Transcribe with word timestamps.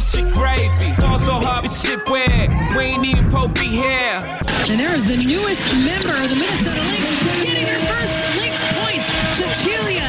This 0.00 0.12
shit 0.16 0.32
gravy. 0.32 0.96
Ball 0.98 1.18
so 1.18 1.34
hard, 1.34 1.64
this 1.64 1.82
shit 1.82 2.00
weird, 2.08 2.48
we 2.74 2.96
ain't 2.96 3.04
even 3.04 3.30
Pope 3.30 3.54
be 3.54 3.68
here. 3.68 4.20
And 4.70 4.80
there 4.80 4.94
is 4.94 5.04
the 5.04 5.16
newest 5.16 5.64
member 5.76 6.14
of 6.16 6.30
the 6.30 6.36
Minnesota 6.36 6.80
Lynx 6.88 7.44
getting 7.44 7.66
her 7.66 7.80
first 7.84 8.16
Lynx 8.40 8.56
points, 8.80 9.06
Cecilia 9.36 10.08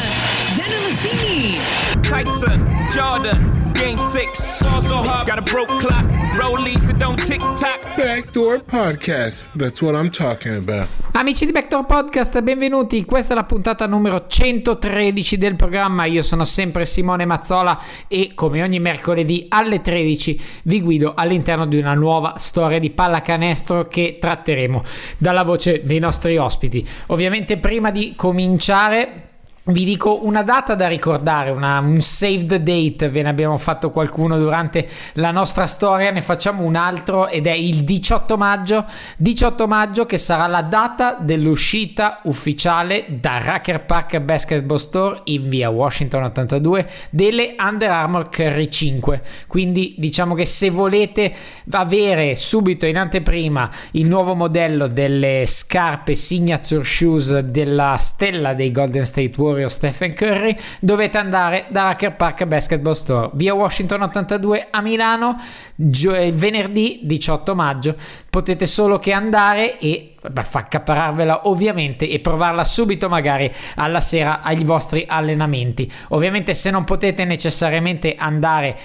Zendelicini. 0.55 1.59
Tyson, 2.07 2.59
Jordan, 2.93 3.73
game 3.73 3.97
six. 3.97 4.61
Ball 4.61 4.81
so 4.81 4.97
hard, 4.97 5.27
got 5.27 5.39
a 5.39 5.41
broke 5.41 5.67
clock, 5.67 6.05
rollies 6.39 6.87
that 6.87 6.97
don't 6.97 7.17
tick 7.17 7.41
tock. 7.41 7.81
Backdoor 7.97 8.59
Podcast. 8.59 9.51
That's 9.53 9.81
what 9.81 9.95
I'm 9.95 10.09
talking 10.09 10.55
about. 10.55 10.87
Amici 11.13 11.45
di 11.45 11.51
Backdoor 11.51 11.85
Podcast, 11.85 12.41
benvenuti. 12.41 13.03
Questa 13.03 13.33
è 13.33 13.35
la 13.35 13.43
puntata 13.43 13.85
numero 13.85 14.27
113 14.27 15.37
del 15.37 15.57
programma. 15.57 16.05
Io 16.05 16.21
sono 16.21 16.45
sempre 16.45 16.85
Simone 16.85 17.25
Mazzola 17.25 17.77
e 18.07 18.31
come 18.33 18.63
ogni 18.63 18.79
mercoledì 18.79 19.45
alle 19.49 19.81
13 19.81 20.41
vi 20.63 20.81
guido 20.81 21.11
all'interno 21.13 21.67
di 21.67 21.77
una 21.77 21.95
nuova 21.95 22.35
storia 22.37 22.79
di 22.79 22.91
pallacanestro 22.91 23.87
che 23.87 24.19
tratteremo 24.21 24.83
dalla 25.17 25.43
voce 25.43 25.81
dei 25.83 25.99
nostri 25.99 26.37
ospiti. 26.37 26.87
Ovviamente 27.07 27.57
prima 27.57 27.91
di 27.91 28.13
cominciare 28.15 29.30
vi 29.65 29.85
dico 29.85 30.25
una 30.25 30.41
data 30.41 30.73
da 30.73 30.87
ricordare, 30.87 31.51
una, 31.51 31.77
un 31.77 32.01
save 32.01 32.47
the 32.47 32.63
date, 32.63 33.09
ve 33.09 33.21
ne 33.21 33.29
abbiamo 33.29 33.57
fatto 33.57 33.91
qualcuno 33.91 34.39
durante 34.39 34.87
la 35.13 35.29
nostra 35.29 35.67
storia, 35.67 36.09
ne 36.09 36.23
facciamo 36.23 36.63
un 36.63 36.75
altro 36.75 37.27
ed 37.27 37.45
è 37.45 37.51
il 37.51 37.83
18 37.83 38.37
maggio, 38.37 38.85
18 39.17 39.67
maggio 39.67 40.07
che 40.07 40.17
sarà 40.17 40.47
la 40.47 40.63
data 40.63 41.15
dell'uscita 41.19 42.21
ufficiale 42.23 43.05
da 43.09 43.37
Racker 43.37 43.85
Park 43.85 44.19
Basketball 44.21 44.77
Store 44.77 45.21
in 45.25 45.47
via 45.47 45.69
Washington 45.69 46.23
82 46.23 46.89
delle 47.11 47.55
Under 47.59 47.91
Armour 47.91 48.29
Curry 48.29 48.67
5. 48.67 49.21
Quindi 49.45 49.93
diciamo 49.99 50.33
che 50.33 50.47
se 50.47 50.71
volete 50.71 51.31
avere 51.69 52.35
subito 52.35 52.87
in 52.87 52.97
anteprima 52.97 53.69
il 53.91 54.07
nuovo 54.07 54.33
modello 54.33 54.87
delle 54.87 55.43
scarpe 55.45 56.15
signature 56.15 56.83
shoes 56.83 57.37
della 57.39 57.95
stella 57.99 58.55
dei 58.55 58.71
Golden 58.71 59.05
State 59.05 59.33
Warriors 59.37 59.49
Stephen 59.69 60.13
Curry 60.13 60.55
dovete 60.79 61.17
andare 61.17 61.65
da 61.69 61.89
Hacker 61.89 62.15
Park 62.15 62.45
Basketball 62.45 62.93
Store 62.93 63.29
via 63.33 63.53
Washington 63.53 64.03
82 64.03 64.67
a 64.69 64.81
Milano 64.81 65.37
gio- 65.75 66.11
venerdì 66.31 67.01
18 67.03 67.55
maggio. 67.55 67.95
Potete 68.29 68.65
solo 68.65 68.99
che 68.99 69.11
andare 69.11 69.79
e 69.79 70.15
beh, 70.21 70.45
accapararvela 70.51 71.47
ovviamente 71.47 72.07
e 72.07 72.19
provarla 72.19 72.63
subito 72.63 73.09
magari 73.09 73.51
alla 73.75 74.01
sera 74.01 74.41
ai 74.41 74.63
vostri 74.63 75.05
allenamenti. 75.07 75.91
Ovviamente 76.09 76.53
se 76.53 76.69
non 76.71 76.83
potete 76.83 77.25
necessariamente 77.25 78.15
andare 78.15 78.77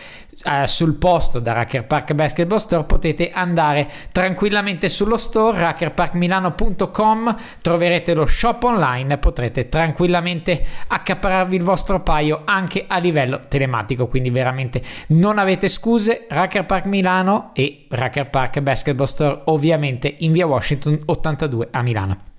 Uh, 0.46 0.64
sul 0.66 0.94
posto 0.94 1.40
da 1.40 1.54
Racker 1.54 1.86
Park 1.86 2.12
Basketball 2.12 2.58
Store 2.58 2.84
potete 2.84 3.32
andare 3.32 3.90
tranquillamente 4.12 4.88
sullo 4.88 5.16
store 5.16 5.58
rackerparkmilano.com 5.58 7.36
troverete 7.60 8.14
lo 8.14 8.26
shop 8.26 8.62
online 8.62 9.18
potrete 9.18 9.68
tranquillamente 9.68 10.64
accapararvi 10.86 11.56
il 11.56 11.64
vostro 11.64 12.00
paio 12.00 12.42
anche 12.44 12.84
a 12.86 12.98
livello 12.98 13.40
telematico 13.48 14.06
quindi 14.06 14.30
veramente 14.30 14.80
non 15.08 15.38
avete 15.38 15.66
scuse 15.66 16.26
Racker 16.28 16.64
Park 16.64 16.84
Milano 16.84 17.50
e 17.52 17.86
Racker 17.88 18.30
Park 18.30 18.60
Basketball 18.60 19.06
Store 19.06 19.40
ovviamente 19.46 20.14
in 20.18 20.30
via 20.30 20.46
Washington 20.46 21.00
82 21.06 21.68
a 21.72 21.82
Milano 21.82 22.34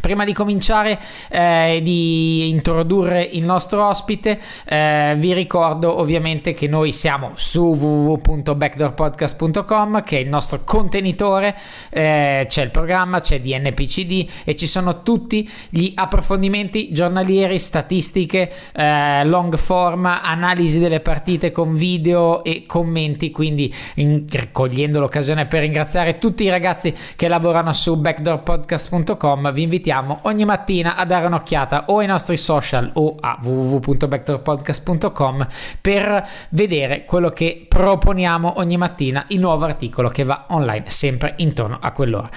Prima 0.00 0.24
di 0.24 0.32
cominciare 0.32 0.98
eh, 1.30 1.80
di 1.82 2.48
introdurre 2.48 3.22
il 3.22 3.44
nostro 3.44 3.86
ospite, 3.86 4.40
eh, 4.66 5.14
vi 5.16 5.32
ricordo 5.32 5.98
ovviamente 5.98 6.52
che 6.52 6.68
noi 6.68 6.92
siamo 6.92 7.32
su 7.34 7.62
www.backdoorpodcast.com 7.62 10.02
che 10.02 10.18
è 10.18 10.20
il 10.20 10.28
nostro 10.28 10.60
contenitore, 10.64 11.56
eh, 11.90 12.44
c'è 12.48 12.62
il 12.62 12.70
programma, 12.70 13.20
c'è 13.20 13.40
DNPCD 13.40 14.30
e 14.44 14.56
ci 14.56 14.66
sono 14.66 15.02
tutti 15.02 15.48
gli 15.68 15.92
approfondimenti 15.94 16.92
giornalieri, 16.92 17.58
statistiche, 17.58 18.50
eh, 18.72 19.24
long 19.24 19.56
form, 19.56 20.04
analisi 20.04 20.78
delle 20.78 21.00
partite 21.00 21.50
con 21.50 21.74
video 21.74 22.44
e 22.44 22.64
commenti, 22.66 23.30
quindi 23.30 23.74
in, 23.96 24.26
cogliendo 24.52 25.00
l'occasione 25.00 25.46
per 25.46 25.62
ringraziare 25.62 26.18
tutti 26.18 26.44
i 26.44 26.50
ragazzi 26.50 26.94
che 27.16 27.28
lavorano 27.28 27.72
su 27.72 27.96
backdoorpodcast.com, 27.96 29.52
vi 29.52 29.66
invitiamo 29.74 30.20
ogni 30.22 30.44
mattina 30.44 30.94
a 30.94 31.04
dare 31.04 31.26
un'occhiata 31.26 31.86
o 31.88 31.98
ai 31.98 32.06
nostri 32.06 32.36
social 32.36 32.88
o 32.94 33.16
a 33.18 33.40
www.backdoorpodcast.com 33.42 35.46
per 35.80 36.28
vedere 36.50 37.04
quello 37.04 37.30
che 37.30 37.66
proponiamo 37.68 38.54
ogni 38.58 38.76
mattina, 38.76 39.24
il 39.28 39.40
nuovo 39.40 39.64
articolo 39.64 40.10
che 40.10 40.22
va 40.22 40.46
online 40.50 40.84
sempre 40.88 41.34
intorno 41.38 41.78
a 41.80 41.90
quell'ora. 41.90 42.30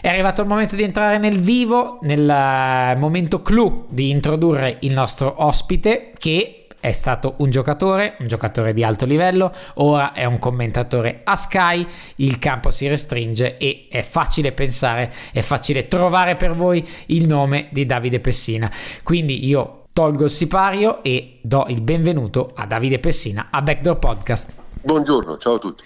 È 0.00 0.08
arrivato 0.08 0.40
il 0.40 0.48
momento 0.48 0.76
di 0.76 0.84
entrare 0.84 1.18
nel 1.18 1.38
vivo, 1.38 1.98
nel 2.02 2.94
momento 2.96 3.42
clou 3.42 3.84
di 3.88 4.10
introdurre 4.10 4.78
il 4.80 4.92
nostro 4.92 5.44
ospite 5.44 6.12
che 6.16 6.57
è 6.80 6.92
stato 6.92 7.34
un 7.38 7.50
giocatore, 7.50 8.16
un 8.20 8.26
giocatore 8.28 8.72
di 8.72 8.84
alto 8.84 9.04
livello, 9.04 9.52
ora 9.74 10.12
è 10.12 10.24
un 10.24 10.38
commentatore 10.38 11.22
a 11.24 11.36
Sky, 11.36 11.86
il 12.16 12.38
campo 12.38 12.70
si 12.70 12.86
restringe 12.86 13.56
e 13.58 13.88
è 13.90 14.02
facile 14.02 14.52
pensare, 14.52 15.12
è 15.32 15.40
facile 15.40 15.88
trovare 15.88 16.36
per 16.36 16.52
voi 16.52 16.86
il 17.06 17.26
nome 17.26 17.68
di 17.70 17.84
Davide 17.84 18.20
Pessina. 18.20 18.70
Quindi 19.02 19.46
io 19.46 19.84
tolgo 19.92 20.24
il 20.24 20.30
sipario 20.30 21.02
e 21.02 21.38
do 21.42 21.66
il 21.68 21.80
benvenuto 21.80 22.52
a 22.54 22.66
Davide 22.66 23.00
Pessina 23.00 23.48
a 23.50 23.60
Backdoor 23.62 23.98
Podcast. 23.98 24.52
Buongiorno, 24.82 25.38
ciao 25.38 25.54
a 25.54 25.58
tutti. 25.58 25.82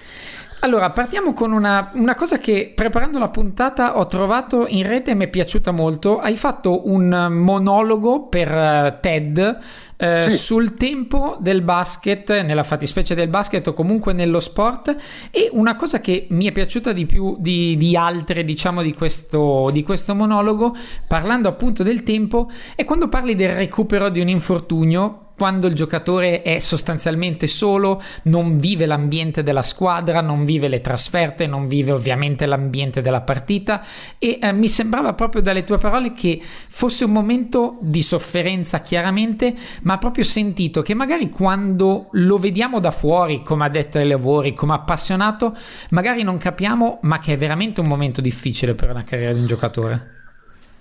Allora, 0.64 0.91
partiamo 0.91 1.32
con 1.32 1.50
una, 1.50 1.91
una, 1.94 2.14
cosa 2.14 2.38
che 2.38 2.72
preparando 2.72 3.19
la 3.19 3.31
puntata 3.31 3.98
ho 3.98 4.06
trovato 4.06 4.66
in 4.69 4.86
rete 4.86 5.10
e 5.10 5.14
mi 5.14 5.25
è 5.25 5.28
piaciuta 5.28 5.72
molto. 5.72 6.20
Hai 6.20 6.36
fatto 6.36 6.88
un 6.88 7.08
monologo 7.31 8.28
per 8.28 8.48
uh, 8.54 9.00
TED 9.00 9.58
eh, 10.02 10.30
sì. 10.30 10.36
sul 10.36 10.74
tempo 10.74 11.36
del 11.38 11.62
basket, 11.62 12.42
nella 12.42 12.64
fattispecie 12.64 13.14
del 13.14 13.28
basket 13.28 13.64
o 13.68 13.72
comunque 13.72 14.12
nello 14.12 14.40
sport. 14.40 14.96
E 15.30 15.48
una 15.52 15.76
cosa 15.76 16.00
che 16.00 16.26
mi 16.30 16.46
è 16.46 16.52
piaciuta 16.52 16.92
di 16.92 17.06
più 17.06 17.36
di, 17.38 17.76
di 17.76 17.94
altre, 17.94 18.42
diciamo, 18.42 18.82
di 18.82 18.92
questo, 18.94 19.70
di 19.72 19.84
questo 19.84 20.16
monologo, 20.16 20.74
parlando 21.06 21.48
appunto 21.48 21.84
del 21.84 22.02
tempo, 22.02 22.50
è 22.74 22.84
quando 22.84 23.08
parli 23.08 23.36
del 23.36 23.54
recupero 23.54 24.08
di 24.08 24.20
un 24.20 24.28
infortunio 24.28 25.31
quando 25.42 25.66
il 25.66 25.75
giocatore 25.75 26.42
è 26.42 26.60
sostanzialmente 26.60 27.48
solo, 27.48 28.00
non 28.26 28.60
vive 28.60 28.86
l'ambiente 28.86 29.42
della 29.42 29.64
squadra, 29.64 30.20
non 30.20 30.44
vive 30.44 30.69
le 30.69 30.80
trasferte, 30.80 31.48
non 31.48 31.66
vive 31.66 31.91
ovviamente 31.91 32.47
l'ambiente 32.47 33.00
della 33.00 33.22
partita 33.22 33.84
e 34.20 34.38
eh, 34.41 34.52
mi 34.52 34.69
sembrava 34.69 35.14
proprio 35.14 35.42
dalle 35.42 35.64
tue 35.64 35.78
parole 35.78 36.14
che 36.14 36.41
fosse 36.41 37.06
un 37.06 37.10
momento 37.10 37.76
di 37.81 38.04
sofferenza 38.04 38.82
chiaramente, 38.82 39.52
ma 39.82 39.98
proprio 39.98 40.22
sentito 40.22 40.81
che 40.81 40.94
magari 40.94 41.28
quando 41.28 42.06
lo 42.12 42.38
vediamo 42.38 42.78
da 42.78 42.92
fuori 42.92 43.42
come 43.42 43.64
addetto 43.64 43.98
ai 43.98 44.06
lavori, 44.06 44.54
come 44.54 44.75
appassionato, 44.75 45.56
magari 45.91 46.22
non 46.22 46.38
capiamo, 46.38 47.00
ma 47.02 47.19
che 47.19 47.32
è 47.32 47.36
veramente 47.36 47.81
un 47.81 47.88
momento 47.88 48.20
difficile 48.20 48.76
per 48.76 48.91
una 48.91 49.02
carriera 49.02 49.32
di 49.32 49.40
un 49.40 49.46
giocatore. 49.49 50.21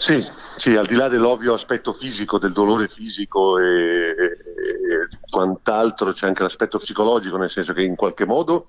Sì, 0.02 0.26
sì, 0.58 0.76
al 0.76 0.88
di 0.88 0.96
là 0.96 1.08
dell'ovvio 1.10 1.54
aspetto 1.54 1.94
fisico, 1.94 2.40
del 2.40 2.54
dolore 2.54 2.88
fisico 2.88 3.60
e, 3.60 4.16
e, 4.18 4.24
e, 4.24 5.08
quant'altro, 5.30 6.12
c'è 6.12 6.26
anche 6.26 6.42
l'aspetto 6.42 6.80
psicologico, 6.80 7.38
nel 7.38 7.52
senso 7.52 7.72
che 7.74 7.84
in 7.84 7.96
qualche 7.96 8.26
modo 8.26 8.66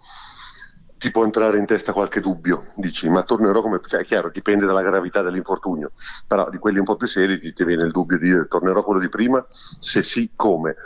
ti 0.99 1.11
può 1.11 1.25
entrare 1.25 1.57
in 1.57 1.65
testa 1.65 1.95
qualche 1.95 2.21
dubbio, 2.21 2.67
dici 2.77 3.09
ma 3.09 3.23
tornerò 3.23 3.63
come... 3.63 3.81
Cioè, 3.83 4.01
è 4.01 4.05
chiaro, 4.05 4.29
dipende 4.31 4.67
dalla 4.67 4.83
gravità 4.83 5.23
dell'infortunio, 5.23 5.93
però 6.27 6.51
di 6.51 6.59
quelli 6.59 6.81
un 6.81 6.85
po' 6.85 6.97
più 6.97 7.07
seri 7.07 7.41
ti, 7.41 7.55
ti 7.55 7.65
viene 7.65 7.85
il 7.85 7.93
dubbio 7.93 8.19
di 8.19 8.25
dire 8.27 8.47
tornerò 8.47 8.85
quello 8.85 9.01
di 9.01 9.09
prima, 9.09 9.43
se 9.49 10.03
sì 10.03 10.33
come. 10.37 10.77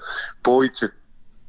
Poi 0.41 0.71
c'è 0.71 0.89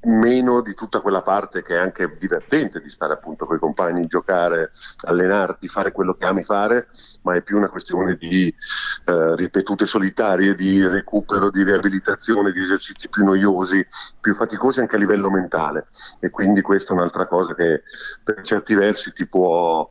meno 0.08 0.62
di 0.62 0.74
tutta 0.74 1.02
quella 1.02 1.22
parte 1.22 1.62
che 1.62 1.76
è 1.76 1.80
anche 1.80 2.16
divertente 2.18 2.82
di 2.82 2.90
stare 2.90 3.14
appunto 3.14 3.46
con 3.46 3.58
i 3.58 3.60
compagni, 3.60 4.08
giocare, 4.08 4.72
allenarti, 5.06 5.68
fare 5.68 5.92
quello 5.92 6.14
che 6.14 6.26
ami 6.26 6.44
fare, 6.44 6.88
ma 7.24 7.36
è 7.36 7.42
più 7.42 7.58
una 7.58 7.70
questione 7.70 8.16
di 8.16 8.48
eh, 8.48 9.36
ripetute 9.36 9.86
solitarie, 9.86 10.56
di 10.56 10.86
recupero, 10.86 11.50
di 11.50 11.64
riabilitazione, 11.64 12.52
di 12.52 12.64
esercizi 12.64 13.10
più 13.10 13.24
noiosi, 13.24 13.86
più 14.20 14.34
faticosi 14.34 14.80
anche 14.80 14.96
a 14.96 15.00
livello 15.00 15.30
mentale. 15.30 15.88
E 16.20 16.30
quindi 16.30 16.62
questa 16.62 16.94
è 16.94 16.96
un'altra 16.96 17.28
cosa 17.28 17.54
che 17.54 17.84
per 18.24 18.42
certi 18.42 18.76
versi 18.76 19.12
ti 19.12 19.28
può 19.28 19.90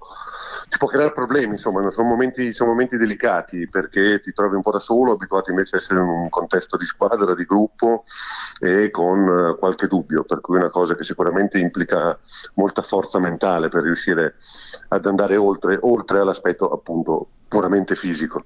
ti 0.68 0.78
può 0.78 0.88
creare 0.88 1.12
problemi, 1.12 1.52
insomma, 1.52 1.90
sono 1.90 2.08
momenti, 2.08 2.52
sono 2.52 2.70
momenti, 2.70 2.96
delicati 2.96 3.68
perché 3.68 4.18
ti 4.20 4.32
trovi 4.32 4.56
un 4.56 4.62
po' 4.62 4.72
da 4.72 4.80
solo, 4.80 5.12
abituato 5.12 5.50
invece 5.50 5.76
a 5.76 5.78
essere 5.78 6.00
in 6.00 6.06
un 6.06 6.28
contesto 6.28 6.76
di 6.76 6.84
squadra, 6.84 7.34
di 7.34 7.44
gruppo 7.44 8.04
e 8.58 8.90
con 8.90 9.28
eh, 9.28 9.58
qualche 9.58 9.86
dubbio, 9.86 10.05
per 10.06 10.40
cui 10.40 10.56
è 10.56 10.60
una 10.60 10.70
cosa 10.70 10.94
che 10.94 11.04
sicuramente 11.04 11.58
implica 11.58 12.18
molta 12.54 12.82
forza 12.82 13.18
mentale 13.18 13.68
per 13.68 13.82
riuscire 13.82 14.36
ad 14.88 15.06
andare 15.06 15.36
oltre, 15.36 15.78
oltre 15.82 16.20
all'aspetto 16.20 16.70
appunto 16.70 17.26
puramente 17.48 17.94
fisico. 17.94 18.44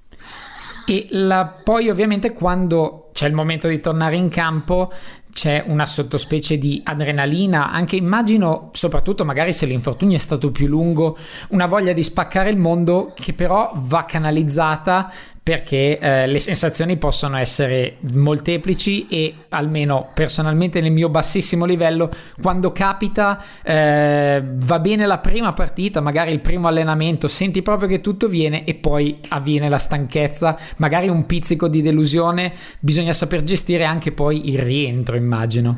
E 0.86 1.06
la, 1.10 1.60
poi 1.62 1.88
ovviamente 1.88 2.32
quando 2.32 3.10
c'è 3.12 3.26
il 3.26 3.34
momento 3.34 3.68
di 3.68 3.80
tornare 3.80 4.16
in 4.16 4.28
campo 4.28 4.90
c'è 5.32 5.64
una 5.66 5.86
sottospecie 5.86 6.58
di 6.58 6.80
adrenalina, 6.84 7.70
anche 7.70 7.96
immagino, 7.96 8.70
soprattutto 8.72 9.24
magari 9.24 9.52
se 9.52 9.66
l'infortunio 9.66 10.16
è 10.16 10.20
stato 10.20 10.50
più 10.50 10.66
lungo, 10.66 11.16
una 11.50 11.66
voglia 11.66 11.92
di 11.92 12.02
spaccare 12.02 12.50
il 12.50 12.56
mondo 12.56 13.12
che 13.14 13.32
però 13.32 13.72
va 13.76 14.04
canalizzata 14.04 15.12
perché 15.42 15.98
eh, 15.98 16.26
le 16.26 16.38
sensazioni 16.38 16.96
possono 16.96 17.36
essere 17.36 17.96
molteplici 18.00 19.08
e 19.08 19.34
almeno 19.48 20.10
personalmente 20.14 20.80
nel 20.80 20.92
mio 20.92 21.08
bassissimo 21.08 21.64
livello 21.64 22.10
quando 22.40 22.72
capita 22.72 23.42
eh, 23.62 24.42
va 24.44 24.78
bene 24.78 25.06
la 25.06 25.18
prima 25.18 25.52
partita 25.52 26.00
magari 26.00 26.32
il 26.32 26.40
primo 26.40 26.68
allenamento 26.68 27.26
senti 27.26 27.62
proprio 27.62 27.88
che 27.88 28.00
tutto 28.00 28.28
viene 28.28 28.64
e 28.64 28.74
poi 28.74 29.18
avviene 29.30 29.68
la 29.68 29.78
stanchezza 29.78 30.58
magari 30.76 31.08
un 31.08 31.24
pizzico 31.24 31.68
di 31.68 31.80
delusione 31.80 32.52
bisogna 32.80 33.12
saper 33.12 33.42
gestire 33.42 33.84
anche 33.84 34.12
poi 34.12 34.50
il 34.50 34.58
rientro 34.58 35.16
immagino 35.16 35.76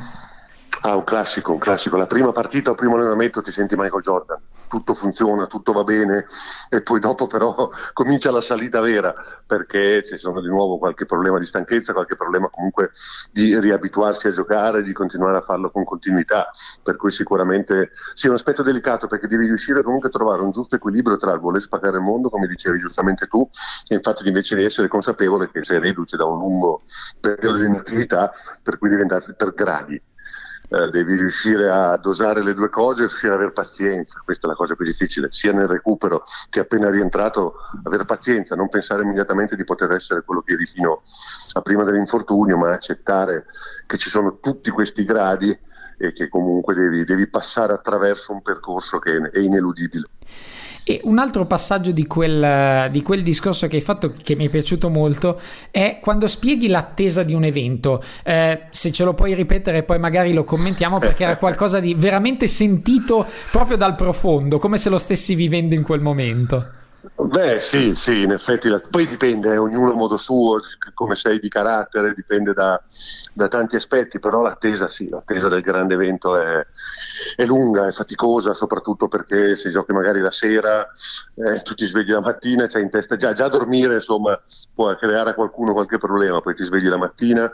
Ah, 0.85 0.97
un 0.97 1.05
classico, 1.05 1.53
un 1.53 1.59
classico. 1.59 1.97
La 1.97 2.09
prima 2.09 2.33
partita 2.33 2.71
o 2.71 2.75
primo 2.75 2.97
allenamento 2.97 3.41
ti 3.41 3.53
senti 3.53 3.77
Michael 3.77 4.03
Jordan, 4.03 4.41
tutto 4.73 4.95
funziona, 4.95 5.47
tutto 5.47 5.75
va 5.75 5.85
bene 5.85 6.25
e 6.71 6.81
poi 6.81 6.99
dopo 6.99 7.27
però 7.27 7.69
comincia 7.93 8.31
la 8.31 8.41
salita 8.41 8.81
vera 8.81 9.15
perché 9.47 10.03
ci 10.03 10.17
sono 10.17 10.41
di 10.41 10.49
nuovo 10.49 10.79
qualche 10.79 11.05
problema 11.05 11.39
di 11.39 11.45
stanchezza, 11.45 11.93
qualche 11.93 12.15
problema 12.15 12.49
comunque 12.49 12.91
di 13.31 13.61
riabituarsi 13.61 14.29
a 14.29 14.33
giocare, 14.33 14.83
di 14.83 14.95
continuare 14.95 15.37
a 15.37 15.43
farlo 15.43 15.71
con 15.71 15.85
continuità, 15.85 16.51
per 16.83 16.97
cui 16.97 17.11
sicuramente 17.11 17.91
sì, 18.15 18.27
è 18.27 18.29
un 18.31 18.37
aspetto 18.37 18.63
delicato 18.63 19.07
perché 19.09 19.27
devi 19.27 19.45
riuscire 19.45 19.83
comunque 19.83 20.09
a 20.09 20.13
trovare 20.13 20.41
un 20.41 20.53
giusto 20.53 20.77
equilibrio 20.77 21.19
tra 21.19 21.35
il 21.35 21.41
voler 21.41 21.61
spaccare 21.61 21.99
il 21.99 22.03
mondo, 22.03 22.31
come 22.31 22.47
dicevi 22.47 22.79
giustamente 22.79 23.27
tu, 23.27 23.47
e 23.89 23.95
infatti 23.95 24.27
invece 24.27 24.57
di 24.57 24.65
essere 24.65 24.89
consapevole 24.89 25.51
che 25.51 25.65
sei 25.65 25.81
reduce 25.81 26.17
da 26.17 26.25
un 26.25 26.39
lungo 26.39 26.81
periodo 27.21 27.59
di 27.59 27.67
inattività 27.67 28.31
per 28.63 28.79
cui 28.79 28.89
devi 28.89 29.03
andare 29.03 29.35
per 29.37 29.53
gradi 29.53 30.01
eh, 30.73 30.89
devi 30.89 31.17
riuscire 31.17 31.69
a 31.69 31.99
dosare 31.99 32.43
le 32.43 32.55
due 32.55 32.71
cose 32.71 33.01
riuscire 33.01 33.33
ad 33.33 33.39
avere 33.39 33.53
pazienza, 33.53 34.23
questa 34.25 34.47
è 34.47 34.51
la 34.51 34.57
cosa 34.57 34.75
più 34.75 34.87
difficile, 34.87 35.29
sia 35.31 35.53
nel 35.53 35.69
recupero 35.69 36.25
che 36.49 36.61
appena 36.61 36.89
rientrato, 36.89 37.57
avere 37.85 38.07
pazienza, 38.07 38.55
non 38.55 38.71
pensare 38.71 39.03
immediatamente 39.03 39.55
di 39.55 39.65
poter 39.65 39.93
essere 39.93 40.23
quello 40.23 40.41
che 40.41 40.55
eri 40.55 40.65
fino 40.65 41.03
a 41.53 41.61
prima 41.61 41.85
dell'infortunio, 41.85 42.57
ma 42.57 42.73
accettare 42.73 43.45
che 43.87 43.99
ci 43.99 44.09
sono 44.09 44.39
tutti 44.41 44.71
questi 44.71 45.05
gradi 45.05 45.57
e 45.99 46.13
che 46.13 46.29
comunque 46.29 46.75
devi, 46.75 47.05
devi 47.05 47.29
passare 47.29 47.75
attraverso 47.75 48.33
un 48.33 48.41
percorso 48.41 48.99
che 48.99 49.31
è 49.31 49.39
ineludibile. 49.39 50.07
E 50.85 51.01
un 51.05 51.19
altro 51.19 51.47
passaggio 51.47 51.93
di 51.93 52.07
quel, 52.07 52.91
di 52.91 53.03
quel, 53.03 53.23
discorso 53.23 53.69
che 53.69 53.77
hai 53.77 53.83
fatto 53.83 54.13
che 54.23 54.35
mi 54.35 54.47
è 54.47 54.49
piaciuto 54.49 54.89
molto 54.89 55.41
è 55.71 55.99
quando 56.01 56.27
spieghi 56.27 56.67
l'attesa 56.67 57.23
di 57.23 57.35
un 57.35 57.45
evento. 57.45 58.03
Eh, 58.25 58.67
se 58.71 58.91
ce 58.91 59.05
lo 59.05 59.15
puoi 59.15 59.35
ripetere, 59.35 59.85
poi 59.85 59.99
magari 59.99 60.33
lo 60.33 60.43
commentiamo 60.43 60.99
perché 60.99 61.23
era 61.23 61.37
qualcosa 61.37 61.79
di 61.79 61.95
veramente 61.95 62.49
sentito 62.49 63.27
proprio 63.53 63.77
dal 63.77 63.95
profondo, 63.95 64.59
come 64.59 64.77
se 64.77 64.91
lo 64.91 64.99
stessi 64.99 65.37
vivendo 65.37 65.75
in 65.75 65.83
quel 65.83 66.01
momento. 66.01 66.81
Beh, 67.17 67.59
sì, 67.59 67.95
sì, 67.97 68.23
in 68.23 68.31
effetti, 68.31 68.69
poi 68.89 69.09
dipende, 69.09 69.53
eh, 69.53 69.57
ognuno 69.57 69.91
a 69.91 69.95
modo 69.95 70.17
suo, 70.17 70.61
come 70.95 71.17
sei 71.17 71.41
di 71.41 71.49
carattere, 71.49 72.15
dipende 72.15 72.53
da, 72.53 72.81
da 73.33 73.49
tanti 73.49 73.75
aspetti, 73.75 74.21
però 74.21 74.41
l'attesa, 74.41 74.87
sì, 74.87 75.09
l'attesa 75.09 75.49
del 75.49 75.63
grande 75.63 75.95
evento 75.95 76.37
è, 76.41 76.65
è, 77.37 77.45
lunga, 77.45 77.87
è 77.87 77.93
faticosa, 77.93 78.55
soprattutto 78.55 79.09
perché 79.09 79.57
se 79.57 79.71
giochi 79.71 79.93
magari 79.93 80.21
la 80.21 80.31
sera, 80.31 80.89
eh, 81.35 81.63
tu 81.63 81.75
ti 81.75 81.87
svegli 81.87 82.11
la 82.11 82.21
mattina, 82.21 82.67
c'hai 82.67 82.83
in 82.83 82.91
testa 82.91 83.17
già, 83.17 83.33
già 83.33 83.49
dormire, 83.49 83.95
insomma, 83.95 84.41
può 84.75 84.95
creare 84.97 85.31
a 85.31 85.35
qualcuno 85.35 85.73
qualche 85.73 85.99
problema, 85.99 86.41
poi 86.41 86.55
ti 86.55 86.65
svegli 86.65 86.89
la 86.89 86.99
mattina, 86.99 87.51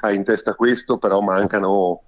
hai 0.00 0.16
in 0.16 0.24
testa 0.24 0.54
questo, 0.54 0.98
però 0.98 1.20
mancano 1.20 2.02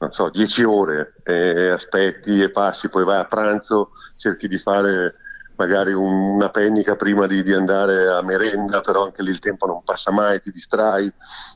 non 0.00 0.12
so, 0.12 0.30
dieci 0.30 0.62
ore, 0.62 1.14
e 1.22 1.68
aspetti 1.68 2.40
e 2.40 2.50
passi, 2.50 2.88
poi 2.88 3.04
vai 3.04 3.20
a 3.20 3.26
pranzo, 3.26 3.90
cerchi 4.16 4.48
di 4.48 4.56
fare 4.56 5.16
magari 5.56 5.92
una 5.92 6.48
pennica 6.48 6.96
prima 6.96 7.26
di, 7.26 7.42
di, 7.42 7.52
andare 7.52 8.08
a 8.08 8.22
merenda, 8.22 8.80
però 8.80 9.04
anche 9.04 9.22
lì 9.22 9.30
il 9.30 9.40
tempo 9.40 9.66
non 9.66 9.84
passa 9.84 10.10
mai, 10.10 10.40
ti 10.40 10.50
distrai, 10.50 11.12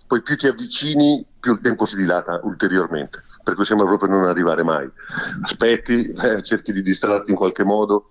poi 0.06 0.20
più 0.20 0.36
ti 0.36 0.46
avvicini 0.46 1.26
più 1.40 1.52
il 1.52 1.60
tempo 1.62 1.86
si 1.86 1.96
dilata 1.96 2.38
ulteriormente, 2.42 3.24
per 3.44 3.54
cui 3.54 3.64
sembra 3.66 3.86
proprio 3.86 4.08
non 4.08 4.26
arrivare 4.26 4.64
mai. 4.64 4.90
Aspetti, 5.42 6.10
eh, 6.10 6.42
cerchi 6.42 6.72
di 6.72 6.82
distrarti 6.82 7.30
in 7.30 7.36
qualche 7.36 7.62
modo 7.62 8.08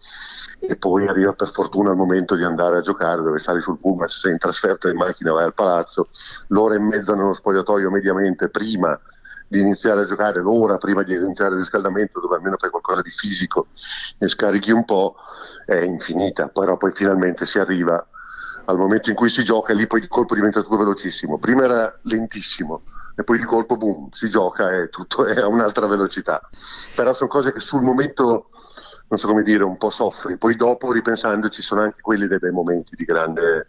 e 0.59 0.77
poi 0.77 1.07
arriva 1.07 1.33
per 1.33 1.51
fortuna 1.51 1.91
il 1.91 1.97
momento 1.97 2.35
di 2.35 2.43
andare 2.43 2.77
a 2.77 2.81
giocare, 2.81 3.21
dove 3.21 3.39
sali 3.39 3.59
sul 3.59 3.79
pullman, 3.79 4.07
se 4.07 4.19
sei 4.19 4.31
in 4.31 4.37
trasferta 4.37 4.89
in 4.89 4.95
macchina 4.95 5.33
vai 5.33 5.43
al 5.43 5.53
palazzo, 5.53 6.09
l'ora 6.47 6.75
e 6.75 6.79
mezza 6.79 7.15
nello 7.15 7.33
spogliatoio 7.33 7.89
mediamente 7.89 8.47
prima 8.49 8.97
di 9.47 9.59
iniziare 9.59 10.01
a 10.01 10.05
giocare, 10.05 10.41
l'ora 10.41 10.77
prima 10.77 11.03
di 11.03 11.13
iniziare 11.13 11.55
il 11.55 11.61
riscaldamento, 11.61 12.19
dove 12.19 12.35
almeno 12.35 12.55
fai 12.57 12.69
qualcosa 12.69 13.01
di 13.01 13.11
fisico 13.11 13.67
e 14.19 14.27
scarichi 14.27 14.71
un 14.71 14.85
po', 14.85 15.15
è 15.65 15.75
infinita, 15.75 16.47
però 16.47 16.77
poi 16.77 16.91
finalmente 16.91 17.45
si 17.45 17.59
arriva 17.59 18.07
al 18.65 18.77
momento 18.77 19.09
in 19.09 19.15
cui 19.15 19.29
si 19.29 19.43
gioca 19.43 19.73
e 19.73 19.75
lì 19.75 19.87
poi 19.87 19.99
il 19.99 20.07
colpo 20.07 20.35
diventa 20.35 20.61
tutto 20.61 20.77
velocissimo. 20.77 21.37
Prima 21.37 21.63
era 21.63 21.99
lentissimo 22.03 22.83
e 23.15 23.23
poi 23.23 23.37
di 23.37 23.45
colpo 23.45 23.77
boom, 23.77 24.09
si 24.11 24.29
gioca 24.29 24.71
e 24.71 24.89
tutto 24.89 25.25
è 25.25 25.39
a 25.39 25.47
un'altra 25.47 25.87
velocità. 25.87 26.41
Però 26.95 27.13
sono 27.13 27.29
cose 27.29 27.53
che 27.53 27.59
sul 27.59 27.81
momento 27.81 28.49
non 29.13 29.19
so 29.19 29.27
come 29.27 29.43
dire, 29.43 29.63
un 29.63 29.77
po' 29.77 29.91
soffri, 29.91 30.37
poi 30.37 30.55
dopo 30.55 30.91
ripensandoci 30.91 31.61
sono 31.61 31.81
anche 31.81 32.01
quelli 32.01 32.25
dei 32.25 32.39
bei 32.39 32.51
momenti 32.51 32.95
di 32.95 33.05
grande, 33.05 33.67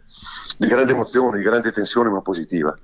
di 0.57 0.65
grande 0.65 0.93
emozione, 0.93 1.37
di 1.37 1.43
grande 1.43 1.71
tensione 1.71 2.09
ma 2.09 2.21
positiva. 2.21 2.75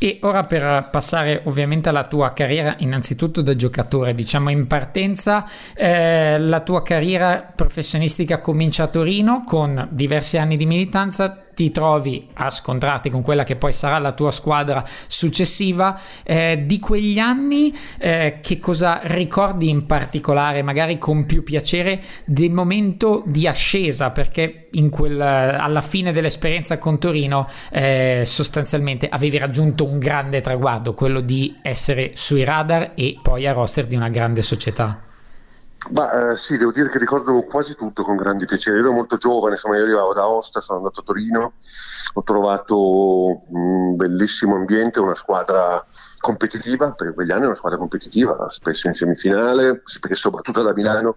E 0.00 0.18
ora 0.22 0.44
per 0.44 0.88
passare 0.90 1.42
ovviamente 1.44 1.88
alla 1.88 2.06
tua 2.06 2.32
carriera, 2.32 2.76
innanzitutto 2.78 3.42
da 3.42 3.56
giocatore, 3.56 4.14
diciamo 4.14 4.50
in 4.50 4.68
partenza, 4.68 5.44
eh, 5.74 6.38
la 6.38 6.60
tua 6.60 6.82
carriera 6.82 7.50
professionistica 7.54 8.40
comincia 8.40 8.84
a 8.84 8.88
Torino 8.88 9.42
con 9.44 9.88
diversi 9.90 10.38
anni 10.38 10.56
di 10.56 10.66
militanza, 10.66 11.47
ti 11.58 11.72
trovi 11.72 12.28
a 12.34 12.50
scontrarti 12.50 13.10
con 13.10 13.20
quella 13.20 13.42
che 13.42 13.56
poi 13.56 13.72
sarà 13.72 13.98
la 13.98 14.12
tua 14.12 14.30
squadra 14.30 14.84
successiva. 15.08 15.98
Eh, 16.22 16.62
di 16.66 16.78
quegli 16.78 17.18
anni, 17.18 17.76
eh, 17.98 18.38
che 18.40 18.60
cosa 18.60 19.00
ricordi 19.02 19.68
in 19.68 19.84
particolare, 19.84 20.62
magari 20.62 20.98
con 20.98 21.26
più 21.26 21.42
piacere, 21.42 22.00
del 22.24 22.52
momento 22.52 23.24
di 23.26 23.48
ascesa? 23.48 24.10
Perché 24.10 24.68
quel, 24.88 25.20
alla 25.20 25.80
fine 25.80 26.12
dell'esperienza 26.12 26.78
con 26.78 27.00
Torino, 27.00 27.48
eh, 27.72 28.22
sostanzialmente 28.24 29.08
avevi 29.08 29.36
raggiunto 29.38 29.84
un 29.84 29.98
grande 29.98 30.40
traguardo, 30.40 30.94
quello 30.94 31.18
di 31.20 31.56
essere 31.62 32.12
sui 32.14 32.44
radar 32.44 32.92
e 32.94 33.18
poi 33.20 33.48
a 33.48 33.52
roster 33.52 33.88
di 33.88 33.96
una 33.96 34.10
grande 34.10 34.42
società. 34.42 35.07
Ma 35.90 36.32
eh, 36.32 36.36
sì, 36.36 36.56
devo 36.56 36.70
dire 36.70 36.90
che 36.90 36.98
ricordo 36.98 37.40
quasi 37.44 37.74
tutto 37.74 38.02
con 38.02 38.16
grande 38.16 38.44
piacere. 38.44 38.78
Ero 38.78 38.92
molto 38.92 39.16
giovane, 39.16 39.54
insomma, 39.54 39.76
io 39.76 39.84
arrivavo 39.84 40.12
da 40.12 40.26
Osta, 40.28 40.60
sono 40.60 40.78
andato 40.78 41.00
a 41.00 41.02
Torino, 41.02 41.54
ho 42.12 42.22
trovato 42.22 43.44
un 43.52 43.96
bellissimo 43.96 44.56
ambiente, 44.56 45.00
una 45.00 45.14
squadra 45.14 45.84
competitiva, 46.20 46.92
perché 46.92 47.14
quegli 47.14 47.30
anni 47.30 47.44
è 47.44 47.46
una 47.46 47.54
squadra 47.54 47.78
competitiva, 47.78 48.48
spesso 48.50 48.86
in 48.88 48.94
semifinale, 48.94 49.82
spesso 49.84 50.30
battuta 50.30 50.62
da 50.62 50.74
Milano, 50.74 51.16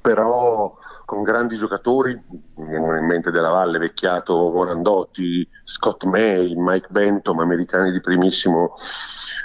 però 0.00 0.76
con 1.04 1.22
grandi 1.22 1.56
giocatori, 1.56 2.12
mi 2.56 2.66
vengono 2.66 2.98
in 2.98 3.06
mente 3.06 3.30
della 3.30 3.50
Valle, 3.50 3.78
Vecchiato, 3.78 4.50
Morandotti, 4.50 5.48
Scott 5.64 6.04
May, 6.04 6.54
Mike 6.56 6.88
Benton, 6.90 7.40
americani 7.40 7.92
di 7.92 8.00
primissimo, 8.00 8.74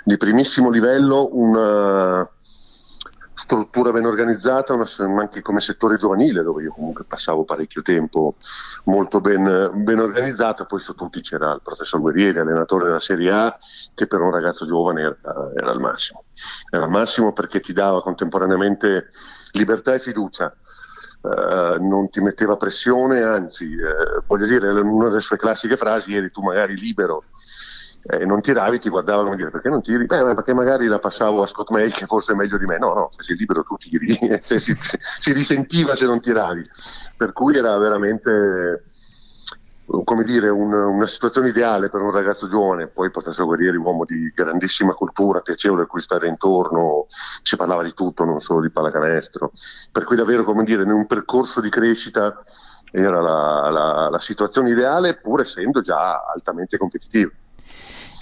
di 0.03 0.17
primissimo 0.17 0.69
livello, 0.69 1.29
una 1.31 2.29
struttura 3.43 3.91
ben 3.91 4.05
organizzata, 4.05 4.73
una, 4.73 4.87
anche 5.19 5.41
come 5.41 5.59
settore 5.59 5.97
giovanile 5.97 6.43
dove 6.43 6.63
io 6.63 6.71
comunque 6.71 7.03
passavo 7.03 7.43
parecchio 7.43 7.81
tempo 7.81 8.35
molto 8.85 9.19
ben, 9.19 9.69
ben 9.83 9.99
organizzato, 9.99 10.65
poi 10.65 10.79
su 10.79 10.95
tutti 10.95 11.19
c'era 11.19 11.51
il 11.51 11.59
professor 11.61 11.99
Guerrieri, 11.99 12.39
allenatore 12.39 12.85
della 12.85 13.01
Serie 13.01 13.31
A, 13.31 13.57
che 13.93 14.07
per 14.07 14.21
un 14.21 14.31
ragazzo 14.31 14.65
giovane 14.65 15.01
era, 15.01 15.17
era 15.57 15.71
il 15.71 15.79
massimo. 15.79 16.23
era 16.69 16.85
il 16.85 16.89
massimo 16.91 17.33
perché 17.33 17.59
ti 17.59 17.73
dava 17.73 18.01
contemporaneamente 18.01 19.09
libertà 19.51 19.93
e 19.93 19.99
fiducia. 19.99 20.55
Uh, 21.19 21.81
non 21.81 22.09
ti 22.09 22.19
metteva 22.19 22.57
pressione, 22.57 23.23
anzi, 23.23 23.75
uh, 23.75 24.23
voglio 24.25 24.45
dire, 24.45 24.69
una 24.69 25.07
delle 25.07 25.21
sue 25.21 25.37
classiche 25.37 25.77
frasi 25.77 26.13
eri 26.15 26.31
tu 26.31 26.41
magari 26.41 26.75
libero 26.75 27.23
e 28.05 28.21
eh, 28.21 28.25
non 28.25 28.41
tiravi, 28.41 28.79
ti 28.79 28.89
guardava 28.89 29.23
come 29.23 29.37
dire 29.37 29.49
perché 29.49 29.69
non 29.69 29.81
tiri? 29.81 30.05
Beh, 30.05 30.33
perché 30.33 30.53
magari 30.53 30.87
la 30.87 30.99
passavo 30.99 31.41
a 31.41 31.47
Scott 31.47 31.69
May 31.69 31.89
che 31.89 32.05
forse 32.05 32.33
è 32.33 32.35
meglio 32.35 32.57
di 32.57 32.65
me. 32.65 32.77
No, 32.77 32.93
no, 32.93 33.09
se 33.11 33.23
sei 33.23 33.37
libero 33.37 33.63
tu 33.63 33.77
tiri, 33.77 34.13
cioè, 34.43 34.59
si, 34.59 34.75
si 34.77 35.31
risentiva 35.31 35.95
se 35.95 36.05
non 36.05 36.19
tiravi. 36.19 36.69
Per 37.15 37.31
cui 37.31 37.55
era 37.55 37.77
veramente 37.77 38.83
come 40.03 40.23
dire, 40.23 40.49
un, 40.49 40.73
una 40.73 41.07
situazione 41.07 41.49
ideale 41.49 41.89
per 41.89 42.01
un 42.01 42.11
ragazzo 42.11 42.47
giovane, 42.47 42.87
poi 42.87 43.11
professor 43.11 43.45
Guerrieri, 43.45 43.77
uomo 43.77 44.05
di 44.05 44.31
grandissima 44.33 44.93
cultura, 44.93 45.41
piacevole 45.41 45.83
a 45.83 45.85
cui 45.85 46.01
stare 46.01 46.27
intorno, 46.27 47.05
si 47.41 47.55
parlava 47.55 47.83
di 47.83 47.93
tutto, 47.93 48.23
non 48.23 48.39
solo 48.39 48.61
di 48.61 48.71
pallacanestro, 48.71 49.51
per 49.91 50.05
cui 50.05 50.15
davvero, 50.15 50.43
come 50.43 50.63
dire, 50.63 50.83
in 50.83 50.91
un 50.91 51.05
percorso 51.05 51.61
di 51.61 51.69
crescita 51.69 52.43
era 52.91 53.19
la, 53.21 53.69
la, 53.69 54.09
la 54.09 54.19
situazione 54.19 54.69
ideale, 54.69 55.17
pur 55.17 55.41
essendo 55.41 55.81
già 55.81 56.23
altamente 56.23 56.77
competitivo. 56.77 57.31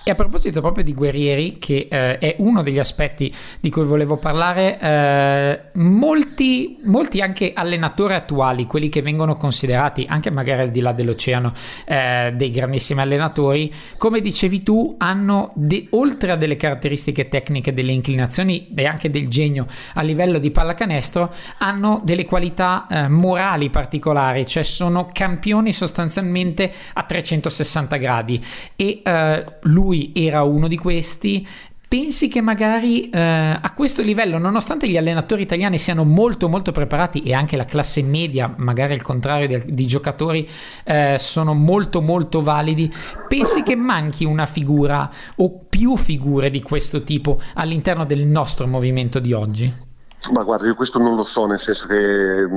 E 0.03 0.09
a 0.09 0.15
proposito 0.15 0.61
proprio 0.61 0.83
di 0.83 0.95
Guerrieri, 0.95 1.59
che 1.59 1.87
eh, 1.87 2.17
è 2.17 2.35
uno 2.39 2.63
degli 2.63 2.79
aspetti 2.79 3.31
di 3.59 3.69
cui 3.69 3.83
volevo 3.83 4.17
parlare, 4.17 4.79
eh, 4.79 5.59
molti, 5.73 6.79
molti, 6.85 7.21
anche 7.21 7.53
allenatori 7.53 8.15
attuali, 8.15 8.65
quelli 8.65 8.89
che 8.89 9.03
vengono 9.03 9.35
considerati 9.35 10.07
anche 10.09 10.31
magari 10.31 10.61
al 10.63 10.71
di 10.71 10.79
là 10.79 10.91
dell'oceano 10.91 11.53
eh, 11.85 12.33
dei 12.35 12.49
grandissimi 12.49 12.99
allenatori, 12.99 13.71
come 13.99 14.21
dicevi 14.21 14.63
tu, 14.63 14.95
hanno 14.97 15.51
de- 15.53 15.85
oltre 15.91 16.31
a 16.31 16.35
delle 16.35 16.55
caratteristiche 16.55 17.27
tecniche, 17.27 17.71
delle 17.71 17.91
inclinazioni 17.91 18.69
e 18.75 18.87
anche 18.87 19.11
del 19.11 19.27
genio 19.27 19.67
a 19.93 20.01
livello 20.01 20.39
di 20.39 20.49
pallacanestro, 20.49 21.31
hanno 21.59 22.01
delle 22.03 22.25
qualità 22.25 22.87
eh, 22.89 23.07
morali 23.07 23.69
particolari, 23.69 24.47
cioè 24.47 24.63
sono 24.63 25.09
campioni 25.13 25.71
sostanzialmente 25.73 26.73
a 26.93 27.03
360 27.03 27.97
gradi. 27.97 28.43
E 28.75 29.01
eh, 29.05 29.45
lui 29.61 29.89
lui 29.91 30.13
era 30.15 30.43
uno 30.43 30.69
di 30.69 30.77
questi, 30.77 31.45
pensi 31.85 32.29
che 32.29 32.39
magari 32.39 33.09
eh, 33.09 33.19
a 33.19 33.73
questo 33.75 34.01
livello, 34.01 34.37
nonostante 34.37 34.87
gli 34.87 34.95
allenatori 34.95 35.41
italiani 35.41 35.77
siano 35.77 36.05
molto 36.05 36.47
molto 36.47 36.71
preparati 36.71 37.21
e 37.23 37.33
anche 37.33 37.57
la 37.57 37.65
classe 37.65 38.01
media, 38.01 38.53
magari 38.55 38.93
al 38.93 39.01
contrario 39.01 39.47
del, 39.47 39.63
di 39.65 39.85
giocatori, 39.85 40.49
eh, 40.85 41.17
sono 41.19 41.53
molto 41.53 41.99
molto 41.99 42.41
validi, 42.41 42.91
pensi 43.27 43.63
che 43.63 43.75
manchi 43.75 44.23
una 44.23 44.45
figura 44.45 45.09
o 45.35 45.65
più 45.67 45.97
figure 45.97 46.49
di 46.49 46.61
questo 46.61 47.03
tipo 47.03 47.41
all'interno 47.55 48.05
del 48.05 48.25
nostro 48.25 48.67
movimento 48.67 49.19
di 49.19 49.33
oggi? 49.33 49.89
Ma 50.31 50.43
guarda, 50.43 50.67
io 50.67 50.75
questo 50.75 50.99
non 50.99 51.15
lo 51.15 51.25
so, 51.25 51.47
nel 51.47 51.59
senso 51.59 51.87
che 51.87 52.47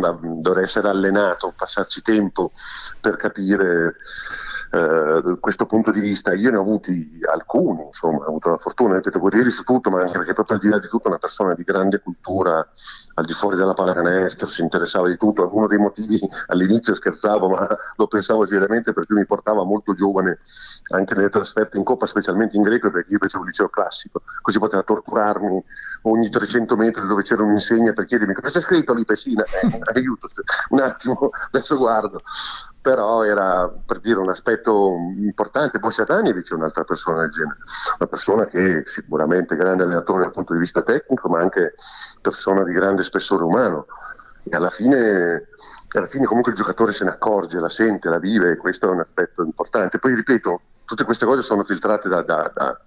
dovrei 0.42 0.64
essere 0.64 0.88
allenato, 0.88 1.54
passarci 1.56 2.02
tempo 2.02 2.52
per 3.00 3.16
capire 3.16 3.94
eh, 4.74 5.38
questo 5.38 5.66
punto 5.66 5.92
di 5.92 6.00
vista. 6.00 6.34
Io 6.34 6.50
ne 6.50 6.56
ho 6.56 6.60
avuti 6.60 7.20
alcuni, 7.32 7.84
insomma, 7.84 8.24
ho 8.24 8.28
avuto 8.28 8.50
la 8.50 8.56
fortuna, 8.56 8.94
ripeto, 8.94 9.20
guerrieri 9.20 9.50
su 9.50 9.62
tutto, 9.62 9.88
ma 9.88 10.00
anche 10.00 10.18
perché 10.18 10.32
proprio 10.32 10.56
al 10.56 10.62
di 10.62 10.68
là 10.68 10.78
di 10.80 10.88
tutto 10.88 11.06
una 11.08 11.18
persona 11.18 11.54
di 11.54 11.62
grande 11.62 12.00
cultura, 12.00 12.66
al 13.14 13.24
di 13.24 13.32
fuori 13.32 13.56
della 13.56 13.72
pallacanestro, 13.72 14.48
si 14.48 14.62
interessava 14.62 15.08
di 15.08 15.16
tutto. 15.16 15.48
Uno 15.52 15.68
dei 15.68 15.78
motivi 15.78 16.18
all'inizio 16.48 16.94
scherzavo, 16.94 17.48
ma 17.48 17.68
lo 17.96 18.06
pensavo 18.08 18.46
seriamente 18.46 18.92
perché 18.92 19.14
mi 19.14 19.24
portava 19.26 19.62
molto 19.62 19.94
giovane 19.94 20.40
anche 20.88 21.14
nelle 21.14 21.28
trasferte 21.28 21.78
in 21.78 21.84
Coppa, 21.84 22.06
specialmente 22.06 22.56
in 22.56 22.62
greco, 22.62 22.90
perché 22.90 23.12
io 23.12 23.18
facevo 23.18 23.44
il 23.44 23.50
liceo 23.50 23.68
classico, 23.68 24.22
così 24.42 24.58
poteva 24.58 24.82
torturarmi 24.82 25.62
ogni 26.02 26.28
300 26.28 26.76
metri 26.76 27.06
dove 27.06 27.22
c'era 27.22 27.42
un'insegna 27.42 27.92
per 27.92 28.06
chiedermi 28.06 28.34
cosa 28.34 28.48
c'è 28.50 28.60
scritto 28.60 28.92
lì 28.92 29.04
Pessina, 29.04 29.42
eh, 29.42 29.80
aiuto, 29.94 30.28
un 30.70 30.80
attimo, 30.80 31.30
adesso 31.50 31.76
guardo 31.78 32.20
però 32.84 33.24
era 33.24 33.66
per 33.66 33.98
dire 34.00 34.20
un 34.20 34.28
aspetto 34.28 34.94
importante. 35.16 35.78
Poi 35.78 35.90
Satanovic 35.90 36.50
è 36.50 36.54
un'altra 36.54 36.84
persona 36.84 37.22
del 37.22 37.30
genere, 37.30 37.56
una 37.98 38.08
persona 38.10 38.44
che 38.44 38.80
è 38.80 38.82
sicuramente 38.84 39.56
grande 39.56 39.84
allenatore 39.84 40.24
dal 40.24 40.32
punto 40.32 40.52
di 40.52 40.58
vista 40.58 40.82
tecnico, 40.82 41.30
ma 41.30 41.40
anche 41.40 41.72
persona 42.20 42.62
di 42.62 42.74
grande 42.74 43.02
spessore 43.02 43.42
umano. 43.42 43.86
E 44.42 44.54
alla 44.54 44.68
fine, 44.68 45.48
alla 45.94 46.06
fine 46.06 46.26
comunque 46.26 46.52
il 46.52 46.58
giocatore 46.58 46.92
se 46.92 47.04
ne 47.04 47.10
accorge, 47.12 47.58
la 47.58 47.70
sente, 47.70 48.10
la 48.10 48.18
vive, 48.18 48.50
e 48.50 48.56
questo 48.58 48.88
è 48.88 48.90
un 48.90 49.00
aspetto 49.00 49.42
importante. 49.42 49.98
Poi 49.98 50.14
ripeto, 50.14 50.60
tutte 50.84 51.04
queste 51.04 51.24
cose 51.24 51.40
sono 51.40 51.64
filtrate 51.64 52.10
da, 52.10 52.20
da, 52.20 52.52
da 52.54 52.78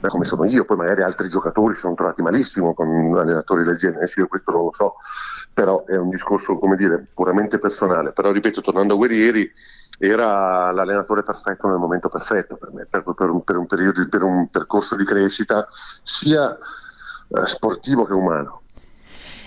da 0.00 0.08
come 0.08 0.24
sono 0.24 0.44
io, 0.44 0.64
poi 0.64 0.78
magari 0.78 1.02
altri 1.02 1.28
giocatori 1.28 1.74
sono 1.74 1.94
trovati 1.94 2.22
malissimo 2.22 2.74
con 2.74 2.88
allenatori 3.18 3.64
del 3.64 3.76
genere, 3.76 4.10
io 4.16 4.26
questo 4.26 4.50
non 4.50 4.64
lo 4.64 4.72
so, 4.72 4.94
però 5.54 5.84
è 5.84 5.96
un 5.96 6.10
discorso, 6.10 6.58
come 6.58 6.76
dire, 6.76 7.06
puramente 7.14 7.58
personale. 7.58 8.12
Però 8.12 8.32
ripeto, 8.32 8.60
tornando 8.60 8.94
a 8.94 8.96
Guerrieri, 8.96 9.50
era 9.98 10.72
l'allenatore 10.72 11.22
perfetto 11.22 11.68
nel 11.68 11.78
momento 11.78 12.08
perfetto 12.08 12.56
per 12.56 12.72
me, 12.72 12.86
per, 12.90 13.04
per, 13.16 13.30
un, 13.30 13.44
per 13.44 13.56
un, 13.56 13.66
periodo, 13.66 14.06
per 14.08 14.22
un 14.22 14.48
percorso 14.50 14.96
di 14.96 15.04
crescita 15.04 15.66
sia 15.70 16.52
eh, 16.52 17.46
sportivo 17.46 18.04
che 18.04 18.12
umano. 18.12 18.62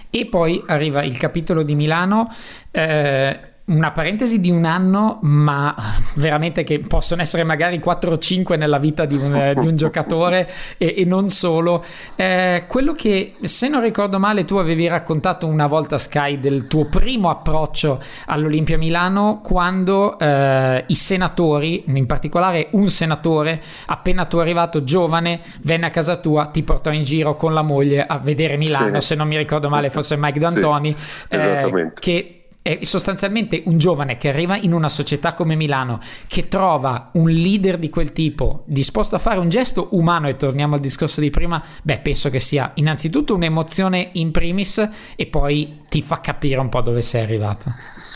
E 0.10 0.26
poi 0.28 0.64
arriva 0.66 1.04
il 1.04 1.18
capitolo 1.18 1.64
di 1.64 1.76
Milano. 1.76 2.34
Eh, 2.72 3.56
una 3.68 3.92
parentesi 3.92 4.40
di 4.40 4.50
un 4.50 4.64
anno, 4.64 5.20
ma 5.24 5.76
veramente 6.16 6.64
che 6.64 6.80
possono 6.80 7.22
essere 7.22 7.44
magari 7.44 7.80
4 7.80 8.12
o 8.12 8.18
5 8.18 8.56
nella 8.56 8.78
vita 8.78 9.06
di 9.06 9.18
un, 9.18 9.54
di 9.60 9.68
un 9.68 9.76
giocatore 9.76 10.50
e, 10.78 10.96
e, 10.98 11.04
non 11.04 11.30
solo. 11.30 11.84
Eh, 12.16 12.64
quello 12.68 12.94
che, 12.94 13.34
se 13.44 13.68
non 13.68 13.82
ricordo 13.82 14.20
male, 14.20 14.46
tu 14.46 14.56
avevi 14.56 14.88
raccontato 14.88 15.48
una 15.48 15.68
volta 15.68 15.98
Sky 15.98 16.40
del 16.40 16.68
tuo 16.68 16.88
primo 16.88 17.30
approccio 17.30 18.02
all'Olimpia 18.28 18.78
Milano 18.78 19.42
quando 19.44 20.18
eh, 20.18 20.86
i 20.88 20.96
senatori, 20.96 21.84
in 21.88 22.06
particolare 22.06 22.70
un 22.72 22.90
senatore, 22.90 23.62
appena 23.88 24.24
tu 24.26 24.38
arrivato 24.38 24.86
giovane, 24.86 25.42
venne 25.64 25.88
a 25.88 25.90
casa 25.90 26.16
tua, 26.16 26.46
ti 26.46 26.64
portò 26.64 26.92
in 26.92 27.04
giro 27.04 27.36
con 27.36 27.54
la 27.54 27.64
moglie 27.64 28.06
a 28.06 28.18
vedere 28.18 28.56
Milano, 28.56 29.02
sì. 29.02 29.08
se 29.08 29.16
non 29.16 29.28
mi 29.28 29.36
ricordo 29.36 29.68
male, 29.68 29.90
forse 29.90 30.16
Mike 30.18 30.40
D'Antoni, 30.40 30.96
sì, 30.98 31.36
eh, 31.36 31.92
che 32.00 32.37
è 32.68 32.80
sostanzialmente 32.84 33.64
un 33.68 33.78
giovane 33.78 34.18
che 34.18 34.28
arriva 34.28 34.58
in 34.58 34.74
una 34.74 34.90
società 34.90 35.34
come 35.34 35.56
Milano, 35.56 36.02
che 36.28 36.50
trova 36.50 37.12
un 37.14 37.30
leader 37.30 37.78
di 37.78 37.90
quel 37.90 38.12
tipo 38.12 38.64
disposto 38.66 39.16
a 39.16 39.20
fare 39.20 39.40
un 39.40 39.48
gesto 39.48 39.88
umano, 39.92 40.28
e 40.28 40.36
torniamo 40.36 40.76
al 40.76 40.82
discorso 40.82 41.22
di 41.22 41.30
prima, 41.30 41.64
beh, 41.82 42.00
penso 42.00 42.30
che 42.30 42.42
sia 42.42 42.72
innanzitutto 42.76 43.34
un'emozione 43.36 44.10
in 44.14 44.32
primis 44.32 44.86
e 45.16 45.28
poi 45.28 45.84
ti 45.88 46.02
fa 46.02 46.20
capire 46.20 46.60
un 46.60 46.68
po' 46.68 46.82
dove 46.82 47.02
sei 47.02 47.24
arrivato. 47.24 47.74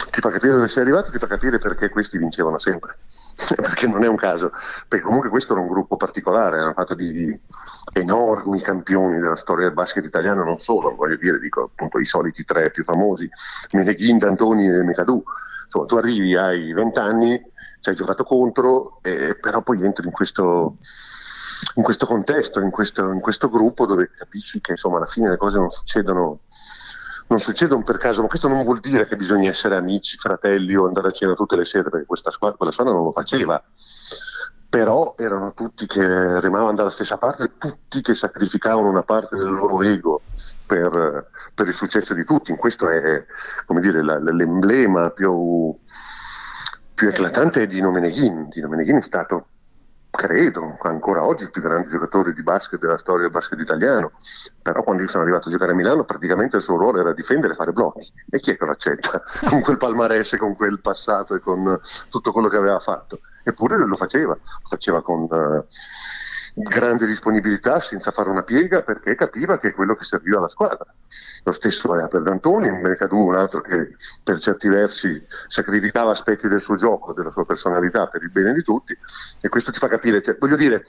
Ti 0.10 0.20
fa 0.20 0.30
capire 0.30 0.52
dove 0.54 0.68
sei 0.68 0.84
arrivato, 0.84 1.12
ti 1.12 1.18
fa 1.18 1.28
capire 1.28 1.58
perché 1.58 1.90
questi 1.90 2.18
vincevano 2.18 2.58
sempre. 2.58 2.98
perché 3.56 3.88
non 3.88 4.04
è 4.04 4.08
un 4.08 4.16
caso, 4.16 4.52
perché 4.88 5.04
comunque 5.04 5.30
questo 5.30 5.54
era 5.54 5.62
un 5.62 5.68
gruppo 5.68 5.98
particolare, 5.98 6.58
erano 6.58 6.74
fatto 6.74 6.94
di 6.96 7.38
enormi 7.94 8.62
campioni 8.62 9.20
della 9.20 9.36
storia 9.36 9.66
del 9.66 9.74
basket 9.74 10.06
italiano, 10.06 10.44
non 10.44 10.58
solo, 10.58 10.96
voglio 10.96 11.18
dire, 11.18 11.40
dico 11.40 11.64
appunto 11.64 12.00
i 12.00 12.06
soliti 12.06 12.44
tre 12.44 12.72
più 12.72 12.84
famosi, 12.84 13.30
Meneghin, 13.72 14.18
D'Antoni 14.18 14.68
e 14.68 14.84
Mecadou. 14.84 15.24
Insomma, 15.66 15.86
tu 15.86 15.96
arrivi 15.96 16.36
ai 16.36 16.74
20 16.74 17.00
anni, 17.00 17.42
ci 17.80 17.90
hai 17.90 17.96
giocato 17.96 18.24
contro, 18.24 19.00
eh, 19.02 19.38
però 19.40 19.62
poi 19.62 19.84
entri 19.84 20.06
in 20.06 20.12
questo, 20.12 20.78
in 21.76 21.84
questo 21.84 22.06
contesto, 22.06 22.60
in 22.60 22.72
questo, 22.72 23.12
in 23.12 23.22
questo, 23.22 23.50
gruppo 23.50 23.86
dove 23.86 24.12
capisci 24.16 24.60
che 24.62 24.72
insomma 24.72 24.98
alla 24.98 25.06
fine 25.06 25.30
le 25.30 25.38
cose 25.38 25.58
non 25.58 25.70
succedono 25.70 26.42
non 27.32 27.40
succedono 27.40 27.84
per 27.84 27.98
caso, 27.98 28.22
ma 28.22 28.28
questo 28.28 28.50
non 28.50 28.64
vuol 28.66 28.82
dire 28.82 29.08
che 29.08 29.16
bisogna 29.16 29.50
essere 29.50 29.78
amici, 29.78 30.18
fratelli 30.18 30.76
o 30.76 30.86
andare 30.86 31.08
a 31.08 31.12
cena 31.12 31.34
tutte 31.34 31.56
le 31.56 31.64
sere, 31.64 31.90
perché 31.90 32.06
questa 32.06 32.30
squadra, 32.30 32.58
quella 32.58 32.74
squadra 32.74 32.94
non 32.94 33.06
lo 33.06 33.12
faceva. 33.12 33.64
Però 34.68 35.16
erano 35.18 35.54
tutti 35.54 35.88
che 35.88 36.02
remavano 36.42 36.74
dalla 36.74 36.90
stessa 36.90 37.18
parte, 37.18 37.54
tutti 37.58 38.02
che 38.02 38.16
sacrificavano 38.16 38.90
una 38.90 39.04
parte 39.04 39.38
del 39.38 39.50
loro 39.50 39.82
ego 39.82 40.22
per, 40.66 41.30
per 41.54 41.68
il 41.68 41.74
successo 41.74 42.14
di 42.14 42.26
tutti. 42.26 42.54
Questo 42.56 42.90
è 42.90 43.26
dire, 43.80 44.02
la, 44.02 44.20
l'emblema 44.20 45.10
più, 45.12 45.74
più 46.94 47.08
eclatante 47.08 47.66
di 47.66 47.82
Meneghin. 47.82 48.50
Dino 48.50 48.68
Meneghin 48.68 48.98
è 48.98 49.02
stato 49.02 49.48
credo, 50.12 50.78
ancora 50.82 51.24
oggi 51.24 51.44
il 51.44 51.52
più 51.52 51.62
grande 51.62 51.88
giocatore 51.88 52.34
di 52.34 52.44
basket 52.44 52.80
della 52.80 52.98
storia 52.98 53.24
del 53.24 53.32
basket 53.32 53.60
italiano, 53.60 54.12
però 54.62 54.84
quando 54.84 55.02
io 55.02 55.10
sono 55.10 55.24
arrivato 55.24 55.48
a 55.48 55.52
giocare 55.52 55.72
a 55.72 55.76
Milano 55.76 56.04
praticamente 56.04 56.58
il 56.58 56.62
suo 56.62 56.76
ruolo 56.76 57.00
era 57.00 57.14
difendere 57.14 57.54
e 57.54 57.56
fare 57.56 57.72
blocchi 57.72 58.12
e 58.30 58.40
chi 58.40 58.52
è 58.52 58.58
che 58.58 58.66
lo 58.66 58.72
accetta 58.72 59.24
con 59.50 59.62
quel 59.62 59.78
palmarès, 59.78 60.36
con 60.38 60.56
quel 60.56 60.80
passato 60.82 61.34
e 61.34 61.40
con 61.40 61.80
tutto 62.10 62.32
quello 62.32 62.50
che 62.50 62.58
aveva 62.58 62.80
fatto? 62.80 63.22
Eppure 63.44 63.78
lo 63.78 63.96
faceva, 63.96 64.34
lo 64.34 64.68
faceva 64.68 65.02
con... 65.02 65.22
Uh, 65.22 65.66
grande 66.54 67.06
disponibilità 67.06 67.80
senza 67.80 68.12
fare 68.12 68.30
una 68.30 68.44
piega 68.44 68.82
perché 68.82 69.16
capiva 69.16 69.58
che 69.58 69.70
è 69.70 69.74
quello 69.74 69.96
che 69.96 70.04
serviva 70.04 70.38
alla 70.38 70.50
squadra. 70.50 70.86
Lo 71.44 71.52
stesso 71.52 71.88
valeva 71.88 72.08
per 72.08 72.22
D'Antoni, 72.22 72.70
un 72.70 72.82
Mercadù, 72.82 73.28
un 73.28 73.36
altro 73.36 73.62
che 73.62 73.96
per 74.24 74.40
certi 74.40 74.68
versi 74.68 75.22
sacrificava 75.48 76.12
aspetti 76.12 76.48
del 76.48 76.62
suo 76.62 76.76
gioco, 76.76 77.14
della 77.14 77.32
sua 77.32 77.46
personalità 77.46 78.08
per 78.08 78.24
il 78.24 78.32
bene 78.32 78.54
di 78.54 78.64
tutti 78.64 78.98
e 79.40 79.50
questo 79.50 79.72
ti 79.72 79.80
fa 79.80 79.88
capire, 79.88 80.22
cioè, 80.22 80.38
voglio 80.38 80.56
dire, 80.58 80.84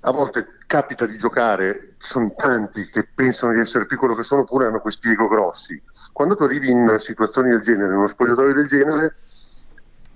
a 0.00 0.10
volte 0.12 0.58
capita 0.66 1.04
di 1.06 1.18
giocare, 1.18 1.94
sono 1.98 2.32
tanti 2.36 2.88
che 2.90 3.08
pensano 3.12 3.52
di 3.52 3.60
essere 3.60 3.86
più 3.86 3.98
quello 3.98 4.14
che 4.14 4.22
sono 4.22 4.42
oppure 4.42 4.66
hanno 4.66 4.80
questi 4.80 5.10
ego 5.10 5.26
grossi. 5.26 5.80
Quando 6.12 6.36
tu 6.36 6.44
arrivi 6.44 6.70
in 6.70 6.96
situazioni 6.98 7.50
del 7.50 7.60
genere, 7.60 7.92
in 7.92 7.98
uno 7.98 8.06
spogliatoio 8.06 8.54
del 8.54 8.68
genere, 8.68 9.16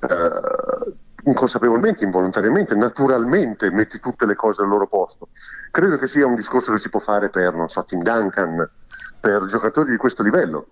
eh, 0.01 0.95
inconsapevolmente, 1.25 2.05
involontariamente, 2.05 2.75
naturalmente 2.75 3.71
metti 3.71 4.01
tutte 4.01 4.27
le 4.27 4.35
cose 4.35 4.63
al 4.63 4.69
loro 4.69 4.87
posto. 4.87 5.29
Credo 5.71 5.99
che 5.99 6.07
sia 6.07 6.27
un 6.27 6.35
discorso 6.35 6.73
che 6.73 6.79
si 6.79 6.89
può 6.89 7.01
fare 7.01 7.31
per, 7.31 7.55
non 7.55 7.69
so, 7.69 7.85
Tim 7.85 8.03
Duncan, 8.03 8.69
per 9.21 9.47
giocatori 9.47 9.91
di 9.91 9.97
questo 9.97 10.23
livello 10.23 10.69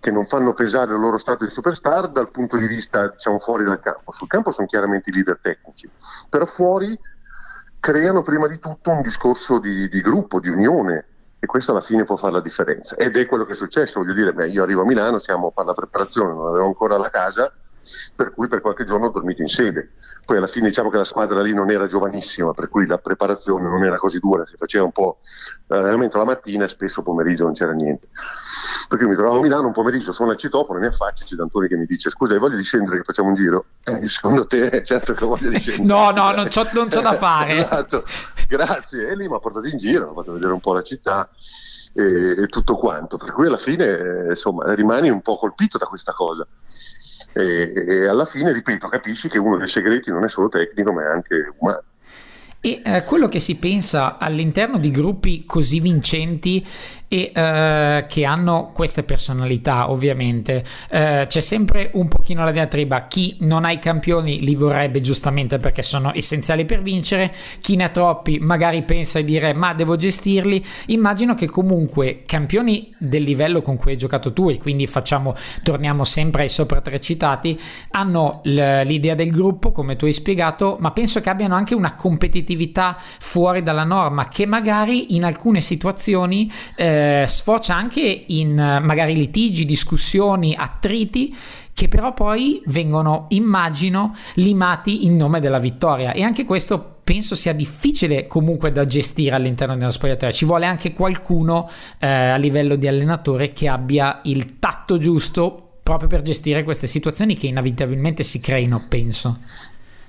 che 0.00 0.10
non 0.12 0.26
fanno 0.26 0.54
pesare 0.54 0.92
il 0.92 1.00
loro 1.00 1.18
stato 1.18 1.44
di 1.44 1.50
superstar 1.50 2.10
dal 2.10 2.30
punto 2.30 2.56
di 2.56 2.68
vista 2.68 3.08
diciamo 3.08 3.38
fuori 3.40 3.64
dal 3.64 3.80
campo. 3.80 4.12
Sul 4.12 4.28
campo 4.28 4.52
sono 4.52 4.68
chiaramente 4.68 5.10
i 5.10 5.12
leader 5.12 5.38
tecnici, 5.42 5.90
però 6.28 6.44
fuori 6.44 6.96
creano 7.80 8.22
prima 8.22 8.46
di 8.46 8.58
tutto 8.58 8.90
un 8.90 9.02
discorso 9.02 9.58
di, 9.58 9.88
di 9.88 10.00
gruppo, 10.00 10.38
di 10.38 10.48
unione 10.48 11.04
e 11.40 11.46
questo 11.46 11.72
alla 11.72 11.80
fine 11.80 12.04
può 12.04 12.16
fare 12.16 12.32
la 12.32 12.40
differenza 12.40 12.96
ed 12.96 13.16
è 13.16 13.26
quello 13.26 13.44
che 13.44 13.52
è 13.52 13.56
successo, 13.56 14.00
voglio 14.00 14.12
dire, 14.12 14.32
beh, 14.32 14.48
io 14.48 14.62
arrivo 14.62 14.82
a 14.82 14.84
Milano, 14.84 15.18
siamo 15.18 15.50
per 15.50 15.64
la 15.64 15.74
preparazione, 15.74 16.32
non 16.32 16.46
avevo 16.46 16.66
ancora 16.66 16.96
la 16.96 17.10
casa 17.10 17.52
per 18.14 18.32
cui 18.32 18.48
per 18.48 18.60
qualche 18.60 18.84
giorno 18.84 19.06
ho 19.06 19.10
dormito 19.10 19.42
in 19.42 19.48
sede. 19.48 19.92
Poi 20.24 20.36
alla 20.36 20.46
fine 20.46 20.68
diciamo 20.68 20.90
che 20.90 20.98
la 20.98 21.04
squadra 21.04 21.40
lì 21.40 21.54
non 21.54 21.70
era 21.70 21.86
giovanissima, 21.86 22.52
per 22.52 22.68
cui 22.68 22.86
la 22.86 22.98
preparazione 22.98 23.68
non 23.68 23.82
era 23.84 23.96
così 23.96 24.18
dura, 24.18 24.44
si 24.46 24.56
faceva 24.56 24.84
un 24.84 24.92
po' 24.92 25.18
l'allenamento 25.68 26.18
la 26.18 26.24
mattina 26.24 26.64
e 26.64 26.68
spesso 26.68 27.02
pomeriggio 27.02 27.44
non 27.44 27.52
c'era 27.52 27.72
niente. 27.72 28.08
Perché 28.88 29.04
io 29.04 29.10
mi 29.10 29.16
trovavo 29.16 29.38
a 29.38 29.42
Milano 29.42 29.66
un 29.66 29.72
pomeriggio, 29.72 30.12
sono 30.12 30.30
al 30.30 30.36
citofono, 30.36 30.80
mi 30.80 30.86
affaccio, 30.86 31.24
c'è 31.24 31.34
D'Antoni 31.34 31.68
che 31.68 31.76
mi 31.76 31.86
dice 31.86 32.10
scusa 32.10 32.34
hai 32.34 32.38
voglia 32.38 32.56
di 32.56 32.62
scendere 32.62 32.98
che 32.98 33.04
facciamo 33.04 33.28
un 33.28 33.34
giro? 33.34 33.66
Eh, 33.84 34.08
secondo 34.08 34.46
te 34.46 34.82
certo 34.84 35.14
che 35.14 35.24
ho 35.24 35.28
voglia 35.28 35.48
di 35.48 35.58
scendere. 35.58 35.86
no, 35.88 36.10
no, 36.10 36.30
non 36.32 36.48
c'ho, 36.48 36.68
non 36.72 36.88
c'ho 36.88 37.00
da 37.00 37.14
fare. 37.16 37.58
esatto, 37.58 38.04
grazie. 38.48 39.08
E 39.08 39.16
lì 39.16 39.28
mi 39.28 39.34
ha 39.34 39.38
portato 39.38 39.66
in 39.66 39.78
giro, 39.78 40.06
mi 40.06 40.10
ha 40.10 40.14
fatto 40.14 40.32
vedere 40.32 40.52
un 40.52 40.60
po' 40.60 40.72
la 40.72 40.82
città 40.82 41.28
e, 41.94 42.42
e 42.42 42.46
tutto 42.48 42.76
quanto. 42.76 43.16
Per 43.16 43.32
cui 43.32 43.46
alla 43.46 43.58
fine 43.58 43.86
eh, 43.86 44.28
insomma 44.30 44.74
rimani 44.74 45.08
un 45.08 45.22
po' 45.22 45.36
colpito 45.36 45.78
da 45.78 45.86
questa 45.86 46.12
cosa 46.12 46.46
e, 47.38 47.72
e 47.72 48.06
alla 48.06 48.26
fine, 48.26 48.52
ripeto, 48.52 48.88
capisci 48.88 49.28
che 49.28 49.38
uno 49.38 49.56
dei 49.56 49.68
segreti 49.68 50.10
non 50.10 50.24
è 50.24 50.28
solo 50.28 50.48
tecnico 50.48 50.92
ma 50.92 51.04
è 51.04 51.06
anche 51.06 51.52
umano. 51.58 51.82
E 52.60 52.82
eh, 52.84 53.04
quello 53.04 53.28
che 53.28 53.38
si 53.38 53.56
pensa 53.56 54.18
all'interno 54.18 54.78
di 54.78 54.90
gruppi 54.90 55.44
così 55.44 55.78
vincenti 55.78 56.66
e 57.08 57.32
eh, 57.34 58.04
che 58.06 58.24
hanno 58.24 58.70
queste 58.72 59.02
personalità 59.02 59.90
ovviamente. 59.90 60.64
Eh, 60.90 61.24
c'è 61.26 61.40
sempre 61.40 61.90
un 61.94 62.08
pochino 62.08 62.44
la 62.44 62.52
diatriba 62.52 63.06
chi 63.06 63.36
non 63.40 63.64
ha 63.64 63.72
i 63.72 63.78
campioni 63.78 64.40
li 64.40 64.54
vorrebbe 64.54 65.00
giustamente 65.00 65.58
perché 65.58 65.82
sono 65.82 66.12
essenziali 66.14 66.64
per 66.64 66.82
vincere 66.82 67.32
chi 67.60 67.76
ne 67.76 67.84
ha 67.84 67.88
troppi 67.88 68.38
magari 68.38 68.82
pensa 68.82 69.20
di 69.20 69.24
dire 69.24 69.54
ma 69.54 69.72
devo 69.74 69.96
gestirli 69.96 70.64
immagino 70.86 71.34
che 71.34 71.46
comunque 71.46 72.22
campioni 72.26 72.94
del 72.98 73.22
livello 73.22 73.62
con 73.62 73.76
cui 73.76 73.92
hai 73.92 73.96
giocato 73.96 74.32
tu 74.32 74.50
e 74.50 74.58
quindi 74.58 74.86
facciamo 74.86 75.34
torniamo 75.62 76.04
sempre 76.04 76.42
ai 76.42 76.48
sopra 76.48 76.80
tre 76.80 77.00
citati 77.00 77.58
hanno 77.92 78.40
l'idea 78.44 79.14
del 79.14 79.30
gruppo 79.30 79.72
come 79.72 79.96
tu 79.96 80.04
hai 80.04 80.12
spiegato 80.12 80.76
ma 80.80 80.90
penso 80.90 81.20
che 81.20 81.30
abbiano 81.30 81.54
anche 81.54 81.74
una 81.74 81.94
competitività 81.94 82.96
fuori 82.98 83.62
dalla 83.62 83.84
norma 83.84 84.28
che 84.28 84.46
magari 84.46 85.14
in 85.14 85.24
alcune 85.24 85.60
situazioni 85.60 86.50
eh, 86.76 86.97
eh, 87.22 87.26
sfocia 87.26 87.74
anche 87.74 88.24
in 88.26 88.58
eh, 88.58 88.80
magari 88.80 89.14
litigi, 89.14 89.64
discussioni, 89.64 90.54
attriti 90.56 91.36
che 91.72 91.86
però 91.86 92.12
poi 92.12 92.60
vengono, 92.66 93.26
immagino, 93.28 94.16
limati 94.34 95.06
in 95.06 95.16
nome 95.16 95.38
della 95.38 95.60
vittoria 95.60 96.12
e 96.12 96.24
anche 96.24 96.44
questo 96.44 96.96
penso 97.04 97.36
sia 97.36 97.52
difficile 97.52 98.26
comunque 98.26 98.72
da 98.72 98.84
gestire 98.84 99.36
all'interno 99.36 99.76
dello 99.76 99.92
spogliatoio. 99.92 100.32
Ci 100.32 100.44
vuole 100.44 100.66
anche 100.66 100.92
qualcuno 100.92 101.70
eh, 102.00 102.06
a 102.06 102.36
livello 102.36 102.74
di 102.74 102.88
allenatore 102.88 103.50
che 103.50 103.68
abbia 103.68 104.20
il 104.24 104.58
tatto 104.58 104.98
giusto 104.98 105.78
proprio 105.80 106.08
per 106.08 106.20
gestire 106.22 106.64
queste 106.64 106.86
situazioni 106.86 107.36
che 107.36 107.46
inevitabilmente 107.46 108.24
si 108.24 108.40
creino, 108.40 108.84
penso. 108.88 109.38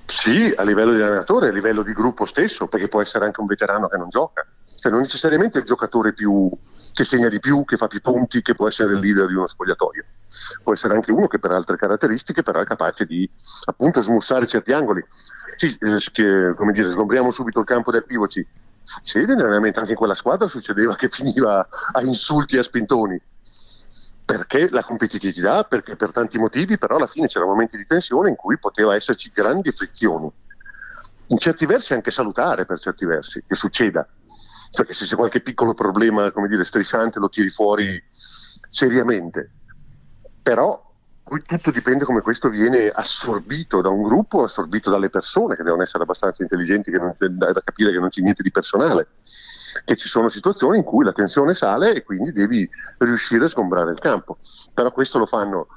Sì, 0.04 0.52
a 0.54 0.62
livello 0.62 0.92
di 0.92 1.00
allenatore, 1.00 1.48
a 1.48 1.52
livello 1.52 1.82
di 1.82 1.92
gruppo 1.92 2.26
stesso, 2.26 2.66
perché 2.66 2.88
può 2.88 3.00
essere 3.00 3.24
anche 3.24 3.40
un 3.40 3.46
veterano 3.46 3.88
che 3.88 3.96
non 3.96 4.08
gioca. 4.08 4.44
Cioè 4.78 4.90
non 4.90 5.02
necessariamente 5.02 5.58
il 5.58 5.64
giocatore 5.64 6.12
più, 6.12 6.50
che 6.92 7.04
segna 7.04 7.28
di 7.28 7.40
più, 7.40 7.64
che 7.64 7.76
fa 7.76 7.86
più 7.86 8.00
punti, 8.00 8.42
che 8.42 8.54
può 8.54 8.68
essere 8.68 8.92
il 8.92 9.00
leader 9.00 9.26
di 9.26 9.34
uno 9.34 9.46
spogliatoio. 9.46 10.04
Può 10.62 10.72
essere 10.72 10.94
anche 10.94 11.12
uno 11.12 11.26
che 11.26 11.38
per 11.38 11.50
altre 11.50 11.76
caratteristiche 11.76 12.42
però 12.42 12.60
è 12.60 12.64
capace 12.64 13.04
di 13.04 13.28
appunto 13.64 14.02
smussare 14.02 14.46
certi 14.46 14.72
angoli. 14.72 15.04
Sì, 15.56 15.76
eh, 15.80 15.98
che, 16.12 16.54
come 16.56 16.72
dire, 16.72 16.90
sgombriamo 16.90 17.30
subito 17.32 17.60
il 17.60 17.66
campo 17.66 17.90
del 17.90 18.04
pivoci. 18.04 18.46
Succede 18.82 19.34
veramente, 19.34 19.78
anche 19.78 19.92
in 19.92 19.96
quella 19.96 20.14
squadra 20.14 20.48
succedeva 20.48 20.94
che 20.94 21.08
finiva 21.10 21.66
a 21.92 22.02
insulti 22.02 22.56
e 22.56 22.60
a 22.60 22.62
spintoni. 22.62 23.20
Perché 24.24 24.70
la 24.70 24.84
competitività, 24.84 25.64
perché 25.64 25.96
per 25.96 26.12
tanti 26.12 26.38
motivi, 26.38 26.78
però 26.78 26.96
alla 26.96 27.08
fine 27.08 27.26
c'erano 27.26 27.50
momenti 27.50 27.76
di 27.76 27.84
tensione 27.84 28.28
in 28.28 28.36
cui 28.36 28.58
poteva 28.58 28.94
esserci 28.94 29.32
grandi 29.34 29.72
frizioni. 29.72 30.30
In 31.26 31.38
certi 31.38 31.66
versi 31.66 31.94
anche 31.94 32.10
salutare 32.10 32.64
per 32.64 32.78
certi 32.78 33.04
versi, 33.06 33.42
che 33.46 33.54
succeda 33.54 34.06
cioè 34.70 34.86
che 34.86 34.94
se 34.94 35.04
c'è 35.04 35.16
qualche 35.16 35.40
piccolo 35.40 35.74
problema, 35.74 36.30
come 36.30 36.48
dire, 36.48 36.64
strisciante 36.64 37.18
lo 37.18 37.28
tiri 37.28 37.50
fuori 37.50 38.02
seriamente. 38.68 39.50
Però 40.42 40.88
poi 41.30 41.42
tutto 41.42 41.70
dipende 41.70 42.04
come 42.04 42.22
questo 42.22 42.48
viene 42.48 42.88
assorbito 42.88 43.80
da 43.80 43.88
un 43.88 44.02
gruppo, 44.02 44.44
assorbito 44.44 44.90
dalle 44.90 45.10
persone 45.10 45.54
che 45.54 45.62
devono 45.62 45.82
essere 45.82 46.02
abbastanza 46.02 46.42
intelligenti 46.42 46.90
non, 46.90 47.14
da, 47.18 47.52
da 47.52 47.62
capire 47.62 47.92
che 47.92 48.00
non 48.00 48.08
c'è 48.08 48.20
niente 48.20 48.42
di 48.42 48.50
personale, 48.50 49.08
che 49.84 49.96
ci 49.96 50.08
sono 50.08 50.28
situazioni 50.28 50.78
in 50.78 50.84
cui 50.84 51.04
la 51.04 51.12
tensione 51.12 51.54
sale 51.54 51.94
e 51.94 52.02
quindi 52.02 52.32
devi 52.32 52.68
riuscire 52.98 53.44
a 53.44 53.48
sgombrare 53.48 53.92
il 53.92 53.98
campo. 53.98 54.38
Però 54.72 54.90
questo 54.92 55.18
lo 55.18 55.26
fanno 55.26 55.68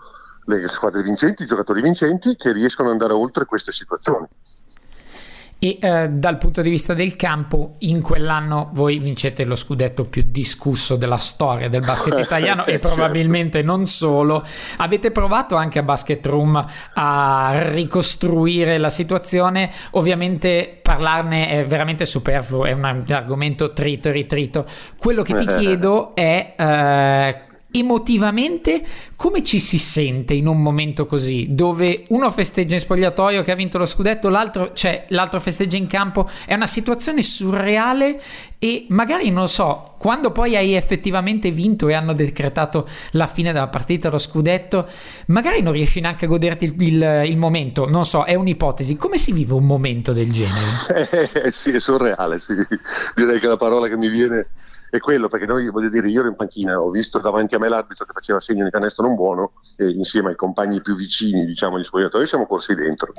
le 0.45 0.67
squadre 0.69 1.03
vincenti, 1.03 1.43
i 1.43 1.47
giocatori 1.47 1.82
vincenti 1.82 2.36
che 2.36 2.51
riescono 2.51 2.88
ad 2.88 2.95
andare 2.95 3.13
oltre 3.13 3.45
queste 3.45 3.71
situazioni 3.71 4.27
e 5.63 5.78
eh, 5.80 6.10
dal 6.10 6.38
punto 6.38 6.62
di 6.62 6.69
vista 6.69 6.93
del 6.93 7.15
campo 7.15 7.76
in 7.80 8.02
quell'anno 8.02 8.71
voi 8.73 8.99
vincete 8.99 9.45
lo 9.45 9.56
scudetto 9.56 10.04
più 10.04 10.26
discusso 10.28 10.97
della 10.97 11.15
storia 11.15 11.69
del 11.69 11.80
basket 11.80 12.19
italiano 12.19 12.65
e 12.65 12.80
probabilmente 12.80 13.62
non 13.62 13.86
solo. 13.86 14.43
Avete 14.78 15.12
provato 15.12 15.56
anche 15.56 15.80
a 15.80 15.84
Basket 15.84 16.26
Room 16.26 16.65
a 16.95 17.69
ricostruire 17.69 18.78
la 18.78 18.89
situazione? 18.89 19.71
Ovviamente 19.91 20.80
parlarne 20.82 21.47
è 21.47 21.65
veramente 21.65 22.06
superfluo 22.06 22.65
è 22.65 22.73
un 22.73 22.84
argomento 22.84 23.71
trito 23.71 24.10
e 24.10 24.12
ritrito. 24.12 24.65
Quello 24.97 25.23
che 25.23 25.34
ti 25.34 25.45
chiedo 25.45 26.13
è 26.13 26.56
eh, 26.58 27.53
emotivamente 27.75 28.83
come 29.15 29.41
ci 29.41 29.59
si 29.59 29.79
sente 29.79 30.36
in 30.36 30.45
un 30.45 30.62
momento 30.62 31.07
così 31.07 31.47
dove 31.49 32.03
uno 32.09 32.29
festeggia 32.29 32.75
in 32.75 32.79
spogliatoio 32.79 33.41
che 33.41 33.51
ha 33.51 33.55
vinto 33.55 33.79
lo 33.79 33.88
scudetto 33.88 34.29
l'altro, 34.29 34.73
cioè, 34.73 35.05
l'altro 35.09 35.39
festeggia 35.39 35.77
in 35.77 35.88
campo 35.88 36.29
è 36.45 36.53
una 36.53 36.67
situazione 36.67 37.23
surreale 37.23 38.21
e 38.59 38.86
magari 38.89 39.31
non 39.31 39.43
lo 39.43 39.47
so 39.47 39.91
quando 39.97 40.31
poi 40.31 40.55
hai 40.55 40.75
effettivamente 40.75 41.49
vinto 41.49 41.88
e 41.88 41.93
hanno 41.93 42.13
decretato 42.13 42.88
la 43.12 43.25
fine 43.25 43.51
della 43.51 43.69
partita 43.69 44.09
lo 44.09 44.19
scudetto 44.19 44.88
magari 45.27 45.63
non 45.63 45.73
riesci 45.73 45.99
neanche 45.99 46.25
a 46.25 46.27
goderti 46.27 46.65
il, 46.65 46.75
il, 46.77 47.23
il 47.25 47.38
momento 47.38 47.89
non 47.89 48.05
so 48.05 48.23
è 48.23 48.36
un'ipotesi 48.36 48.95
come 48.97 49.17
si 49.17 49.31
vive 49.31 49.53
un 49.53 49.65
momento 49.65 50.13
del 50.13 50.31
genere? 50.31 51.31
Eh, 51.43 51.51
sì 51.51 51.71
è 51.71 51.79
surreale 51.79 52.39
sì. 52.39 52.53
direi 53.15 53.39
che 53.39 53.47
la 53.47 53.57
parola 53.57 53.88
che 53.88 53.97
mi 53.97 54.09
viene 54.09 54.47
è 54.97 54.99
quello 54.99 55.27
perché 55.27 55.47
noi 55.47 55.67
voglio 55.69 55.89
dire 55.89 56.08
io 56.08 56.19
ero 56.19 56.29
in 56.29 56.36
panchina 56.36 56.79
ho 56.79 56.91
visto 56.91 57.17
davanti 57.17 57.56
a 57.56 57.58
me 57.58 57.67
l'arbitro 57.67 58.06
che 58.06 58.13
faceva 58.13 58.39
segno 58.39 58.63
di 58.63 58.69
canestro 58.69 59.03
non 59.03 59.15
buono 59.15 59.53
e 59.77 59.89
insieme 59.89 60.29
ai 60.29 60.36
compagni 60.36 60.82
più 60.82 60.95
vicini 60.95 61.47
diciamo 61.47 61.79
gli 61.79 61.84
spogliatori 61.84 62.27
siamo 62.27 62.45
corsi 62.45 62.75
dentro. 62.75 63.12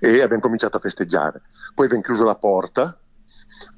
E 0.00 0.22
abbiamo 0.22 0.40
cominciato 0.40 0.78
a 0.78 0.80
festeggiare. 0.80 1.42
Poi 1.74 1.84
abbiamo 1.84 2.02
chiuso 2.02 2.24
la 2.24 2.36
porta 2.36 2.98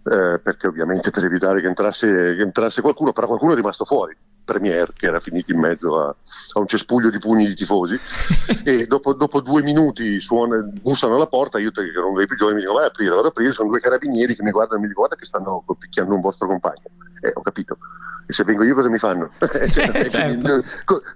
eh, 0.05 0.39
perché 0.39 0.69
ovviamente 0.69 1.11
per 1.11 1.25
evitare 1.25 1.61
che 1.61 1.67
entrasse, 1.67 2.37
che 2.37 2.43
entrasse 2.43 2.81
qualcuno 2.81 3.11
però 3.11 3.27
qualcuno 3.27 3.53
è 3.53 3.57
rimasto 3.57 3.85
fuori. 3.85 4.17
Premier 4.45 4.93
che 4.93 5.07
era 5.07 5.19
finito 5.19 5.51
in 5.51 5.59
mezzo 5.59 5.99
a, 5.99 6.09
a 6.09 6.61
un 6.61 6.67
cespuglio 6.69 7.11
di 7.11 7.19
pugni 7.19 7.47
di 7.47 7.57
tifosi. 7.57 7.99
E 8.63 8.87
dopo, 8.87 9.15
dopo 9.15 9.41
due 9.41 9.63
minuti 9.63 10.21
suona, 10.21 10.59
bussano 10.61 11.15
alla 11.15 11.27
porta 11.27 11.59
io 11.59 11.71
che 11.71 11.81
ero 11.81 12.09
uno 12.09 12.19
dei 12.19 12.27
più 12.27 12.37
giovani 12.37 12.57
mi 12.57 12.63
dico 12.63 12.75
vai 12.75 12.85
a 12.85 12.89
aprire 12.89 13.11
vado 13.11 13.23
ad 13.23 13.31
aprire 13.31 13.53
sono 13.53 13.69
due 13.69 13.81
carabinieri 13.81 14.35
che 14.35 14.43
mi 14.43 14.51
guardano 14.51 14.79
e 14.79 14.83
mi 14.83 14.89
dicono 14.89 15.07
guarda 15.07 15.21
che 15.21 15.27
stanno 15.27 15.65
picchiando 15.79 16.15
un 16.15 16.21
vostro 16.21 16.47
compagno 16.47 16.83
eh 17.21 17.31
ho 17.35 17.43
capito 17.43 17.79
e 18.27 18.33
se 18.33 18.45
vengo 18.45 18.63
io 18.65 18.75
cosa 18.75 18.89
mi 18.89 18.99
fanno? 18.99 19.31
cioè, 19.39 19.69
certo. 20.09 20.63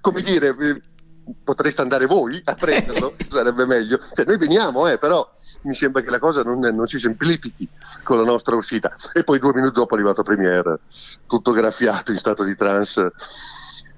come 0.01 0.23
dire 0.23 0.55
potreste 1.43 1.81
andare 1.81 2.07
voi 2.07 2.41
a 2.45 2.55
prenderlo 2.55 3.15
sarebbe 3.31 3.65
meglio 3.65 3.99
cioè, 4.15 4.27
noi 4.27 4.37
veniamo 4.37 4.89
eh, 4.89 4.99
però 4.99 5.35
mi 5.65 5.75
sembra 5.75 6.03
che 6.03 6.11
la 6.11 6.19
cosa 6.19 6.43
non, 6.43 6.59
non, 6.59 6.87
si 6.87 6.99
semplifichi 6.99 7.69
con 8.03 8.19
la 8.19 8.25
nostra 8.25 8.55
uscita. 8.57 8.93
E 9.13 9.25
poi 9.25 9.39
due 9.39 9.55
minuti 9.55 9.75
dopo 9.75 9.95
è 9.95 9.99
arrivato 9.99 10.23
Premier, 10.23 10.79
tutto 11.27 11.53
graffiato 11.53 12.13
in 12.13 12.19
stato 12.19 12.45
di 12.45 12.55
trance 12.55 13.13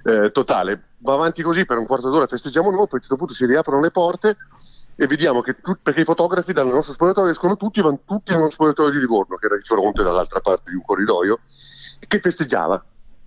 eh, 0.05 0.31
totale. 0.31 0.90
Va 0.99 1.14
avanti 1.14 1.42
così 1.42 1.64
per 1.64 1.79
un 1.79 1.87
quarto 1.87 2.11
d'ora, 2.11 2.27
festeggiamo 2.27 2.71
noi, 2.71 2.87
poi 2.87 2.88
a 2.90 2.95
un 2.95 3.01
certo 3.01 3.16
punto 3.16 3.35
si 3.35 3.47
riaprono 3.47 3.81
le 3.81 3.90
porte 3.90 4.37
e 4.95 5.07
vediamo 5.07 5.42
che 5.42 5.61
tu, 5.61 5.77
perché 5.83 6.01
i 6.01 6.05
fotografi 6.05 6.53
dal 6.53 6.69
nostro 6.69 6.95
spogliatoio 6.95 7.31
escono 7.31 7.57
tutti, 7.57 7.83
vanno 7.83 8.01
tutti 8.05 8.33
nello 8.33 8.51
spogliatoio 8.51 8.90
di 8.90 8.99
Livorno, 8.99 9.37
che 9.37 9.47
era 9.47 9.57
di 9.57 9.62
fronte 9.62 10.03
dall'altra 10.03 10.40
parte 10.40 10.71
di 10.71 10.77
un 10.77 10.83
corridoio, 10.83 11.40
che 12.06 12.20
festeggiava. 12.20 12.85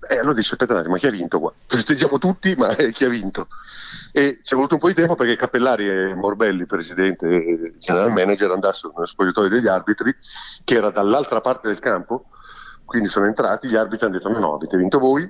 E 0.08 0.17
allora 0.17 0.34
dice, 0.34 0.53
aspetta 0.53 0.88
ma 0.88 0.97
chi 0.97 1.08
ha 1.08 1.12
vinto 1.12 1.39
qua? 1.39 1.53
Festeggiamo 1.65 2.17
tutti, 2.17 2.55
ma 2.55 2.73
eh, 2.75 2.91
chi 2.91 3.03
ha 3.03 3.10
vinto? 3.10 3.47
E 4.13 4.39
ci 4.43 4.53
è 4.53 4.55
voluto 4.55 4.75
un 4.75 4.79
po' 4.79 4.88
di 4.88 4.93
tempo 4.93 5.15
perché 5.15 5.36
Cappellari 5.36 5.88
e 5.88 6.13
Morbelli, 6.15 6.65
presidente 6.65 7.27
e 7.27 7.73
general 7.77 8.12
manager, 8.12 8.51
andassero 8.51 8.93
nello 8.93 9.05
spogliatoio 9.05 9.49
degli 9.49 9.67
arbitri, 9.67 10.15
che 10.63 10.75
era 10.75 10.89
dall'altra 10.89 11.41
parte 11.41 11.67
del 11.67 11.79
campo, 11.79 12.25
quindi 12.86 13.10
sono 13.10 13.25
entrati, 13.25 13.67
gli 13.67 13.75
arbitri 13.75 14.05
hanno 14.05 14.17
detto 14.17 14.29
no, 14.29 14.39
no, 14.39 14.53
avete 14.55 14.77
vinto 14.77 14.99
voi, 14.99 15.29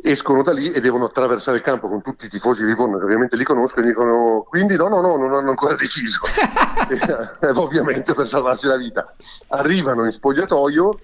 escono 0.00 0.42
da 0.42 0.52
lì 0.52 0.72
e 0.72 0.80
devono 0.80 1.06
attraversare 1.06 1.58
il 1.58 1.62
campo 1.62 1.88
con 1.88 2.00
tutti 2.00 2.26
i 2.26 2.28
tifosi 2.28 2.62
di 2.62 2.68
Livorno 2.68 2.98
che 2.98 3.04
ovviamente 3.04 3.36
li 3.36 3.44
conoscono 3.44 3.86
e 3.86 3.88
dicono 3.90 4.44
quindi 4.48 4.74
no 4.74 4.88
no 4.88 5.00
no 5.00 5.16
non 5.16 5.32
hanno 5.34 5.50
ancora 5.50 5.76
deciso 5.76 6.22
e, 6.88 7.48
ovviamente 7.54 8.14
per 8.14 8.26
salvarsi 8.26 8.66
la 8.66 8.76
vita 8.76 9.14
arrivano 9.48 10.04
in 10.04 10.12
spogliatoio 10.12 10.98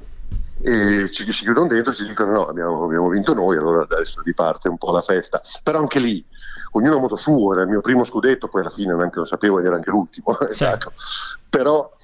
e 0.60 1.08
ci, 1.10 1.30
ci 1.32 1.44
chiudono 1.44 1.68
dentro 1.68 1.92
e 1.92 1.94
ci 1.94 2.06
dicono 2.06 2.32
no 2.32 2.46
abbiamo, 2.46 2.84
abbiamo, 2.84 3.08
vinto 3.08 3.32
noi 3.34 3.56
allora 3.56 3.82
adesso 3.82 4.20
riparte 4.22 4.68
un 4.68 4.76
po' 4.76 4.92
la 4.92 5.02
festa 5.02 5.40
però 5.62 5.78
anche 5.78 6.00
lì 6.00 6.24
ognuno 6.72 6.96
a 6.96 7.00
modo 7.00 7.16
suo 7.16 7.52
era 7.52 7.62
il 7.62 7.68
mio 7.68 7.80
primo 7.80 8.04
scudetto 8.04 8.48
poi 8.48 8.62
alla 8.62 8.70
fine 8.70 8.94
neanche 8.94 9.20
lo 9.20 9.24
sapevo 9.24 9.60
ed 9.60 9.66
era 9.66 9.76
anche 9.76 9.90
l'ultimo 9.90 10.34
certo. 10.52 10.52
esatto. 10.52 10.92
però 11.48 11.96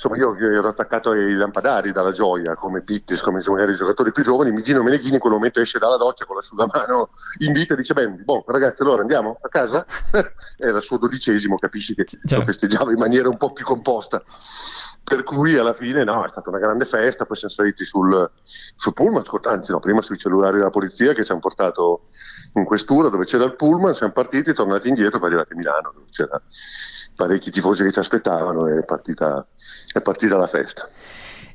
insomma 0.00 0.16
io 0.16 0.34
ero 0.34 0.68
attaccato 0.68 1.10
ai 1.10 1.34
lampadari 1.34 1.92
dalla 1.92 2.12
gioia 2.12 2.54
come 2.54 2.80
Pittis, 2.80 3.20
come 3.20 3.42
magari 3.44 3.72
i 3.72 3.76
giocatori 3.76 4.12
più 4.12 4.22
giovani, 4.22 4.50
Migino 4.50 4.82
Meneghini 4.82 5.14
in 5.14 5.20
quel 5.20 5.34
momento 5.34 5.60
esce 5.60 5.78
dalla 5.78 5.98
doccia 5.98 6.24
con 6.24 6.36
l'asciugamano 6.36 7.10
in 7.40 7.52
vita 7.52 7.74
e 7.74 7.76
dice 7.76 7.92
beh, 7.92 8.08
boh, 8.08 8.42
ragazzi 8.46 8.80
allora 8.80 9.02
andiamo 9.02 9.38
a 9.42 9.48
casa? 9.48 9.84
Era 10.56 10.78
il 10.78 10.82
suo 10.82 10.96
dodicesimo, 10.96 11.56
capisci 11.56 11.94
che 11.94 12.06
certo. 12.06 12.36
lo 12.36 12.42
festeggiava 12.44 12.92
in 12.92 12.98
maniera 12.98 13.28
un 13.28 13.36
po' 13.36 13.52
più 13.52 13.66
composta. 13.66 14.22
Per 15.02 15.24
cui 15.24 15.56
alla 15.56 15.74
fine 15.74 16.04
no, 16.04 16.24
è 16.24 16.28
stata 16.28 16.50
una 16.50 16.58
grande 16.58 16.84
festa, 16.84 17.26
poi 17.26 17.36
siamo 17.36 17.52
saliti 17.52 17.84
sul, 17.84 18.30
sul 18.76 18.92
pullman, 18.92 19.24
anzi 19.42 19.72
no, 19.72 19.80
prima 19.80 20.02
sui 20.02 20.16
cellulari 20.16 20.58
della 20.58 20.70
polizia 20.70 21.12
che 21.12 21.24
ci 21.24 21.32
hanno 21.32 21.40
portato 21.40 22.06
in 22.54 22.64
questura 22.64 23.08
dove 23.08 23.24
c'era 23.24 23.44
il 23.44 23.56
pullman, 23.56 23.94
siamo 23.94 24.12
partiti, 24.12 24.52
tornati 24.52 24.88
indietro 24.88 25.18
per 25.18 25.28
arrivare 25.28 25.48
a 25.50 25.56
Milano 25.56 25.92
dove 25.92 26.06
c'era 26.10 26.40
parecchi 27.16 27.50
tifosi 27.50 27.82
che 27.82 27.92
ci 27.92 27.98
aspettavano 27.98 28.66
e 28.68 28.78
è 28.78 28.84
partita, 28.84 29.46
è 29.92 30.00
partita 30.00 30.36
la 30.36 30.46
festa. 30.46 30.88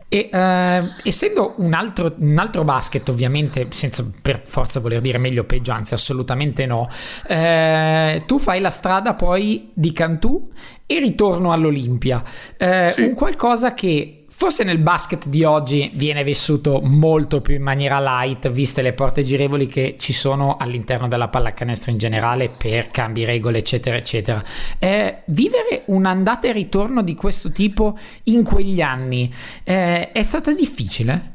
E 0.08 0.30
uh, 0.32 1.08
essendo 1.08 1.56
un 1.58 1.74
altro, 1.74 2.14
un 2.18 2.38
altro, 2.38 2.64
basket, 2.64 3.08
ovviamente, 3.10 3.68
senza 3.72 4.08
per 4.22 4.42
forza 4.46 4.80
voler 4.80 5.02
dire 5.02 5.18
meglio 5.18 5.42
o 5.42 5.46
peggio, 5.46 5.72
anzi, 5.72 5.94
assolutamente 5.94 6.66
no, 6.66 6.88
uh, 7.28 8.26
tu 8.26 8.38
fai 8.38 8.62
la 8.62 8.70
strada 8.70 9.16
poi 9.16 9.72
di 9.74 9.92
Cantù 9.92 10.50
e 10.86 11.00
ritorno 11.00 11.52
all'Olimpia. 11.52 12.24
Uh, 12.60 12.92
sì. 12.94 13.02
Un 13.02 13.14
qualcosa 13.16 13.74
che 13.74 14.25
Forse 14.38 14.66
nel 14.66 14.80
basket 14.80 15.28
di 15.28 15.46
oggi 15.46 15.90
viene 15.96 16.22
vissuto 16.22 16.82
molto 16.82 17.40
più 17.40 17.56
in 17.56 17.62
maniera 17.62 18.02
light, 18.02 18.50
viste 18.50 18.82
le 18.82 18.92
porte 18.92 19.24
girevoli 19.24 19.66
che 19.66 19.96
ci 19.98 20.12
sono 20.12 20.58
all'interno 20.58 21.08
della 21.08 21.30
pallacanestro 21.30 21.92
in 21.92 21.98
generale 21.98 22.50
per 22.50 22.92
cambi 22.92 23.24
regole, 23.24 23.60
eccetera, 23.60 23.96
eccetera. 23.96 24.44
Eh, 24.78 25.24
vivere 25.28 25.84
un'andata 25.86 26.50
e 26.50 26.52
ritorno 26.52 27.02
di 27.02 27.16
questo 27.16 27.54
tipo 27.54 27.98
in 28.24 28.44
quegli 28.44 28.82
anni 28.82 29.34
eh, 29.64 30.12
è 30.12 30.22
stata 30.22 30.52
difficile? 30.52 31.34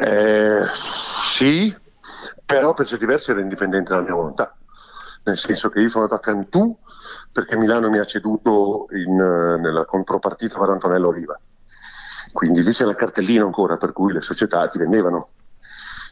Eh, 0.00 0.64
sì, 1.20 1.76
però 2.42 2.72
per 2.72 2.86
certi 2.86 3.04
versi 3.04 3.32
era 3.32 3.40
indipendente 3.40 3.90
dalla 3.90 4.02
mia 4.02 4.14
volontà, 4.14 4.56
nel 5.24 5.36
senso 5.36 5.68
che 5.68 5.80
io 5.80 5.90
sono 5.90 6.04
andato 6.04 6.22
a 6.22 6.24
Cantù 6.24 6.74
perché 7.30 7.54
Milano 7.54 7.90
mi 7.90 7.98
ha 7.98 8.06
ceduto 8.06 8.86
in, 8.92 9.14
nella 9.14 9.84
contropartita 9.84 10.58
per 10.58 10.70
Antonello 10.70 11.10
Riva 11.10 11.38
quindi 12.32 12.62
lì 12.62 12.72
c'era 12.72 12.90
il 12.90 12.96
cartellino 12.96 13.44
ancora 13.44 13.76
per 13.76 13.92
cui 13.92 14.12
le 14.12 14.20
società 14.20 14.68
ti 14.68 14.78
vendevano. 14.78 15.30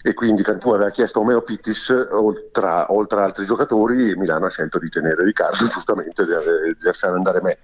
E 0.00 0.14
quindi 0.14 0.44
Cantù 0.44 0.70
aveva 0.70 0.90
chiesto 0.90 1.18
a 1.18 1.22
Omeo 1.22 1.42
Pittis 1.42 1.88
oltre, 2.10 2.84
oltre 2.88 3.20
a 3.20 3.24
altri 3.24 3.44
giocatori 3.44 4.14
Milano 4.16 4.46
ha 4.46 4.50
scelto 4.50 4.78
di 4.78 4.88
tenere 4.88 5.24
Riccardo 5.24 5.66
giustamente 5.68 6.24
di, 6.24 6.32
di 6.32 6.92
fare 6.92 7.14
andare 7.14 7.42
me. 7.42 7.58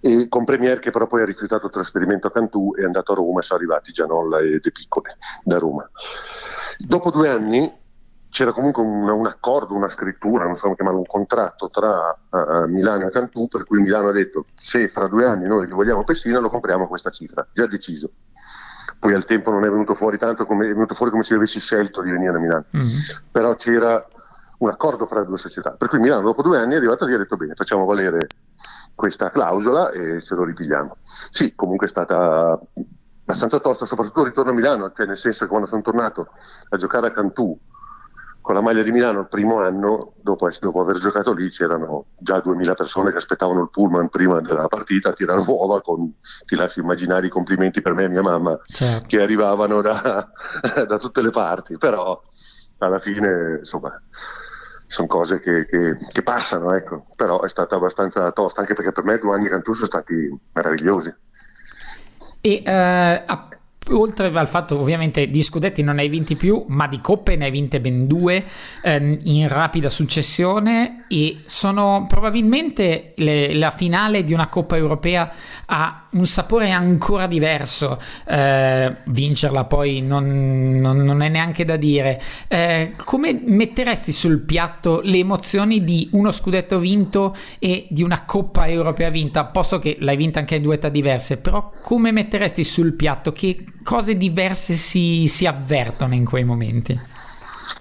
E 0.00 0.28
con 0.28 0.44
Premier 0.44 0.78
che 0.78 0.90
però 0.90 1.06
poi 1.06 1.22
ha 1.22 1.26
rifiutato 1.26 1.66
il 1.66 1.72
trasferimento 1.72 2.28
a 2.28 2.32
Cantù 2.32 2.74
è 2.74 2.84
andato 2.84 3.12
a 3.12 3.16
Roma 3.16 3.40
e 3.40 3.42
sono 3.42 3.58
arrivati 3.58 3.92
Gianolla 3.92 4.38
e 4.38 4.58
De 4.58 4.70
Piccole 4.70 5.16
da 5.42 5.58
Roma. 5.58 5.88
Dopo 6.78 7.10
due 7.10 7.28
anni 7.28 7.82
c'era 8.34 8.50
comunque 8.50 8.82
un, 8.82 9.08
un, 9.08 9.26
accordo, 9.26 9.74
una 9.74 9.88
scrittura, 9.88 10.44
non 10.44 10.56
so 10.56 10.62
come 10.62 10.74
chiamarlo, 10.74 10.98
un 10.98 11.06
contratto 11.06 11.68
tra 11.68 12.18
uh, 12.30 12.66
Milano 12.66 13.06
e 13.06 13.10
Cantù, 13.12 13.46
per 13.46 13.64
cui 13.64 13.80
Milano 13.80 14.08
ha 14.08 14.12
detto 14.12 14.46
se 14.56 14.88
fra 14.88 15.06
due 15.06 15.24
anni 15.24 15.46
noi 15.46 15.66
li 15.66 15.72
vogliamo 15.72 16.02
Pessina 16.02 16.40
lo 16.40 16.50
compriamo 16.50 16.82
a 16.82 16.88
questa 16.88 17.10
cifra, 17.10 17.46
già 17.52 17.68
deciso. 17.68 18.10
Poi 18.98 19.14
al 19.14 19.24
tempo 19.24 19.52
non 19.52 19.64
è 19.64 19.70
venuto 19.70 19.94
fuori 19.94 20.18
tanto, 20.18 20.46
come, 20.46 20.64
è 20.68 20.72
venuto 20.72 20.96
fuori 20.96 21.12
come 21.12 21.22
se 21.22 21.34
avessi 21.34 21.60
scelto 21.60 22.02
di 22.02 22.10
venire 22.10 22.36
a 22.36 22.40
Milano, 22.40 22.64
mm-hmm. 22.76 22.98
però 23.30 23.54
c'era 23.54 24.04
un 24.58 24.68
accordo 24.68 25.06
fra 25.06 25.20
le 25.20 25.26
due 25.26 25.38
società, 25.38 25.70
per 25.70 25.86
cui 25.86 26.00
Milano 26.00 26.22
dopo 26.22 26.42
due 26.42 26.58
anni 26.58 26.74
è 26.74 26.78
arrivato 26.78 27.04
lì 27.04 27.12
e 27.12 27.14
ha 27.14 27.18
detto 27.18 27.36
bene, 27.36 27.54
facciamo 27.54 27.84
valere 27.84 28.26
questa 28.96 29.30
clausola 29.30 29.92
e 29.92 30.20
ce 30.20 30.34
lo 30.34 30.42
ripigliamo. 30.42 30.96
Sì, 31.30 31.54
comunque 31.54 31.86
è 31.86 31.90
stata 31.90 32.58
abbastanza 33.22 33.60
tosta, 33.60 33.86
soprattutto 33.86 34.22
il 34.22 34.26
ritorno 34.26 34.50
a 34.50 34.54
Milano, 34.54 34.92
cioè 34.92 35.06
nel 35.06 35.18
senso 35.18 35.44
che 35.44 35.50
quando 35.50 35.68
sono 35.68 35.82
tornato 35.82 36.30
a 36.70 36.76
giocare 36.76 37.06
a 37.06 37.12
Cantù 37.12 37.56
con 38.44 38.54
la 38.54 38.60
maglia 38.60 38.82
di 38.82 38.92
Milano 38.92 39.20
il 39.20 39.28
primo 39.28 39.60
anno, 39.60 40.12
dopo, 40.20 40.50
dopo, 40.60 40.82
aver 40.82 40.98
giocato 40.98 41.32
lì, 41.32 41.48
c'erano 41.48 42.08
già 42.18 42.40
2000 42.40 42.74
persone 42.74 43.10
che 43.10 43.16
aspettavano 43.16 43.62
il 43.62 43.70
pullman 43.70 44.10
prima 44.10 44.38
della 44.40 44.66
partita 44.66 45.08
a 45.08 45.12
tirare 45.14 45.42
uova 45.46 45.80
con, 45.80 46.12
ti 46.44 46.54
lascio 46.54 46.80
immaginare 46.80 47.24
i 47.24 47.30
complimenti 47.30 47.80
per 47.80 47.94
me 47.94 48.04
e 48.04 48.08
mia 48.08 48.20
mamma, 48.20 48.60
certo. 48.66 49.06
che 49.06 49.22
arrivavano 49.22 49.80
da, 49.80 50.28
da, 50.86 50.98
tutte 50.98 51.22
le 51.22 51.30
parti, 51.30 51.78
però 51.78 52.22
alla 52.80 53.00
fine, 53.00 53.60
insomma, 53.60 53.98
sono 54.88 55.06
cose 55.06 55.40
che, 55.40 55.64
che, 55.64 55.96
che, 56.12 56.22
passano, 56.22 56.74
ecco. 56.74 57.06
però 57.16 57.40
è 57.40 57.48
stata 57.48 57.76
abbastanza 57.76 58.30
tosta, 58.32 58.60
anche 58.60 58.74
perché 58.74 58.92
per 58.92 59.04
me 59.04 59.16
due 59.16 59.34
anni 59.34 59.48
Cantù 59.48 59.72
sono 59.72 59.86
stati 59.86 60.38
meravigliosi. 60.52 61.14
E 62.42 62.62
uh, 62.66 63.32
oltre 63.90 64.30
al 64.32 64.48
fatto 64.48 64.78
ovviamente 64.78 65.28
di 65.28 65.42
scudetti 65.42 65.82
non 65.82 65.98
hai 65.98 66.08
vinti 66.08 66.36
più, 66.36 66.64
ma 66.68 66.86
di 66.86 67.00
coppe 67.00 67.36
ne 67.36 67.46
hai 67.46 67.50
vinte 67.50 67.80
ben 67.80 68.06
due 68.06 68.44
eh, 68.82 69.18
in 69.22 69.48
rapida 69.48 69.90
successione 69.90 71.04
e 71.08 71.42
sono 71.46 72.06
probabilmente 72.08 73.12
le, 73.16 73.54
la 73.54 73.70
finale 73.70 74.24
di 74.24 74.32
una 74.32 74.48
coppa 74.48 74.76
europea 74.76 75.30
ha 75.66 76.08
un 76.12 76.26
sapore 76.26 76.70
ancora 76.70 77.26
diverso. 77.26 78.00
Eh, 78.26 78.94
vincerla 79.04 79.64
poi 79.64 80.00
non, 80.00 80.78
non, 80.80 80.98
non, 80.98 81.22
è 81.22 81.28
neanche 81.28 81.64
da 81.64 81.76
dire. 81.76 82.20
Eh, 82.48 82.92
come 83.04 83.40
metteresti 83.44 84.12
sul 84.12 84.40
piatto 84.40 85.00
le 85.02 85.18
emozioni 85.18 85.84
di 85.84 86.08
uno 86.12 86.30
scudetto 86.30 86.78
vinto 86.78 87.36
e 87.58 87.86
di 87.90 88.02
una 88.02 88.24
coppa 88.24 88.68
europea 88.68 89.10
vinta? 89.10 89.44
Posto 89.44 89.78
che 89.78 89.96
l'hai 90.00 90.16
vinta 90.16 90.38
anche 90.38 90.56
in 90.56 90.62
due 90.62 90.76
età 90.76 90.88
diverse, 90.88 91.38
però 91.38 91.70
come 91.82 92.12
metteresti 92.12 92.64
sul 92.64 92.94
piatto? 92.94 93.32
Che 93.32 93.64
cose 93.84 94.16
diverse 94.16 94.74
si, 94.74 95.28
si 95.28 95.46
avvertono 95.46 96.14
in 96.14 96.24
quei 96.24 96.42
momenti? 96.42 96.98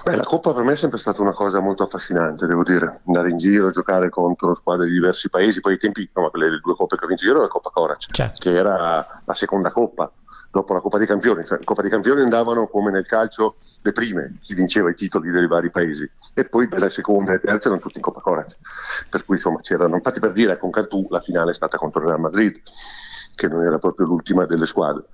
Beh, 0.04 0.18
la 0.18 0.24
Coppa 0.24 0.54
per 0.54 0.64
me 0.64 0.74
è 0.74 0.76
sempre 0.76 1.00
stata 1.00 1.22
una 1.22 1.32
cosa 1.32 1.62
molto 1.62 1.84
affascinante, 1.84 2.46
devo 2.46 2.64
dire, 2.64 3.02
andare 3.08 3.30
in 3.30 3.38
giro, 3.38 3.70
giocare 3.70 4.10
contro 4.10 4.54
squadre 4.54 4.88
di 4.88 4.92
diversi 4.92 5.30
paesi, 5.30 5.62
poi 5.62 5.74
ai 5.74 5.80
tempi, 5.80 6.10
no, 6.14 6.30
le 6.34 6.60
due 6.62 6.76
coppe 6.76 6.98
che 6.98 7.06
ho 7.06 7.08
vinto 7.08 7.24
io 7.24 7.32
era 7.32 7.42
la 7.42 7.48
Coppa 7.48 7.70
Corac, 7.70 8.12
certo. 8.12 8.40
che 8.40 8.54
era 8.54 9.22
la 9.24 9.34
seconda 9.34 9.72
Coppa, 9.72 10.12
dopo 10.52 10.74
la 10.74 10.82
Coppa 10.82 10.98
dei 10.98 11.08
Campioni, 11.08 11.46
cioè 11.46 11.58
in 11.58 11.64
Coppa 11.64 11.82
dei 11.82 11.90
Campioni 11.90 12.22
andavano 12.22 12.68
come 12.68 12.92
nel 12.92 13.06
calcio 13.06 13.56
le 13.82 13.94
prime, 13.94 14.36
chi 14.42 14.54
vinceva 14.54 14.90
i 14.90 14.94
titoli 14.94 15.32
dei 15.32 15.48
vari 15.48 15.70
paesi, 15.70 16.10
e 16.34 16.46
poi 16.46 16.68
le 16.70 16.90
seconde 16.90 17.36
e 17.36 17.40
terze 17.40 17.68
erano 17.68 17.82
tutte 17.82 17.98
in 17.98 18.04
Coppa 18.04 18.20
Corac, 18.20 18.58
per 19.10 19.24
cui 19.24 19.36
insomma 19.36 19.62
c'erano, 19.62 19.96
infatti 19.96 20.20
per 20.20 20.34
dire, 20.34 20.58
con 20.58 20.70
Cantù 20.70 21.08
la 21.10 21.22
finale 21.22 21.52
è 21.52 21.56
stata 21.56 21.78
contro 21.78 22.02
il 22.02 22.08
Real 22.08 22.20
Madrid, 22.20 22.60
che 23.36 23.48
non 23.48 23.64
era 23.64 23.78
proprio 23.78 24.06
l'ultima 24.06 24.46
delle 24.46 24.66
squadre. 24.66 25.06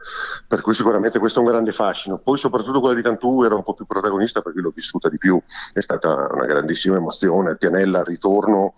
Per 0.48 0.62
cui 0.62 0.74
sicuramente 0.74 1.20
questo 1.20 1.40
è 1.40 1.44
un 1.44 1.50
grande 1.50 1.72
fascino. 1.72 2.18
Poi 2.18 2.38
soprattutto 2.38 2.80
quella 2.80 2.96
di 2.96 3.02
Cantù 3.02 3.44
era 3.44 3.56
un 3.56 3.64
po' 3.64 3.74
più 3.74 3.86
protagonista 3.86 4.42
perché 4.42 4.62
l'ho 4.62 4.74
vissuta 4.74 5.10
di 5.10 5.18
più, 5.18 5.42
è 5.74 5.82
stata 5.82 6.28
una 6.32 6.46
grandissima 6.46 6.98
emozione, 6.98 7.56
Pianella 7.58 8.00
al 8.00 8.06
ritorno, 8.06 8.74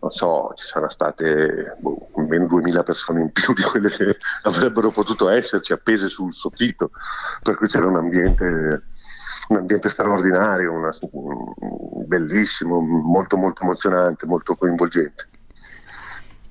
non 0.00 0.10
so, 0.10 0.50
ci 0.54 0.66
saranno 0.66 0.90
state 0.90 1.76
boh, 1.78 2.08
almeno 2.16 2.46
2000 2.46 2.82
persone 2.82 3.20
in 3.20 3.32
più 3.32 3.52
di 3.54 3.62
quelle 3.62 3.88
che 3.90 4.16
avrebbero 4.42 4.90
potuto 4.90 5.28
esserci 5.28 5.72
appese 5.72 6.08
sul 6.08 6.34
soffitto, 6.34 6.90
per 7.42 7.56
cui 7.56 7.68
c'era 7.68 7.86
un 7.86 7.96
ambiente 7.96 8.84
un 9.48 9.56
ambiente 9.58 9.88
straordinario, 9.88 10.72
una, 10.72 10.90
bellissimo, 12.06 12.80
molto 12.80 13.36
molto 13.36 13.62
emozionante, 13.62 14.24
molto 14.24 14.54
coinvolgente. 14.54 15.28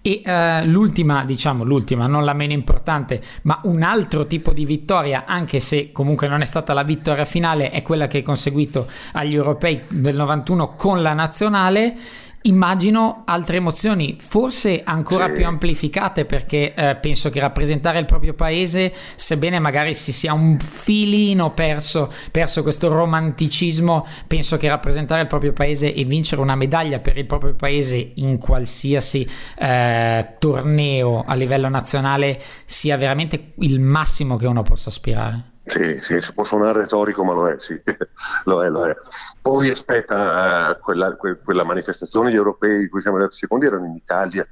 E 0.03 0.23
uh, 0.25 0.65
l'ultima, 0.67 1.23
diciamo 1.23 1.63
l'ultima, 1.63 2.07
non 2.07 2.25
la 2.25 2.33
meno 2.33 2.53
importante, 2.53 3.21
ma 3.43 3.59
un 3.65 3.83
altro 3.83 4.25
tipo 4.25 4.51
di 4.51 4.65
vittoria, 4.65 5.25
anche 5.27 5.59
se 5.59 5.91
comunque 5.91 6.27
non 6.27 6.41
è 6.41 6.45
stata 6.45 6.73
la 6.73 6.83
vittoria 6.83 7.25
finale, 7.25 7.69
è 7.69 7.83
quella 7.83 8.07
che 8.07 8.17
hai 8.17 8.23
conseguito 8.23 8.87
agli 9.13 9.35
europei 9.35 9.81
del 9.89 10.15
91 10.15 10.69
con 10.75 11.03
la 11.03 11.13
nazionale. 11.13 11.95
Immagino 12.43 13.21
altre 13.25 13.57
emozioni, 13.57 14.17
forse 14.19 14.81
ancora 14.83 15.27
Sì. 15.27 15.33
più 15.33 15.45
amplificate, 15.45 16.25
perché 16.25 16.73
eh, 16.73 16.95
penso 16.95 17.29
che 17.29 17.39
rappresentare 17.39 17.99
il 17.99 18.05
proprio 18.05 18.33
paese, 18.33 18.91
sebbene 19.15 19.59
magari 19.59 19.93
si 19.93 20.11
sia 20.11 20.33
un 20.33 20.57
filino 20.57 21.51
perso, 21.51 22.11
perso 22.31 22.63
questo 22.63 22.87
romanticismo, 22.87 24.07
penso 24.27 24.57
che 24.57 24.67
rappresentare 24.67 25.21
il 25.21 25.27
proprio 25.27 25.53
paese 25.53 25.93
e 25.93 26.03
vincere 26.03 26.41
una 26.41 26.55
medaglia 26.55 26.97
per 26.97 27.17
il 27.17 27.27
proprio 27.27 27.53
paese 27.53 28.13
in 28.15 28.39
qualsiasi 28.39 29.27
eh, 29.59 30.35
torneo 30.39 31.23
a 31.23 31.35
livello 31.35 31.69
nazionale 31.69 32.41
sia 32.65 32.97
veramente 32.97 33.53
il 33.59 33.79
massimo 33.79 34.35
che 34.35 34.47
uno 34.47 34.63
possa 34.63 34.89
aspirare. 34.89 35.50
Sì, 35.63 35.99
sì, 36.01 36.19
si 36.21 36.33
può 36.33 36.43
suonare 36.43 36.81
retorico, 36.81 37.23
ma 37.23 37.33
lo 37.33 37.47
è, 37.47 37.59
sì, 37.59 37.79
lo 38.45 38.63
è, 38.63 38.69
lo 38.69 38.87
è. 38.87 38.95
Poi 39.39 39.69
aspetta, 39.69 40.71
eh, 40.71 40.79
quella, 40.79 41.15
que- 41.15 41.39
quella 41.39 41.63
manifestazione, 41.63 42.31
gli 42.31 42.35
europei 42.35 42.79
di 42.79 42.89
cui 42.89 42.99
siamo 42.99 43.17
arrivati 43.17 43.37
secondi 43.37 43.67
erano 43.67 43.85
in 43.85 43.95
Italia, 43.95 44.43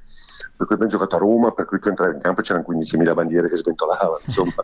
per 0.56 0.66
cui 0.66 0.76
abbiamo 0.76 0.92
giocato 0.92 1.16
a 1.16 1.18
Roma, 1.18 1.50
per 1.50 1.64
cui 1.66 1.80
tu 1.80 1.88
entravi 1.88 2.14
in 2.14 2.20
campo 2.20 2.40
e 2.40 2.42
c'erano 2.44 2.64
15.000 2.64 3.12
bandiere 3.12 3.48
che 3.48 3.56
sventolavano, 3.56 4.20
insomma, 4.24 4.54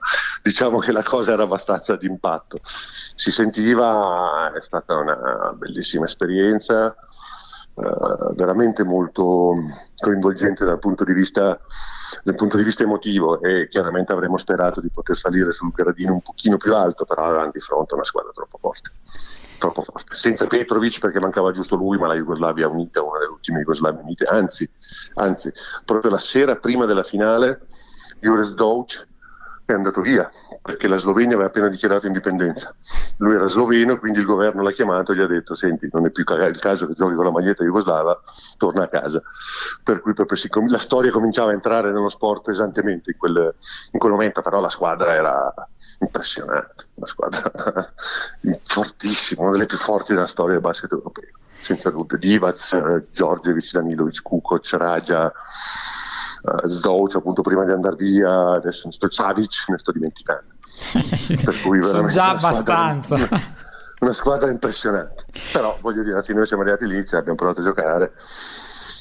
diciamo 0.40 0.78
che 0.78 0.92
la 0.92 1.02
cosa 1.02 1.32
era 1.32 1.42
abbastanza 1.42 1.96
d'impatto. 1.96 2.58
Si 2.62 3.32
sentiva, 3.32 4.52
è 4.54 4.62
stata 4.62 4.94
una 4.96 5.52
bellissima 5.58 6.04
esperienza, 6.04 6.96
eh, 7.78 8.34
veramente 8.34 8.84
molto 8.84 9.54
coinvolgente 9.96 10.64
dal 10.64 10.78
punto 10.78 11.04
di 11.04 11.12
vista 11.12 11.60
dal 12.22 12.34
punto 12.34 12.56
di 12.56 12.62
vista 12.62 12.84
emotivo 12.84 13.42
e 13.42 13.68
chiaramente 13.68 14.12
avremmo 14.12 14.38
sperato 14.38 14.80
di 14.80 14.88
poter 14.88 15.16
salire 15.16 15.52
sul 15.52 15.72
gradino 15.72 16.14
un 16.14 16.22
pochino 16.22 16.56
più 16.56 16.74
alto 16.74 17.04
però 17.04 17.24
avevamo 17.24 17.50
di 17.52 17.60
fronte 17.60 17.94
una 17.94 18.04
squadra 18.04 18.30
troppo 18.32 18.56
forte 18.58 18.92
troppo 19.58 19.82
forte. 19.82 20.16
Senza 20.16 20.46
Petrovic 20.46 21.00
perché 21.00 21.20
mancava 21.20 21.52
giusto 21.52 21.76
lui 21.76 21.98
ma 21.98 22.06
la 22.06 22.14
Jugoslavia 22.14 22.66
unita 22.66 23.02
una 23.02 23.18
delle 23.18 23.32
ultime 23.32 23.58
Jugoslavie 23.58 24.00
unite 24.00 24.24
anzi, 24.24 24.70
anzi 25.14 25.52
proprio 25.84 26.10
la 26.10 26.18
sera 26.18 26.56
prima 26.56 26.86
della 26.86 27.02
finale 27.02 27.66
Jures 28.20 28.54
Douc 28.54 29.06
è 29.66 29.72
andato 29.72 30.00
via 30.00 30.30
perché 30.62 30.86
la 30.88 30.98
Slovenia 30.98 31.34
aveva 31.34 31.48
appena 31.48 31.68
dichiarato 31.68 32.06
indipendenza. 32.06 32.74
Lui 33.18 33.34
era 33.34 33.48
sloveno, 33.48 33.98
quindi 33.98 34.20
il 34.20 34.24
governo 34.24 34.62
l'ha 34.62 34.72
chiamato 34.72 35.12
e 35.12 35.16
gli 35.16 35.20
ha 35.20 35.26
detto: 35.26 35.54
Senti, 35.54 35.88
non 35.92 36.06
è 36.06 36.10
più 36.10 36.24
il 36.26 36.58
caso 36.58 36.86
che 36.86 36.94
giochi 36.94 37.14
con 37.14 37.24
la 37.24 37.30
maglietta 37.30 37.64
jugoslava, 37.64 38.20
torna 38.56 38.84
a 38.84 38.88
casa. 38.88 39.20
Per 39.82 40.00
cui 40.00 40.14
proprio 40.14 40.36
si 40.36 40.48
la 40.68 40.78
storia 40.78 41.10
cominciava 41.10 41.50
a 41.50 41.54
entrare 41.54 41.92
nello 41.92 42.08
sport 42.08 42.44
pesantemente 42.44 43.10
in 43.10 43.18
quel, 43.18 43.54
in 43.92 43.98
quel 43.98 44.12
momento, 44.12 44.42
però 44.42 44.60
la 44.60 44.70
squadra 44.70 45.14
era 45.14 45.52
impressionante, 46.00 46.88
una 46.94 47.06
squadra 47.06 47.50
fortissima, 48.64 49.42
una 49.42 49.52
delle 49.52 49.66
più 49.66 49.78
forti 49.78 50.14
della 50.14 50.26
storia 50.26 50.54
del 50.54 50.62
basket 50.62 50.92
europeo. 50.92 51.30
Senza 51.60 51.90
dubbio, 51.90 52.18
Divac, 52.18 52.72
eh, 52.72 53.04
Djordjevic, 53.10 53.72
Danilovic, 53.72 54.22
Kukoc, 54.22 54.68
Raja, 54.72 55.32
uh, 56.46 56.66
Zdouc 56.68 57.16
appunto 57.16 57.42
prima 57.42 57.64
di 57.64 57.72
andare 57.72 57.96
via, 57.96 58.52
adesso 58.52 58.88
Savic 59.08 59.64
ne 59.68 59.78
sto 59.78 59.92
dimenticando. 59.92 60.54
Per 61.44 61.60
cui 61.62 61.82
Sono 61.82 62.08
già 62.08 62.36
squadra- 62.38 62.48
abbastanza. 62.48 63.16
Una 63.98 64.12
squadra 64.12 64.50
impressionante, 64.50 65.24
però 65.52 65.78
voglio 65.80 66.02
dire, 66.02 66.14
alla 66.14 66.22
fine 66.22 66.38
noi 66.38 66.46
siamo 66.46 66.62
arrivati 66.62 66.86
lì, 66.86 67.06
ci 67.06 67.16
abbiamo 67.16 67.36
provato 67.36 67.60
a 67.60 67.64
giocare, 67.64 68.12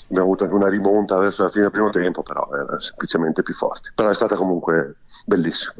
abbiamo 0.05 0.23
avuto 0.23 0.45
anche 0.45 0.55
una 0.55 0.69
rimonta 0.69 1.17
verso 1.17 1.43
la 1.43 1.49
fine 1.49 1.63
del 1.63 1.71
primo 1.71 1.89
tempo, 1.89 2.23
però 2.23 2.47
era 2.53 2.79
semplicemente 2.79 3.43
più 3.43 3.53
forte. 3.53 3.91
Però 3.93 4.07
è 4.09 4.13
stata 4.13 4.35
comunque 4.35 4.95
bellissima. 5.25 5.73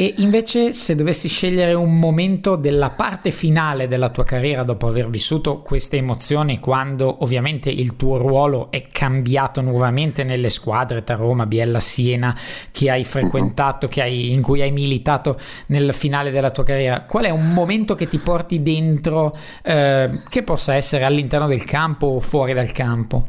E 0.00 0.14
invece 0.16 0.72
se 0.72 0.94
dovessi 0.94 1.28
scegliere 1.28 1.74
un 1.74 1.98
momento 1.98 2.56
della 2.56 2.88
parte 2.88 3.30
finale 3.30 3.86
della 3.86 4.08
tua 4.08 4.24
carriera 4.24 4.62
dopo 4.62 4.88
aver 4.88 5.10
vissuto 5.10 5.60
queste 5.60 5.98
emozioni, 5.98 6.58
quando 6.58 7.22
ovviamente 7.22 7.68
il 7.68 7.96
tuo 7.96 8.16
ruolo 8.16 8.70
è 8.70 8.86
cambiato 8.90 9.60
nuovamente 9.60 10.24
nelle 10.24 10.48
squadre 10.48 11.04
tra 11.04 11.16
Roma, 11.16 11.44
Biella, 11.44 11.80
Siena 11.80 12.34
che 12.70 12.88
hai 12.88 13.04
frequentato, 13.04 13.88
che 13.88 14.00
hai- 14.00 14.32
in 14.32 14.40
cui 14.40 14.62
hai 14.62 14.70
militato 14.70 15.38
nel 15.66 15.92
finale 15.92 16.30
della 16.30 16.50
tua 16.50 16.64
carriera, 16.64 17.02
qual 17.02 17.26
è 17.26 17.30
un 17.30 17.52
momento 17.52 17.94
che 17.94 18.08
ti 18.08 18.20
porti 18.20 18.62
dentro 18.62 19.36
eh, 19.62 20.22
che 20.30 20.42
possa 20.42 20.76
essere 20.76 21.04
all'interno 21.04 21.46
del 21.46 21.66
campo 21.66 22.06
o 22.06 22.20
fuori 22.20 22.54
dal 22.54 22.72
campo? 22.72 23.28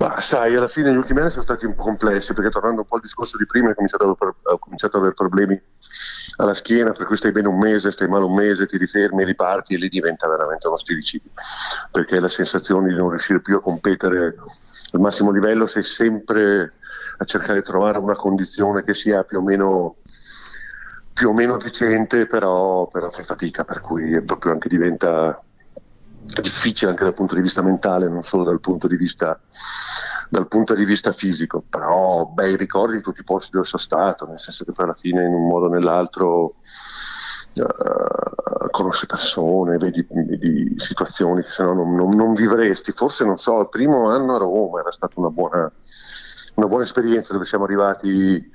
Ma 0.00 0.18
sai, 0.22 0.56
alla 0.56 0.66
fine 0.66 0.90
gli 0.90 0.96
ultimi 0.96 1.20
anni 1.20 1.28
sono 1.28 1.42
stati 1.42 1.66
un 1.66 1.74
po' 1.74 1.82
complessi, 1.82 2.32
perché 2.32 2.48
tornando 2.48 2.80
un 2.80 2.86
po' 2.86 2.94
al 2.94 3.02
discorso 3.02 3.36
di 3.36 3.44
prima, 3.44 3.68
ho 3.68 3.74
cominciato, 3.74 4.04
aver- 4.04 4.36
ho 4.44 4.58
cominciato 4.58 4.96
ad 4.96 5.02
avere 5.02 5.14
problemi 5.14 5.62
alla 6.36 6.54
schiena, 6.54 6.92
per 6.92 7.04
cui 7.04 7.18
stai 7.18 7.32
bene 7.32 7.48
un 7.48 7.58
mese, 7.58 7.92
stai 7.92 8.08
male 8.08 8.24
un 8.24 8.32
mese, 8.32 8.64
ti 8.64 8.78
rifermi, 8.78 9.26
riparti 9.26 9.74
e 9.74 9.76
lì 9.76 9.88
diventa 9.90 10.26
veramente 10.26 10.68
uno 10.68 10.78
stillicidio, 10.78 11.32
perché 11.90 12.18
la 12.18 12.30
sensazione 12.30 12.88
di 12.88 12.94
non 12.94 13.10
riuscire 13.10 13.42
più 13.42 13.56
a 13.56 13.60
competere 13.60 14.36
al 14.92 15.00
massimo 15.00 15.32
livello, 15.32 15.66
sei 15.66 15.82
sempre 15.82 16.76
a 17.18 17.24
cercare 17.26 17.58
di 17.58 17.64
trovare 17.64 17.98
una 17.98 18.16
condizione 18.16 18.82
che 18.82 18.94
sia 18.94 19.22
più 19.24 19.40
o 19.40 19.42
meno 19.42 19.96
più 21.12 21.28
o 21.28 21.34
meno 21.34 21.58
decente, 21.58 22.26
però, 22.26 22.88
però 22.88 23.10
fai 23.10 23.24
fatica, 23.24 23.64
per 23.64 23.82
cui 23.82 24.22
proprio 24.22 24.52
anche 24.52 24.70
diventa 24.70 25.38
difficile 26.40 26.90
anche 26.90 27.04
dal 27.04 27.14
punto 27.14 27.34
di 27.34 27.40
vista 27.40 27.62
mentale, 27.62 28.08
non 28.08 28.22
solo 28.22 28.44
dal 28.44 28.60
punto 28.60 28.86
di 28.86 28.96
vista, 28.96 29.40
punto 30.48 30.74
di 30.74 30.84
vista 30.84 31.12
fisico, 31.12 31.64
però 31.68 32.26
bei 32.26 32.56
ricordi 32.56 32.96
di 32.96 33.02
tutti 33.02 33.20
i 33.20 33.24
posti 33.24 33.50
dove 33.52 33.66
sono 33.66 33.82
stato, 33.82 34.26
nel 34.26 34.38
senso 34.38 34.64
che 34.64 34.72
poi 34.72 34.84
alla 34.84 34.94
fine 34.94 35.24
in 35.24 35.32
un 35.32 35.48
modo 35.48 35.66
o 35.66 35.68
nell'altro 35.68 36.56
eh, 37.54 38.70
conosci 38.70 39.06
persone, 39.06 39.76
vedi, 39.78 40.06
vedi 40.08 40.74
situazioni 40.76 41.42
che 41.42 41.50
se 41.50 41.62
no 41.62 41.74
non, 41.74 41.90
non- 41.90 42.14
non 42.14 42.34
vivresti, 42.34 42.92
forse 42.92 43.24
non 43.24 43.38
so, 43.38 43.60
il 43.60 43.68
primo 43.68 44.08
anno 44.08 44.34
a 44.34 44.38
Roma 44.38 44.80
era 44.80 44.92
stata 44.92 45.18
una 45.18 45.30
buona, 45.30 45.72
una 46.54 46.66
buona 46.66 46.84
esperienza 46.84 47.32
dove 47.32 47.46
siamo 47.46 47.64
arrivati 47.64 48.48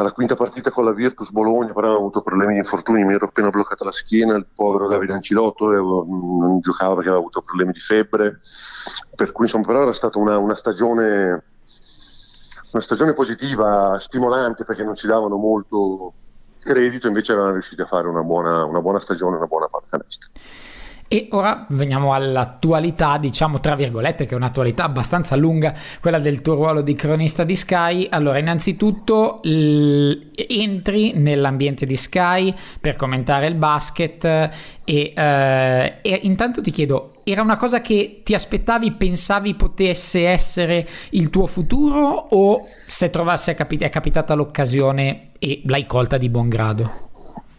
alla 0.00 0.12
quinta 0.12 0.34
partita 0.34 0.70
con 0.70 0.84
la 0.84 0.92
Virtus 0.92 1.30
Bologna, 1.30 1.72
però 1.72 1.86
avevo 1.88 2.00
avuto 2.00 2.22
problemi 2.22 2.54
di 2.54 2.58
infortuni, 2.58 3.04
mi 3.04 3.14
ero 3.14 3.26
appena 3.26 3.50
bloccata 3.50 3.84
la 3.84 3.92
schiena, 3.92 4.36
il 4.36 4.48
povero 4.54 4.88
Davide 4.88 5.12
Ancilotto 5.12 5.66
avevo- 5.68 6.04
non 6.08 6.60
giocava 6.60 6.94
perché 6.94 7.08
aveva 7.08 7.22
avuto 7.22 7.42
problemi 7.42 7.72
di 7.72 7.80
febbre, 7.80 8.40
per 9.14 9.32
cui 9.32 9.44
insomma 9.44 9.66
però 9.66 9.82
era 9.82 9.92
stata 9.92 10.18
una, 10.18 10.38
una 10.38 10.54
stagione 10.54 11.44
una 12.72 12.82
stagione 12.82 13.14
positiva, 13.14 13.98
stimolante 13.98 14.64
perché 14.64 14.84
non 14.84 14.94
ci 14.94 15.06
davano 15.06 15.36
molto 15.36 16.14
credito, 16.58 17.08
invece 17.08 17.32
erano 17.32 17.52
riusciti 17.52 17.80
a 17.80 17.86
fare 17.86 18.06
una 18.06 18.22
buona, 18.22 18.64
una 18.64 18.80
buona 18.80 19.00
stagione, 19.00 19.36
una 19.36 19.46
buona 19.46 19.66
pallacanestro. 19.66 20.30
E 21.12 21.26
ora 21.32 21.66
veniamo 21.70 22.14
all'attualità, 22.14 23.18
diciamo 23.18 23.58
tra 23.58 23.74
virgolette, 23.74 24.26
che 24.26 24.34
è 24.34 24.36
un'attualità 24.36 24.84
abbastanza 24.84 25.34
lunga, 25.34 25.74
quella 26.00 26.20
del 26.20 26.40
tuo 26.40 26.54
ruolo 26.54 26.82
di 26.82 26.94
cronista 26.94 27.42
di 27.42 27.56
Sky. 27.56 28.06
Allora, 28.08 28.38
innanzitutto 28.38 29.40
l- 29.42 30.30
entri 30.36 31.14
nell'ambiente 31.16 31.84
di 31.84 31.96
Sky 31.96 32.54
per 32.80 32.94
commentare 32.94 33.48
il 33.48 33.56
basket 33.56 34.24
e, 34.24 34.50
eh, 34.84 35.94
e 36.00 36.20
intanto 36.22 36.60
ti 36.62 36.70
chiedo, 36.70 37.14
era 37.24 37.42
una 37.42 37.56
cosa 37.56 37.80
che 37.80 38.20
ti 38.22 38.32
aspettavi, 38.32 38.92
pensavi 38.92 39.56
potesse 39.56 40.28
essere 40.28 40.86
il 41.10 41.28
tuo 41.28 41.48
futuro 41.48 42.28
o 42.30 42.68
se 42.86 43.10
trovasse 43.10 43.54
capit- 43.54 43.82
è 43.82 43.88
capitata 43.88 44.34
l'occasione 44.34 45.30
e 45.40 45.60
l'hai 45.64 45.86
colta 45.86 46.18
di 46.18 46.28
buon 46.28 46.48
grado? 46.48 47.08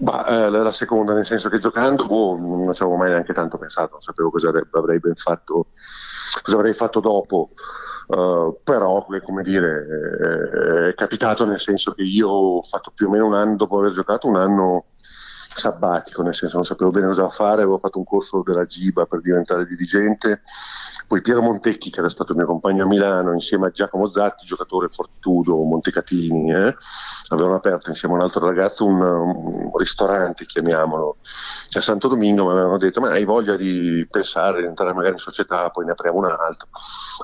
Bah, 0.02 0.26
eh, 0.26 0.50
la 0.50 0.72
seconda, 0.72 1.14
nel 1.14 1.28
senso 1.28 1.48
che 1.48 1.60
giocando 1.60 2.08
boh, 2.08 2.36
non 2.36 2.74
ci 2.74 2.82
avevo 2.82 2.98
mai 2.98 3.12
neanche 3.12 3.34
tanto 3.34 3.60
pensato, 3.60 3.92
non 3.92 4.02
sapevo 4.02 4.32
cosa 4.32 4.50
avrei 4.50 5.00
fatto, 5.14 5.68
cosa 6.42 6.58
avrei 6.58 6.74
fatto 6.74 7.00
dopo. 7.00 7.52
Uh, 8.08 8.58
però, 8.64 9.06
come 9.06 9.44
dire, 9.44 10.88
eh, 10.88 10.90
è 10.90 10.96
capitato 10.96 11.46
nel 11.46 11.60
senso 11.60 11.92
che 11.92 12.02
io 12.02 12.28
ho 12.30 12.62
fatto 12.64 12.92
più 12.96 13.08
o 13.08 13.10
meno 13.12 13.28
un 13.28 13.36
anno 13.36 13.56
dopo 13.58 13.78
aver 13.78 13.92
giocato, 13.92 14.28
un 14.28 14.38
anno 14.38 14.86
sabbatico, 15.54 16.24
nel 16.24 16.34
senso 16.34 16.56
non 16.56 16.66
sapevo 16.66 16.90
bene 16.90 17.06
cosa 17.06 17.30
fare, 17.30 17.62
avevo 17.62 17.78
fatto 17.78 18.00
un 18.00 18.06
corso 18.06 18.42
della 18.44 18.66
GIBA 18.66 19.06
per 19.06 19.22
diventare 19.22 19.68
dirigente, 19.68 20.42
poi 21.08 21.22
Piero 21.22 21.42
Montecchi, 21.42 21.90
che 21.90 22.00
era 22.00 22.10
stato 22.10 22.34
mio 22.34 22.46
compagno 22.46 22.84
a 22.84 22.88
Milano, 22.88 23.34
insieme 23.34 23.68
a 23.68 23.72
Giacomo 23.72 24.10
Zatti, 24.10 24.46
giocatore 24.46 24.90
fortitudo, 24.90 25.56
Montecatini, 25.64 26.52
eh, 26.52 26.76
avevano 27.30 27.56
aperto 27.56 27.90
insieme 27.90 28.16
a 28.16 28.18
un 28.18 28.24
altro 28.24 28.46
ragazzo 28.46 28.86
un, 28.86 29.02
un 29.02 29.72
ristorante, 29.78 30.46
chiamiamolo, 30.46 31.18
a 31.74 31.82
Santo 31.82 32.08
Domingo, 32.08 32.46
mi 32.46 32.52
avevano 32.52 32.78
detto, 32.78 33.02
ma 33.02 33.12
hai 33.12 33.26
voglia 33.26 33.56
di 33.56 34.08
pensare, 34.10 34.62
di 34.62 34.68
entrare 34.68 34.94
magari 34.94 35.14
in 35.14 35.20
società, 35.20 35.70
poi 35.70 35.86
ne 35.86 35.92
apriamo 35.92 36.18
un 36.18 36.26
altro. 36.26 36.70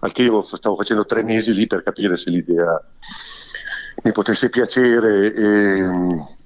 Al 0.02 0.12
che 0.12 0.24
io 0.24 0.42
stavo 0.42 0.76
facendo 0.76 1.06
tre 1.06 1.24
mesi 1.24 1.54
lì 1.54 1.68
per 1.68 1.84
capire 1.84 2.18
se 2.18 2.30
l'idea 2.30 2.82
mi 4.04 4.12
potesse 4.12 4.50
piacere 4.50 5.34
e, 5.34 5.80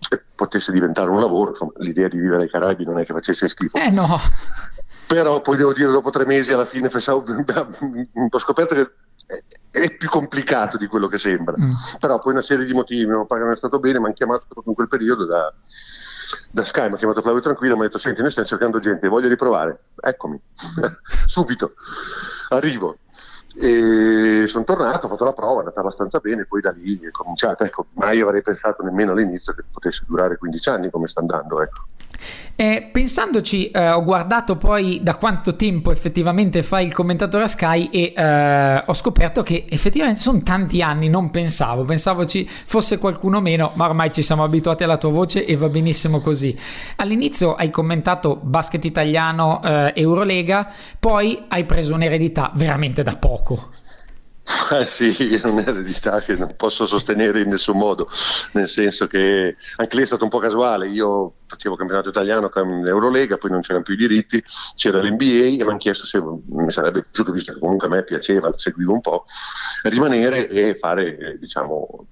e 0.09 0.23
potesse 0.33 0.71
diventare 0.71 1.09
un 1.09 1.19
lavoro, 1.19 1.51
insomma, 1.51 1.73
l'idea 1.77 2.07
di 2.07 2.17
vivere 2.17 2.43
ai 2.43 2.49
Caraibi 2.49 2.85
non 2.85 2.97
è 2.97 3.05
che 3.05 3.13
facesse 3.13 3.47
schifo. 3.47 3.77
Eh 3.77 3.89
no, 3.89 4.17
Però 5.11 5.41
poi 5.41 5.57
devo 5.57 5.73
dire, 5.73 5.91
dopo 5.91 6.09
tre 6.09 6.25
mesi 6.25 6.53
alla 6.53 6.63
fine 6.63 6.87
pensavo, 6.87 7.25
ho 7.27 8.39
scoperto 8.39 8.75
che 8.75 8.91
è, 9.69 9.97
più 9.97 10.07
complicato 10.07 10.77
di 10.77 10.87
quello 10.87 11.09
che 11.09 11.17
sembra. 11.17 11.53
Mm. 11.59 11.69
Però 11.99 12.17
poi 12.17 12.31
una 12.31 12.41
serie 12.41 12.63
di 12.63 12.71
motivi, 12.71 13.07
non 13.07 13.27
pagano 13.27 13.51
è 13.51 13.57
stato 13.57 13.79
bene, 13.79 13.99
mi 13.99 14.05
hanno 14.05 14.13
chiamato 14.13 14.45
proprio 14.47 14.69
in 14.69 14.75
quel 14.75 14.87
periodo 14.87 15.25
da, 15.25 15.53
da 16.49 16.63
Sky 16.63 16.87
mi 16.87 16.93
ha 16.93 16.97
chiamato 16.97 17.21
Flavio 17.21 17.41
Tranquillo 17.41 17.75
mi 17.75 17.81
ha 17.81 17.85
detto 17.87 17.97
senti 17.97 18.21
noi 18.21 18.31
stiamo 18.31 18.47
cercando 18.47 18.79
gente, 18.79 19.09
voglio 19.09 19.27
riprovare, 19.27 19.87
eccomi, 19.99 20.39
subito, 21.27 21.73
arrivo. 22.47 22.99
E 23.53 24.45
sono 24.47 24.63
tornato, 24.63 25.07
ho 25.07 25.09
fatto 25.09 25.25
la 25.25 25.33
prova, 25.33 25.55
è 25.55 25.59
andata 25.59 25.81
abbastanza 25.81 26.19
bene, 26.19 26.45
poi 26.45 26.61
da 26.61 26.71
lì 26.71 26.97
è 26.99 27.11
cominciata. 27.11 27.65
Ecco, 27.65 27.87
mai 27.95 28.21
avrei 28.21 28.41
pensato 28.41 28.81
nemmeno 28.81 29.11
all'inizio 29.11 29.51
che 29.53 29.65
potesse 29.69 30.05
durare 30.07 30.37
15 30.37 30.69
anni 30.69 30.89
come 30.89 31.07
sta 31.07 31.19
andando. 31.19 31.61
Ecco. 31.61 31.81
Eh, 32.55 32.89
pensandoci, 32.91 33.71
eh, 33.71 33.89
ho 33.89 34.03
guardato 34.03 34.55
poi 34.55 34.99
da 35.01 35.15
quanto 35.15 35.55
tempo 35.55 35.91
effettivamente 35.91 36.61
fai 36.61 36.85
il 36.85 36.93
commentatore 36.93 37.45
a 37.45 37.47
Sky 37.47 37.89
e 37.91 38.13
eh, 38.15 38.83
ho 38.85 38.93
scoperto 38.93 39.41
che 39.41 39.65
effettivamente 39.67 40.19
sono 40.19 40.43
tanti 40.43 40.81
anni, 40.81 41.09
non 41.09 41.31
pensavo, 41.31 41.85
pensavo 41.85 42.25
ci 42.25 42.47
fosse 42.47 42.99
qualcuno 42.99 43.41
meno, 43.41 43.71
ma 43.75 43.85
ormai 43.85 44.11
ci 44.11 44.21
siamo 44.21 44.43
abituati 44.43 44.83
alla 44.83 44.97
tua 44.97 45.09
voce 45.09 45.43
e 45.45 45.55
va 45.55 45.69
benissimo 45.69 46.19
così. 46.21 46.55
All'inizio 46.97 47.55
hai 47.55 47.71
commentato 47.71 48.39
basket 48.41 48.85
italiano, 48.85 49.61
eh, 49.63 49.93
Eurolega, 49.95 50.71
poi 50.99 51.43
hai 51.47 51.65
preso 51.65 51.95
un'eredità 51.95 52.51
veramente 52.53 53.01
da 53.01 53.15
poco. 53.15 53.69
Eh 54.71 54.85
sì, 54.85 55.35
è 55.35 55.45
un'eredità 55.47 56.21
che 56.21 56.35
non 56.35 56.55
posso 56.55 56.85
sostenere 56.85 57.41
in 57.41 57.49
nessun 57.49 57.77
modo, 57.77 58.07
nel 58.53 58.69
senso 58.69 59.05
che 59.05 59.55
anche 59.75 59.95
lì 59.95 60.01
è 60.01 60.05
stato 60.05 60.23
un 60.23 60.29
po' 60.29 60.39
casuale, 60.39 60.87
io 60.89 61.35
facevo 61.45 61.75
campionato 61.75 62.09
italiano 62.09 62.49
con 62.49 62.81
l'Eurolega, 62.81 63.37
poi 63.37 63.51
non 63.51 63.61
c'erano 63.61 63.83
più 63.83 63.93
i 63.93 63.97
diritti, 63.97 64.43
c'era 64.75 64.99
l'NBA 65.01 65.23
e 65.23 65.51
mi 65.51 65.61
hanno 65.61 65.77
chiesto 65.77 66.05
se 66.05 66.21
mi 66.21 66.71
sarebbe 66.71 67.03
piaciuto, 67.03 67.31
visto 67.31 67.53
che 67.53 67.59
comunque 67.59 67.87
a 67.87 67.89
me 67.91 68.03
piaceva, 68.03 68.51
seguivo 68.57 68.93
un 68.93 69.01
po', 69.01 69.25
rimanere 69.83 70.47
e 70.49 70.75
fare, 70.79 71.37
diciamo, 71.39 72.07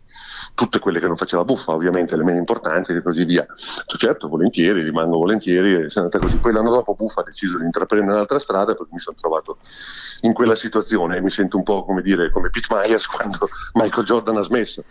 tutte 0.59 0.79
quelle 0.79 0.99
che 0.99 1.07
non 1.07 1.15
faceva 1.15 1.45
buffa, 1.45 1.71
ovviamente 1.71 2.17
le 2.17 2.23
meno 2.25 2.37
importanti 2.37 2.91
e 2.91 3.01
così 3.01 3.23
via. 3.23 3.45
Certo, 3.97 4.27
volentieri, 4.27 4.83
rimango 4.83 5.17
volentieri 5.17 5.73
e 5.73 5.85
è 5.85 5.89
andata 5.95 6.19
così. 6.19 6.37
Poi 6.37 6.51
l'anno 6.51 6.69
dopo 6.69 6.95
buffa 6.95 7.21
ha 7.21 7.23
deciso 7.23 7.57
di 7.57 7.63
intraprendere 7.63 8.11
un'altra 8.11 8.39
strada 8.39 8.73
perché 8.73 8.91
mi 8.91 8.99
sono 8.99 9.15
trovato 9.17 9.59
in 10.21 10.33
quella 10.33 10.55
situazione 10.55 11.15
e 11.15 11.21
mi 11.21 11.29
sento 11.29 11.55
un 11.55 11.63
po' 11.63 11.85
come 11.85 12.01
dire 12.01 12.29
come 12.29 12.49
Pete 12.49 12.67
Myers 12.71 13.07
quando 13.07 13.47
Michael 13.75 14.05
Jordan 14.05 14.35
ha 14.35 14.41
smesso. 14.41 14.83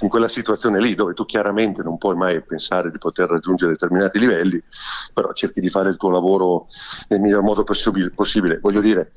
In 0.00 0.08
quella 0.08 0.26
situazione 0.26 0.80
lì 0.80 0.96
dove 0.96 1.14
tu 1.14 1.24
chiaramente 1.24 1.82
non 1.82 1.98
puoi 1.98 2.16
mai 2.16 2.42
pensare 2.42 2.90
di 2.90 2.98
poter 2.98 3.28
raggiungere 3.28 3.70
determinati 3.72 4.18
livelli, 4.18 4.60
però 5.14 5.32
cerchi 5.34 5.60
di 5.60 5.68
fare 5.68 5.90
il 5.90 5.96
tuo 5.98 6.10
lavoro 6.10 6.66
nel 7.08 7.20
miglior 7.20 7.42
modo 7.42 7.62
possibile. 7.62 8.58
Voglio 8.60 8.80
dire, 8.80 9.12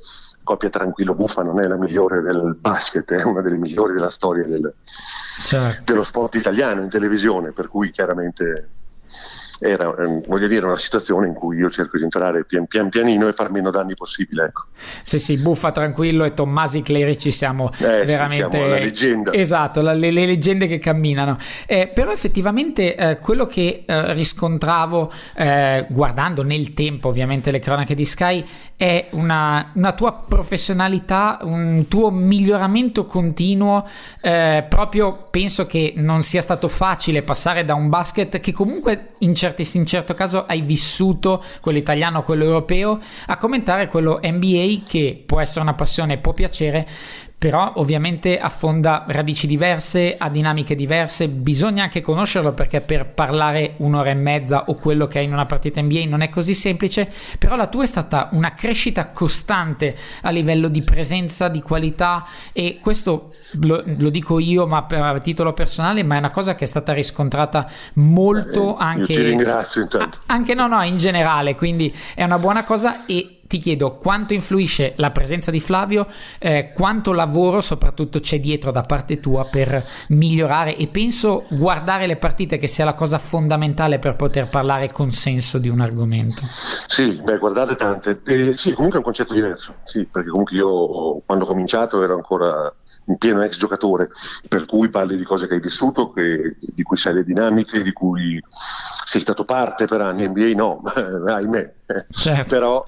coppia 0.46 0.70
tranquillo 0.70 1.14
buffa 1.14 1.42
non 1.42 1.60
è 1.60 1.66
la 1.66 1.76
migliore 1.76 2.22
del 2.22 2.56
basket, 2.58 3.12
è 3.12 3.24
una 3.24 3.40
delle 3.40 3.56
migliori 3.56 3.92
della 3.92 4.10
storia 4.10 4.44
del, 4.44 4.72
certo. 5.42 5.92
dello 5.92 6.04
sport 6.04 6.36
italiano 6.36 6.82
in 6.82 6.88
televisione, 6.88 7.50
per 7.50 7.66
cui 7.66 7.90
chiaramente 7.90 8.68
era 9.58 9.94
ehm, 9.98 10.22
voglio 10.26 10.46
dire, 10.46 10.66
una 10.66 10.76
situazione 10.76 11.26
in 11.26 11.34
cui 11.34 11.58
io 11.58 11.70
cerco 11.70 11.96
di 11.96 12.04
entrare 12.04 12.44
pian, 12.44 12.66
pian 12.66 12.88
pianino 12.88 13.26
e 13.28 13.32
far 13.32 13.50
meno 13.50 13.70
danni 13.70 13.94
possibile. 13.94 14.44
Ecco. 14.44 14.64
Sì, 15.02 15.18
sì, 15.18 15.38
buffa 15.38 15.72
tranquillo 15.72 16.24
e 16.24 16.34
Tommasi 16.34 16.82
Clerici 16.82 17.32
siamo 17.32 17.72
eh, 17.78 18.04
veramente... 18.04 18.44
Sì, 18.44 18.56
siamo 18.56 18.68
la 18.68 18.78
leggenda. 18.78 19.32
Esatto, 19.32 19.80
la, 19.80 19.92
le, 19.92 20.10
le, 20.10 20.26
leggende 20.26 20.66
che 20.66 20.78
camminano. 20.78 21.38
Eh, 21.66 21.90
però 21.92 22.12
effettivamente 22.12 22.94
eh, 22.94 23.18
quello 23.18 23.46
che 23.46 23.84
eh, 23.86 24.12
riscontravo 24.12 25.12
eh, 25.34 25.86
guardando 25.88 26.42
nel 26.42 26.74
tempo 26.74 27.08
ovviamente 27.08 27.50
le 27.50 27.58
cronache 27.58 27.94
di 27.94 28.04
Sky 28.04 28.44
è 28.76 29.08
una, 29.12 29.70
una 29.74 29.92
tua 29.92 30.24
professionalità, 30.28 31.38
un 31.42 31.86
tuo 31.88 32.10
miglioramento 32.10 33.06
continuo. 33.06 33.88
Eh, 34.20 34.66
proprio 34.68 35.28
penso 35.30 35.66
che 35.66 35.94
non 35.96 36.22
sia 36.22 36.42
stato 36.42 36.68
facile 36.68 37.22
passare 37.22 37.64
da 37.64 37.74
un 37.74 37.88
basket 37.88 38.38
che 38.38 38.52
comunque 38.52 39.14
in 39.20 39.34
certi 39.34 39.44
certi, 39.54 39.78
in 39.78 39.86
certo 39.86 40.14
caso 40.14 40.44
hai 40.46 40.62
vissuto 40.62 41.42
quello 41.60 41.78
italiano, 41.78 42.22
quello 42.22 42.44
europeo, 42.44 42.98
a 43.26 43.36
commentare 43.36 43.86
quello 43.86 44.18
NBA 44.22 44.84
che 44.86 45.22
può 45.24 45.40
essere 45.40 45.60
una 45.60 45.74
passione, 45.74 46.18
può 46.18 46.32
piacere, 46.32 46.86
però 47.38 47.72
ovviamente 47.76 48.38
affonda 48.38 49.04
radici 49.08 49.46
diverse, 49.46 50.16
ha 50.18 50.30
dinamiche 50.30 50.74
diverse, 50.74 51.28
bisogna 51.28 51.82
anche 51.82 52.00
conoscerlo 52.00 52.54
perché 52.54 52.80
per 52.80 53.10
parlare 53.10 53.74
un'ora 53.78 54.10
e 54.10 54.14
mezza 54.14 54.64
o 54.68 54.74
quello 54.74 55.06
che 55.06 55.20
è 55.20 55.22
in 55.22 55.32
una 55.32 55.44
partita 55.44 55.80
NBA 55.82 56.04
non 56.06 56.22
è 56.22 56.30
così 56.30 56.54
semplice, 56.54 57.12
però 57.38 57.54
la 57.56 57.66
tua 57.66 57.84
è 57.84 57.86
stata 57.86 58.30
una 58.32 58.54
crescita 58.54 59.10
costante 59.10 59.94
a 60.22 60.30
livello 60.30 60.68
di 60.68 60.82
presenza, 60.82 61.48
di 61.48 61.60
qualità 61.60 62.24
e 62.52 62.78
questo 62.80 63.34
lo, 63.60 63.82
lo 63.84 64.08
dico 64.08 64.38
io 64.38 64.66
ma 64.66 64.84
per, 64.84 65.02
a 65.02 65.18
titolo 65.20 65.52
personale, 65.52 66.02
ma 66.02 66.14
è 66.14 66.18
una 66.18 66.30
cosa 66.30 66.54
che 66.54 66.64
è 66.64 66.66
stata 66.66 66.94
riscontrata 66.94 67.70
molto 67.94 68.78
eh, 68.78 68.82
anche... 68.82 69.12
Io 69.12 69.18
ti 69.18 69.28
ringrazio 69.28 69.82
intanto. 69.82 70.18
Anche 70.26 70.54
no, 70.54 70.68
no, 70.68 70.82
in 70.82 70.96
generale, 70.96 71.54
quindi 71.54 71.94
è 72.14 72.24
una 72.24 72.38
buona 72.38 72.64
cosa 72.64 73.04
e 73.04 73.35
ti 73.46 73.58
chiedo 73.58 73.96
quanto 73.96 74.34
influisce 74.34 74.94
la 74.96 75.10
presenza 75.10 75.50
di 75.50 75.60
Flavio, 75.60 76.06
eh, 76.38 76.72
quanto 76.74 77.12
lavoro 77.12 77.60
soprattutto 77.60 78.20
c'è 78.20 78.40
dietro 78.40 78.70
da 78.70 78.82
parte 78.82 79.20
tua 79.20 79.44
per 79.50 79.84
migliorare 80.08 80.76
e 80.76 80.88
penso 80.88 81.44
guardare 81.50 82.06
le 82.06 82.16
partite 82.16 82.58
che 82.58 82.66
sia 82.66 82.84
la 82.84 82.94
cosa 82.94 83.18
fondamentale 83.18 83.98
per 83.98 84.16
poter 84.16 84.48
parlare 84.48 84.90
con 84.90 85.10
senso 85.10 85.58
di 85.58 85.68
un 85.68 85.80
argomento. 85.80 86.42
Sì, 86.86 87.20
beh, 87.22 87.38
guardate 87.38 87.76
tante. 87.76 88.20
Eh, 88.24 88.56
sì, 88.56 88.72
comunque 88.72 88.98
è 88.98 89.02
un 89.02 89.04
concetto 89.04 89.34
diverso, 89.34 89.74
sì, 89.84 90.04
perché 90.04 90.28
comunque 90.30 90.56
io 90.56 91.20
quando 91.24 91.44
ho 91.44 91.48
cominciato 91.48 92.02
ero 92.02 92.14
ancora 92.14 92.72
un 93.06 93.18
pieno 93.18 93.42
ex 93.42 93.56
giocatore, 93.56 94.08
per 94.48 94.66
cui 94.66 94.88
parli 94.88 95.16
di 95.16 95.24
cose 95.24 95.46
che 95.46 95.54
hai 95.54 95.60
vissuto, 95.60 96.12
che, 96.12 96.56
di 96.58 96.82
cui 96.82 96.96
sai 96.96 97.14
le 97.14 97.24
dinamiche, 97.24 97.82
di 97.82 97.92
cui 97.92 98.42
sei 99.04 99.20
stato 99.20 99.44
parte 99.44 99.86
per 99.86 100.00
anni, 100.00 100.28
NBA 100.28 100.52
no, 100.54 100.82
ahimè, 101.26 101.74
certo. 102.10 102.48
però 102.48 102.84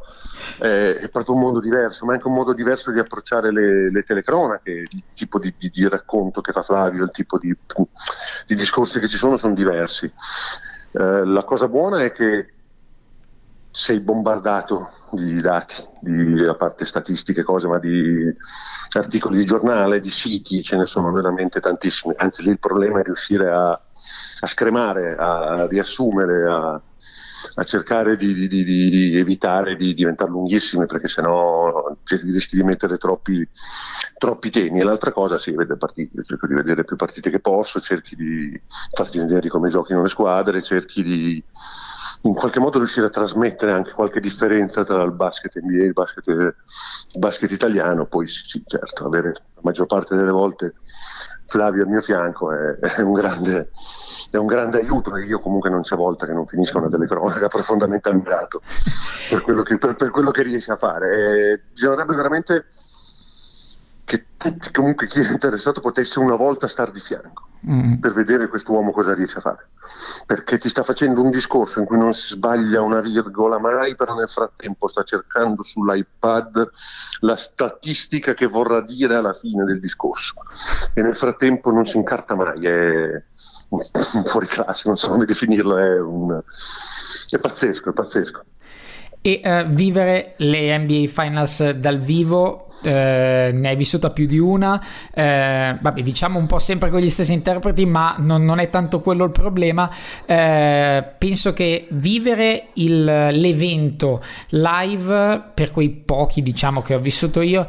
eh, 0.61 0.98
è 0.98 1.09
proprio 1.09 1.35
un 1.35 1.42
mondo 1.42 1.61
diverso, 1.61 2.04
ma 2.04 2.14
anche 2.14 2.26
un 2.26 2.35
modo 2.35 2.52
diverso 2.52 2.90
di 2.90 2.98
approcciare 2.98 3.52
le, 3.52 3.90
le 3.90 4.02
telecronache, 4.02 4.70
il 4.70 5.02
tipo 5.14 5.38
di, 5.38 5.54
di, 5.57 5.70
di, 5.70 5.88
racconto 5.88 6.40
che 6.40 6.52
fa 6.52 6.62
Flavio, 6.62 7.04
il 7.04 7.11
tipo 7.12 7.38
di, 7.38 7.54
di 8.46 8.54
discorsi 8.54 8.98
che 9.00 9.09
ci 9.09 9.18
sono 9.18 9.37
sono 9.37 9.54
diversi. 9.54 10.12
Eh, 10.92 11.24
la 11.24 11.44
cosa 11.44 11.68
buona 11.68 12.02
è 12.02 12.12
che 12.12 12.54
sei 13.79 14.01
bombardato 14.01 14.91
di 15.12 15.41
dati, 15.41 15.87
di, 16.01 16.45
a 16.45 16.57
parte 16.57 16.85
statistiche, 16.85 17.45
cose, 17.45 17.69
ma 17.69 17.79
di 17.79 18.29
articoli 18.97 19.38
di 19.38 19.45
giornale, 19.45 20.01
di 20.01 20.11
siti, 20.11 20.64
ce 20.64 20.77
ne 20.77 20.85
sono 20.85 21.12
veramente 21.12 21.61
tantissimi. 21.61 22.12
Anzi, 22.17 22.43
lì 22.43 22.51
il 22.51 22.59
problema 22.59 22.99
è 22.99 23.05
riuscire 23.05 23.49
a, 23.49 23.71
a 23.71 24.47
scremare, 24.49 25.14
a, 25.17 25.69
riassumere, 25.69 26.51
a, 26.51 26.83
a 27.55 27.62
cercare 27.62 28.17
di, 28.17 28.35
di, 28.35 28.49
di, 28.49 28.64
di, 28.64 29.17
evitare 29.17 29.77
di 29.77 29.95
diventare 29.95 30.31
lunghissime 30.31 30.87
perché 30.87 31.07
sennò 31.07 31.97
rischi 32.05 32.57
di 32.57 32.64
mettere 32.64 32.99
troppi, 32.99 33.49
troppi 34.19 34.51
temi. 34.51 34.81
E 34.81 34.83
l'altra 34.83 35.12
cosa, 35.12 35.38
sì, 35.38 35.53
vede 35.53 35.77
partite, 35.77 36.25
cerco 36.25 36.49
di 36.49 36.55
vedere 36.55 36.83
più 36.83 36.97
partite 36.97 37.31
che 37.31 37.38
posso, 37.38 37.79
cerchi 37.79 38.17
di 38.17 38.61
farti 38.93 39.19
vedere 39.19 39.49
come 39.49 39.69
giochino 39.69 40.03
le 40.03 40.09
squadre, 40.09 40.62
cerchi 40.62 41.05
di 41.05 41.45
in 42.22 42.35
qualche 42.35 42.61
modo 42.61 42.78
riuscire 42.78 43.07
a 43.07 43.11
trasmettere 43.11 43.72
anche 43.72 43.92
qualche 43.92 44.20
differenza 44.20 44.85
tra 44.85 45.02
il 45.02 45.12
basket 45.12 45.59
NBA 45.61 45.83
e 45.83 45.87
il 45.87 45.92
basket, 45.92 46.26
il 46.26 46.54
basket 47.18 47.50
italiano, 47.50 48.07
poi 48.07 48.26
sì, 48.28 48.62
certo, 48.66 49.07
avere 49.07 49.33
la 49.54 49.61
maggior 49.62 49.87
parte 49.87 50.16
delle 50.16 50.31
volte 50.31 50.74
Flavio 51.48 51.83
al 51.83 51.88
mio 51.88 52.02
fianco 52.02 52.52
è, 52.52 52.76
è, 52.78 53.00
un, 53.00 53.14
grande, 53.14 53.70
è 54.31 54.37
un 54.37 54.46
grande 54.46 54.81
aiuto 54.81 55.11
perché 55.11 55.28
io 55.28 55.40
comunque 55.40 55.70
non 55.70 55.81
c'è 55.81 55.96
volta 55.96 56.26
che 56.26 56.33
non 56.33 56.46
finisca 56.46 56.76
una 56.76 56.90
telecronaca 56.90 57.48
profondamente 57.48 58.11
ammirato 58.11 58.61
per 59.31 59.42
quello 59.42 59.62
che, 59.62 59.78
per, 59.78 59.96
per 59.96 60.11
quello 60.11 60.31
che 60.31 60.42
riesce 60.42 60.72
a 60.72 60.76
fare. 60.76 61.52
E 61.52 61.61
bisognerebbe 61.72 62.14
veramente 62.14 62.66
che 64.04 64.26
tutti, 64.37 64.70
comunque 64.72 65.07
chi 65.07 65.20
è 65.20 65.31
interessato 65.31 65.81
potesse 65.81 66.18
una 66.18 66.37
volta 66.37 66.68
star 66.68 66.90
di 66.90 67.00
fianco 67.00 67.47
mm. 67.66 67.94
per 67.94 68.12
vedere 68.12 68.49
quest'uomo 68.49 68.90
cosa 68.92 69.14
riesce 69.14 69.38
a 69.38 69.42
fare. 69.42 69.68
Perché 70.27 70.59
ti 70.59 70.68
sta 70.68 70.83
facendo 70.83 71.23
un 71.23 71.31
discorso 71.31 71.79
in 71.79 71.87
cui 71.87 71.99
non 71.99 72.12
si 72.12 72.35
sbaglia 72.35 72.83
una 72.83 73.01
virgola 73.01 73.59
mai, 73.59 73.94
però 73.94 74.14
nel 74.14 74.29
frattempo 74.29 74.88
sta 74.88 75.03
cercando 75.03 75.62
sull'iPad 75.62 76.68
la 77.21 77.37
statistica 77.37 78.35
che 78.35 78.47
vorrà 78.47 78.81
dire 78.83 79.16
alla 79.16 79.33
fine 79.33 79.64
del 79.64 79.81
discorso. 79.81 80.35
E 80.94 81.03
nel 81.03 81.16
frattempo 81.16 81.71
non 81.71 81.85
si 81.85 81.97
incarta 81.97 82.35
mai, 82.35 82.66
è 82.66 83.23
un 83.71 83.83
fuori 84.27 84.47
classe, 84.47 84.88
non 84.88 84.97
so 84.97 85.09
come 85.09 85.25
definirlo, 85.25 85.77
è, 85.79 85.99
un... 86.01 86.42
è 87.31 87.38
pazzesco, 87.38 87.90
è 87.90 87.92
pazzesco 87.92 88.44
e 89.21 89.40
uh, 89.42 89.66
vivere 89.68 90.35
le 90.38 90.79
NBA 90.79 91.07
Finals 91.09 91.71
dal 91.71 91.99
vivo 91.99 92.67
eh, 92.83 93.51
ne 93.53 93.69
hai 93.69 93.77
vissuta 93.77 94.11
più 94.11 94.27
di 94.27 94.38
una, 94.38 94.81
eh, 95.12 95.77
vabbè 95.81 96.03
diciamo 96.03 96.38
un 96.38 96.47
po' 96.47 96.59
sempre 96.59 96.91
con 96.91 97.01
gli 97.01 97.09
stessi 97.09 97.33
interpreti 97.33 97.85
ma 97.87 98.14
non, 98.19 98.45
non 98.45 98.61
è 98.61 98.71
tanto 98.71 99.01
quello 99.01 99.25
il 99.25 99.33
problema, 99.33 99.91
eh, 100.27 101.05
penso 101.18 101.53
che 101.53 101.87
vivere 101.91 102.68
il, 102.74 103.05
l'evento 103.05 104.22
live 104.51 105.43
per 105.55 105.70
quei 105.70 105.91
pochi 105.91 106.43
diciamo 106.43 106.83
che 106.83 106.95
ho 106.95 107.01
vissuto 107.01 107.41
io 107.41 107.66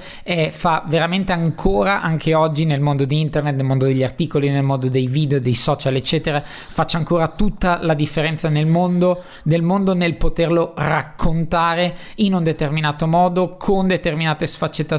fa 0.50 0.84
veramente 0.88 1.32
ancora 1.32 2.02
anche 2.02 2.34
oggi 2.34 2.66
nel 2.66 2.82
mondo 2.82 3.06
di 3.06 3.20
internet, 3.20 3.56
nel 3.56 3.66
mondo 3.66 3.86
degli 3.86 4.04
articoli, 4.04 4.50
nel 4.50 4.64
mondo 4.64 4.90
dei 4.90 5.08
video, 5.08 5.40
dei 5.40 5.54
social 5.54 5.96
eccetera, 5.96 6.42
faccia 6.44 6.98
ancora 6.98 7.28
tutta 7.30 7.80
la 7.82 7.94
differenza 7.94 8.50
nel 8.50 8.68
mondo, 8.68 9.24
del 9.44 9.62
mondo 9.62 9.94
nel 9.94 10.16
poterlo 10.18 10.74
raccontare 10.76 11.96
in 12.16 12.34
un 12.34 12.44
determinato 12.44 13.08
modo 13.08 13.56
con 13.58 13.88
determinate 13.88 14.46
sfaccettature 14.46 14.99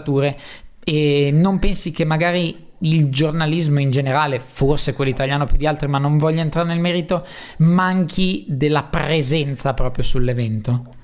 e 0.83 1.31
non 1.33 1.59
pensi 1.59 1.91
che 1.91 2.05
magari 2.05 2.69
il 2.81 3.11
giornalismo 3.11 3.81
in 3.81 3.91
generale, 3.91 4.39
forse 4.39 4.95
quello 4.95 5.11
italiano 5.11 5.45
più 5.45 5.57
di 5.57 5.67
altri, 5.67 5.87
ma 5.89 5.99
non 5.99 6.19
voglio 6.19 6.41
entrare 6.41 6.69
nel 6.69 6.79
merito, 6.79 7.27
manchi 7.59 8.45
della 8.49 8.85
presenza 8.85 9.75
proprio 9.75 10.05
sull'evento? 10.05 10.95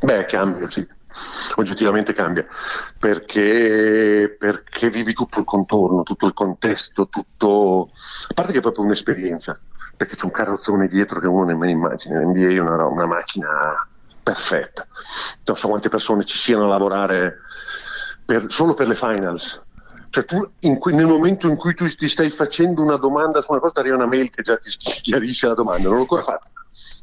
Beh, 0.00 0.24
cambia, 0.24 0.70
sì. 0.70 0.86
Oggettivamente 1.56 2.14
cambia 2.14 2.46
perché, 2.98 4.34
perché 4.38 4.88
vivi 4.88 5.12
tutto 5.12 5.40
il 5.40 5.44
contorno, 5.44 6.02
tutto 6.04 6.26
il 6.26 6.32
contesto, 6.32 7.08
tutto. 7.08 7.90
A 8.28 8.34
parte 8.34 8.52
che 8.52 8.58
è 8.58 8.62
proprio 8.62 8.84
un'esperienza, 8.84 9.60
perché 9.94 10.16
c'è 10.16 10.24
un 10.24 10.30
carrozzone 10.30 10.88
dietro 10.88 11.20
che 11.20 11.26
uno 11.26 11.44
nemmeno 11.44 11.70
immagina. 11.70 12.18
L'NBA 12.18 12.48
è 12.48 12.58
una, 12.58 12.86
una 12.86 13.06
macchina 13.06 13.48
perfetta. 14.22 14.86
Non 15.44 15.56
so 15.56 15.68
quante 15.68 15.90
persone 15.90 16.24
ci 16.24 16.38
siano 16.38 16.64
a 16.64 16.68
lavorare 16.68 17.40
per, 18.24 18.46
solo 18.48 18.74
per 18.74 18.88
le 18.88 18.94
finals. 18.94 19.60
Cioè 20.10 20.24
tu 20.24 20.46
in, 20.60 20.78
nel 20.84 21.06
momento 21.06 21.48
in 21.48 21.56
cui 21.56 21.74
tu 21.74 21.88
ti 21.88 22.06
stai 22.06 22.30
facendo 22.30 22.82
una 22.82 22.96
domanda 22.96 23.40
su 23.40 23.50
una 23.50 23.60
cosa, 23.60 23.80
arriva 23.80 23.96
una 23.96 24.06
mail 24.06 24.28
che 24.28 24.42
già 24.42 24.56
ti 24.58 24.70
chiarisce 24.76 25.46
la 25.46 25.54
domanda, 25.54 25.84
non 25.88 25.94
l'ho 25.94 26.00
ancora 26.00 26.22
fatta. 26.22 26.50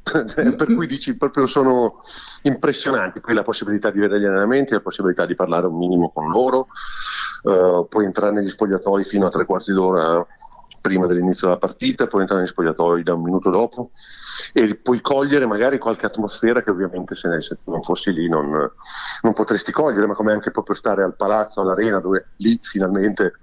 per 0.56 0.74
cui 0.74 0.88
dici 0.88 1.16
proprio 1.16 1.48
sono 1.48 2.02
impressionanti. 2.44 3.20
Poi 3.20 3.34
la 3.34 3.42
possibilità 3.42 3.90
di 3.92 4.00
vedere 4.00 4.20
gli 4.20 4.26
allenamenti, 4.26 4.74
la 4.74 4.82
possibilità 4.82 5.26
di 5.26 5.36
parlare 5.36 5.68
un 5.68 5.78
minimo 5.78 6.12
con 6.12 6.30
loro, 6.30 6.68
uh, 7.44 7.88
puoi 7.88 8.06
entrare 8.06 8.34
negli 8.34 8.50
spogliatoi 8.50 9.04
fino 9.04 9.28
a 9.28 9.30
tre 9.30 9.46
quarti 9.46 9.74
d'ora 9.74 10.26
prima 10.82 11.06
dell'inizio 11.08 11.48
della 11.48 11.60
partita, 11.60 12.08
puoi 12.08 12.22
entrare 12.22 12.42
negli 12.42 12.52
spogliatoi 12.52 13.04
da 13.04 13.14
un 13.14 13.22
minuto 13.22 13.50
dopo 13.50 13.92
e 14.54 14.76
puoi 14.76 15.02
cogliere 15.02 15.46
magari 15.46 15.78
qualche 15.78 16.06
atmosfera 16.06 16.62
che 16.62 16.70
ovviamente 16.70 17.16
se, 17.16 17.28
ne, 17.28 17.42
se 17.42 17.58
non 17.66 17.82
fossi 17.82 18.12
lì 18.12 18.28
non, 18.28 18.50
non, 19.22 19.34
potresti 19.34 19.72
cogliere, 19.72 20.08
ma 20.08 20.14
come 20.14 20.32
anche 20.32 20.52
proprio 20.52 20.76
stare 20.76 21.04
al 21.04 21.16
palazzo, 21.16 21.62
all'arena, 21.62 22.00
dove 22.00 22.30
lì 22.38 22.60
finalmente 22.62 23.34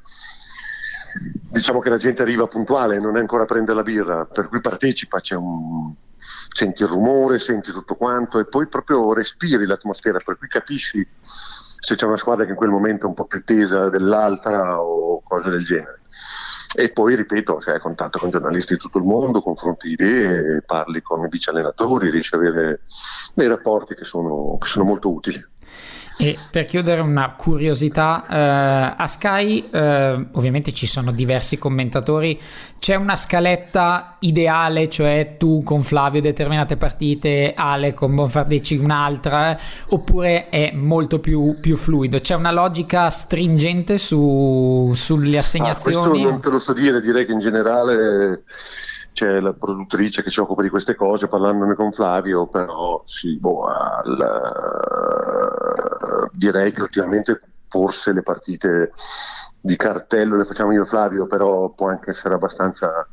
diciamo 1.51 1.80
che 1.80 1.88
la 1.88 1.97
gente 1.97 2.22
arriva 2.22 2.47
puntuale, 2.47 2.99
non 2.99 3.16
è 3.16 3.20
ancora 3.20 3.44
a 3.44 3.47
prendere 3.47 3.76
la 3.76 3.82
birra, 3.82 4.24
per 4.26 4.49
cui 4.49 4.61
partecipa, 4.61 5.20
un, 5.36 5.94
senti 6.53 6.82
il 6.82 6.88
rumore, 6.88 7.38
senti 7.38 7.70
tutto 7.70 7.94
quanto 7.94 8.38
e 8.38 8.47
poi 8.47 8.66
proprio 8.66 9.12
respiri 9.12 9.64
l'atmosfera, 9.66 10.18
per 10.24 10.38
cui 10.38 10.49
capisci 10.49 11.07
se 11.22 11.94
c'è 11.94 12.05
una 12.05 12.16
squadra 12.16 12.44
che 12.44 12.51
in 12.51 12.57
quel 12.57 12.70
momento 12.70 13.07
è 13.07 13.09
un 13.09 13.14
po' 13.14 13.26
più 13.26 13.44
tesa 13.44 13.88
dell'altra 13.88 14.80
o 14.80 15.22
cose 15.22 15.51
del 15.51 15.64
genere. 15.64 16.01
E 16.74 16.90
poi, 16.90 17.14
ripeto, 17.16 17.60
sei 17.60 17.76
a 17.76 17.80
contatto 17.80 18.18
con 18.18 18.30
giornalisti 18.30 18.74
di 18.74 18.80
tutto 18.80 18.98
il 18.98 19.04
mondo, 19.04 19.42
confronti 19.42 19.88
idee, 19.88 20.62
parli 20.62 21.00
con 21.00 21.24
i 21.24 21.28
vice 21.28 21.50
allenatori, 21.50 22.10
riesci 22.10 22.34
ad 22.34 22.40
avere 22.40 22.82
dei 23.34 23.48
rapporti 23.48 23.94
che 23.94 24.04
sono, 24.04 24.56
che 24.58 24.66
sono 24.66 24.84
molto 24.84 25.12
utili. 25.12 25.42
E 26.18 26.36
per 26.50 26.64
chiudere 26.64 27.02
una 27.02 27.34
curiosità, 27.34 28.24
eh, 28.26 28.94
a 28.96 29.06
Sky 29.06 29.68
eh, 29.70 30.26
ovviamente 30.32 30.72
ci 30.72 30.86
sono 30.86 31.12
diversi 31.12 31.58
commentatori, 31.58 32.40
c'è 32.78 32.94
una 32.94 33.16
scaletta 33.16 34.16
ideale, 34.20 34.88
cioè 34.88 35.36
tu 35.38 35.62
con 35.62 35.82
Flavio 35.82 36.22
determinate 36.22 36.78
partite, 36.78 37.52
Ale 37.54 37.92
con 37.92 38.14
Bonfardecci 38.14 38.76
un'altra, 38.76 39.56
eh, 39.56 39.60
oppure 39.90 40.48
è 40.48 40.72
molto 40.72 41.20
più, 41.20 41.58
più, 41.60 41.76
fluido? 41.76 42.18
C'è 42.18 42.34
una 42.34 42.52
logica 42.52 43.10
stringente 43.10 43.98
su, 43.98 44.92
sulle 44.94 45.36
assegnazioni? 45.36 45.96
Ah, 45.96 46.08
questo 46.08 46.30
non 46.30 46.40
te 46.40 46.50
lo 46.50 46.58
so 46.60 46.72
dire, 46.72 47.02
direi 47.02 47.26
che 47.26 47.32
in 47.32 47.40
generale 47.40 48.44
c'è 49.16 49.40
la 49.40 49.54
produttrice 49.54 50.22
che 50.22 50.28
si 50.28 50.40
occupa 50.40 50.60
di 50.60 50.68
queste 50.68 50.94
cose, 50.94 51.26
parlandone 51.26 51.74
con 51.74 51.90
Flavio, 51.90 52.48
però 52.48 53.02
sì, 53.06 53.38
boh, 53.38 53.64
al, 53.64 54.28
direi 56.32 56.70
che 56.70 56.82
ultimamente 56.82 57.40
forse 57.66 58.12
le 58.12 58.20
partite 58.20 58.92
di 59.58 59.74
cartello 59.76 60.36
le 60.36 60.44
facciamo 60.44 60.72
io 60.72 60.82
e 60.82 60.86
Flavio, 60.86 61.26
però 61.26 61.70
può 61.70 61.88
anche 61.88 62.10
essere 62.10 62.34
abbastanza 62.34 63.08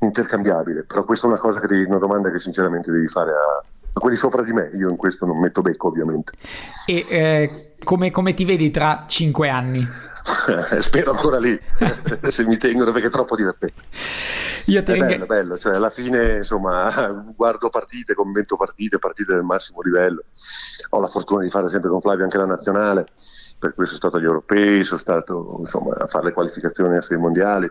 intercambiabile. 0.00 0.84
Però 0.84 1.04
questa 1.04 1.26
è 1.26 1.30
una 1.30 1.38
cosa 1.38 1.58
che 1.58 1.68
devi, 1.68 1.84
una 1.84 1.96
domanda 1.96 2.30
che 2.30 2.38
sinceramente 2.38 2.92
devi 2.92 3.08
fare 3.08 3.30
a, 3.30 3.64
a 3.96 3.98
quelli 3.98 4.16
sopra 4.16 4.42
di 4.42 4.52
me, 4.52 4.70
io 4.74 4.90
in 4.90 4.96
questo 4.96 5.24
non 5.24 5.38
metto 5.38 5.62
becco 5.62 5.88
ovviamente. 5.88 6.32
E 6.84 7.06
eh, 7.08 7.74
come, 7.82 8.10
come 8.10 8.34
ti 8.34 8.44
vedi 8.44 8.70
tra 8.70 9.06
cinque 9.08 9.48
anni? 9.48 9.86
Spero 10.80 11.12
ancora 11.12 11.38
lì, 11.38 11.58
se 12.28 12.44
mi 12.44 12.58
tengono 12.58 12.92
perché 12.92 13.06
è 13.06 13.10
troppo 13.10 13.36
divertente. 13.36 13.80
Io 14.66 14.82
ti 14.82 14.92
è 14.92 14.98
bello, 14.98 15.24
bello, 15.24 15.58
cioè 15.58 15.76
alla 15.76 15.88
fine 15.88 16.38
insomma 16.38 17.24
guardo 17.34 17.70
partite, 17.70 18.14
commento 18.14 18.56
partite, 18.56 18.98
partite 18.98 19.32
del 19.32 19.44
massimo 19.44 19.80
livello. 19.80 20.24
Ho 20.90 21.00
la 21.00 21.06
fortuna 21.06 21.42
di 21.42 21.48
fare 21.48 21.70
sempre 21.70 21.88
con 21.88 22.02
Flavio 22.02 22.24
anche 22.24 22.36
la 22.36 22.44
nazionale, 22.44 23.06
per 23.58 23.72
cui 23.72 23.86
sono 23.86 23.96
stato 23.96 24.18
agli 24.18 24.24
europei, 24.24 24.84
sono 24.84 25.00
stato 25.00 25.56
insomma, 25.60 25.94
a 25.94 26.06
fare 26.06 26.26
le 26.26 26.32
qualificazioni 26.32 26.98
ai 26.98 27.16
mondiali, 27.16 27.70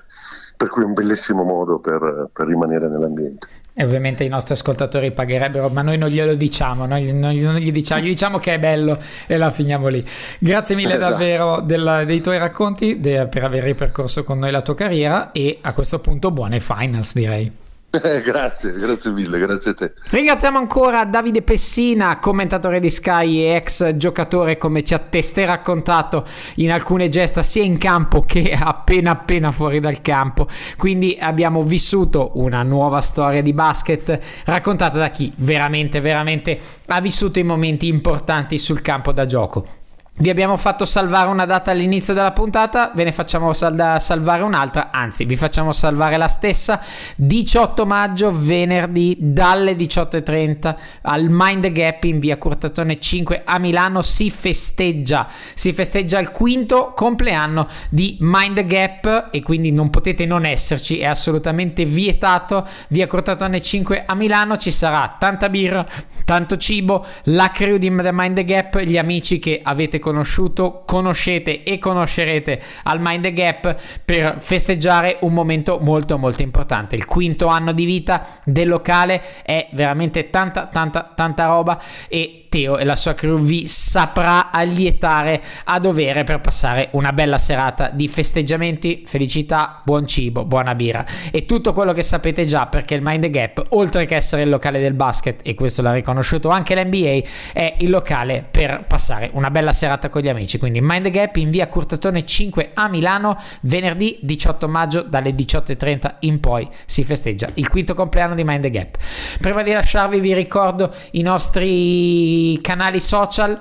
per 0.57 0.69
cui 0.69 0.81
è 0.81 0.85
un 0.85 0.93
bellissimo 0.93 1.43
modo 1.43 1.77
per, 1.77 2.29
per 2.33 2.47
rimanere 2.47 2.87
nell'ambiente. 2.87 3.47
E 3.77 3.83
ovviamente 3.83 4.23
i 4.23 4.29
nostri 4.29 4.53
ascoltatori 4.53 5.11
pagherebbero, 5.11 5.67
ma 5.67 5.81
noi 5.81 5.97
non 5.97 6.07
glielo 6.07 6.33
diciamo, 6.35 6.85
noi 6.85 7.11
non 7.11 7.33
gli 7.33 7.73
diciamo, 7.73 8.01
gli 8.01 8.07
diciamo 8.07 8.39
che 8.39 8.53
è 8.53 8.59
bello 8.59 8.97
e 9.27 9.35
la 9.35 9.51
finiamo 9.51 9.89
lì. 9.89 10.03
Grazie 10.39 10.75
mille 10.77 10.95
esatto. 10.95 11.11
davvero 11.11 11.59
del, 11.59 12.03
dei 12.05 12.21
tuoi 12.21 12.37
racconti, 12.37 13.01
de, 13.01 13.27
per 13.27 13.43
aver 13.43 13.63
ripercorso 13.63 14.23
con 14.23 14.39
noi 14.39 14.51
la 14.51 14.61
tua 14.61 14.75
carriera 14.75 15.33
e 15.33 15.57
a 15.59 15.73
questo 15.73 15.99
punto 15.99 16.31
buone 16.31 16.61
finals 16.61 17.13
direi. 17.13 17.63
Grazie, 18.23 18.73
grazie 18.73 19.11
mille, 19.11 19.39
grazie 19.39 19.71
a 19.71 19.73
te. 19.73 19.93
Ringraziamo 20.09 20.57
ancora 20.57 21.05
Davide 21.05 21.41
Pessina, 21.41 22.19
commentatore 22.19 22.79
di 22.79 22.89
Sky 22.89 23.41
e 23.41 23.55
ex 23.55 23.95
giocatore, 23.95 24.57
come 24.57 24.83
ci 24.83 24.93
ha 24.93 24.99
testé 24.99 25.45
raccontato 25.45 26.25
in 26.55 26.71
alcune 26.71 27.09
gesta 27.09 27.43
sia 27.43 27.63
in 27.63 27.77
campo 27.77 28.21
che 28.21 28.57
appena 28.59 29.11
appena 29.11 29.51
fuori 29.51 29.79
dal 29.79 30.01
campo. 30.01 30.47
Quindi 30.77 31.17
abbiamo 31.19 31.63
vissuto 31.63 32.31
una 32.35 32.63
nuova 32.63 33.01
storia 33.01 33.41
di 33.41 33.53
basket 33.53 34.19
raccontata 34.45 34.97
da 34.97 35.09
chi 35.09 35.31
veramente, 35.37 35.99
veramente 35.99 36.59
ha 36.87 37.01
vissuto 37.01 37.39
i 37.39 37.43
momenti 37.43 37.87
importanti 37.87 38.57
sul 38.57 38.81
campo 38.81 39.11
da 39.11 39.25
gioco. 39.25 39.83
Vi 40.17 40.29
abbiamo 40.29 40.55
fatto 40.55 40.85
salvare 40.85 41.27
una 41.27 41.45
data 41.45 41.71
all'inizio 41.71 42.13
della 42.13 42.31
puntata, 42.31 42.89
ve 42.95 43.03
ne 43.03 43.11
facciamo 43.11 43.51
sal- 43.51 43.97
salvare 43.99 44.43
un'altra, 44.43 44.89
anzi 44.89 45.25
vi 45.25 45.35
facciamo 45.35 45.73
salvare 45.73 46.15
la 46.15 46.29
stessa, 46.29 46.81
18 47.17 47.85
maggio, 47.85 48.31
venerdì 48.33 49.17
dalle 49.19 49.75
18.30 49.75 50.75
al 51.01 51.25
Mind 51.27 51.69
Gap 51.69 52.05
in 52.05 52.19
via 52.19 52.37
Curtatone 52.37 52.97
5 52.97 53.41
a 53.43 53.57
Milano 53.57 54.01
si 54.01 54.29
festeggia, 54.29 55.27
si 55.53 55.73
festeggia 55.73 56.17
il 56.19 56.31
quinto 56.31 56.93
compleanno 56.95 57.67
di 57.89 58.15
Mind 58.21 58.65
Gap 58.65 59.27
e 59.31 59.41
quindi 59.41 59.73
non 59.73 59.89
potete 59.89 60.25
non 60.25 60.45
esserci, 60.45 60.99
è 60.99 61.07
assolutamente 61.07 61.83
vietato, 61.83 62.65
via 62.87 63.07
Curtatone 63.07 63.61
5 63.61 64.05
a 64.05 64.15
Milano 64.15 64.55
ci 64.55 64.71
sarà 64.71 65.17
tanta 65.19 65.49
birra, 65.49 65.85
tanto 66.23 66.55
cibo, 66.55 67.05
la 67.23 67.51
crew 67.51 67.75
di 67.75 67.89
Mind 67.89 68.41
Gap, 68.45 68.79
gli 68.79 68.97
amici 68.97 69.39
che 69.39 69.59
avete 69.61 70.03
conosciuto, 70.05 70.83
conoscete 70.85 71.63
e 71.63 71.79
conoscerete 71.79 72.61
al 72.83 72.99
Mind 73.01 73.27
Gap 73.33 73.75
per 74.05 74.37
festeggiare 74.39 75.17
un 75.21 75.33
momento 75.33 75.79
molto 75.81 76.19
molto 76.19 76.43
importante. 76.43 76.95
Il 76.95 77.05
quinto 77.05 77.47
anno 77.47 77.71
di 77.71 77.85
vita 77.85 78.23
del 78.43 78.67
locale 78.67 79.19
è 79.41 79.67
veramente 79.71 80.29
tanta 80.29 80.67
tanta 80.67 81.11
tanta 81.15 81.47
roba 81.47 81.81
e 82.07 82.44
Matteo 82.55 82.77
e 82.77 82.85
la 82.85 82.95
sua 82.95 83.13
crew 83.13 83.37
vi 83.37 83.67
saprà 83.67 84.49
allietare 84.49 85.41
a 85.65 85.79
dovere 85.79 86.23
per 86.23 86.39
passare 86.39 86.87
una 86.91 87.11
bella 87.11 87.37
serata 87.37 87.89
di 87.89 88.07
festeggiamenti, 88.07 89.03
felicità, 89.05 89.81
buon 89.83 90.07
cibo, 90.07 90.45
buona 90.45 90.73
birra 90.73 91.05
e 91.31 91.45
tutto 91.45 91.73
quello 91.73 91.91
che 91.91 92.03
sapete 92.03 92.45
già 92.45 92.67
perché 92.67 92.95
il 92.95 93.01
Mind 93.03 93.27
Gap, 93.27 93.65
oltre 93.69 94.05
che 94.05 94.15
essere 94.15 94.43
il 94.43 94.49
locale 94.49 94.79
del 94.79 94.93
basket, 94.93 95.41
e 95.43 95.53
questo 95.53 95.81
l'ha 95.81 95.91
riconosciuto 95.91 96.49
anche 96.49 96.75
l'NBA, 96.75 97.27
è 97.51 97.75
il 97.79 97.89
locale 97.89 98.45
per 98.49 98.85
passare 98.87 99.29
una 99.33 99.51
bella 99.51 99.73
serata 99.73 100.09
con 100.09 100.21
gli 100.21 100.29
amici. 100.29 100.57
Quindi 100.57 100.79
Mind 100.81 101.09
Gap 101.09 101.35
in 101.35 101.49
via 101.49 101.67
Curtatone 101.67 102.25
5 102.25 102.71
a 102.73 102.87
Milano, 102.87 103.37
venerdì 103.61 104.17
18 104.21 104.67
maggio 104.69 105.01
dalle 105.01 105.31
18.30 105.31 106.15
in 106.19 106.39
poi 106.39 106.67
si 106.85 107.03
festeggia 107.03 107.49
il 107.55 107.67
quinto 107.67 107.93
compleanno 107.93 108.35
di 108.35 108.43
Mind 108.43 108.69
Gap. 108.69 108.97
Prima 109.39 109.63
di 109.63 109.71
lasciarvi 109.71 110.19
vi 110.19 110.33
ricordo 110.33 110.93
i 111.11 111.21
nostri 111.21 112.44
canali 112.61 112.99
social 112.99 113.51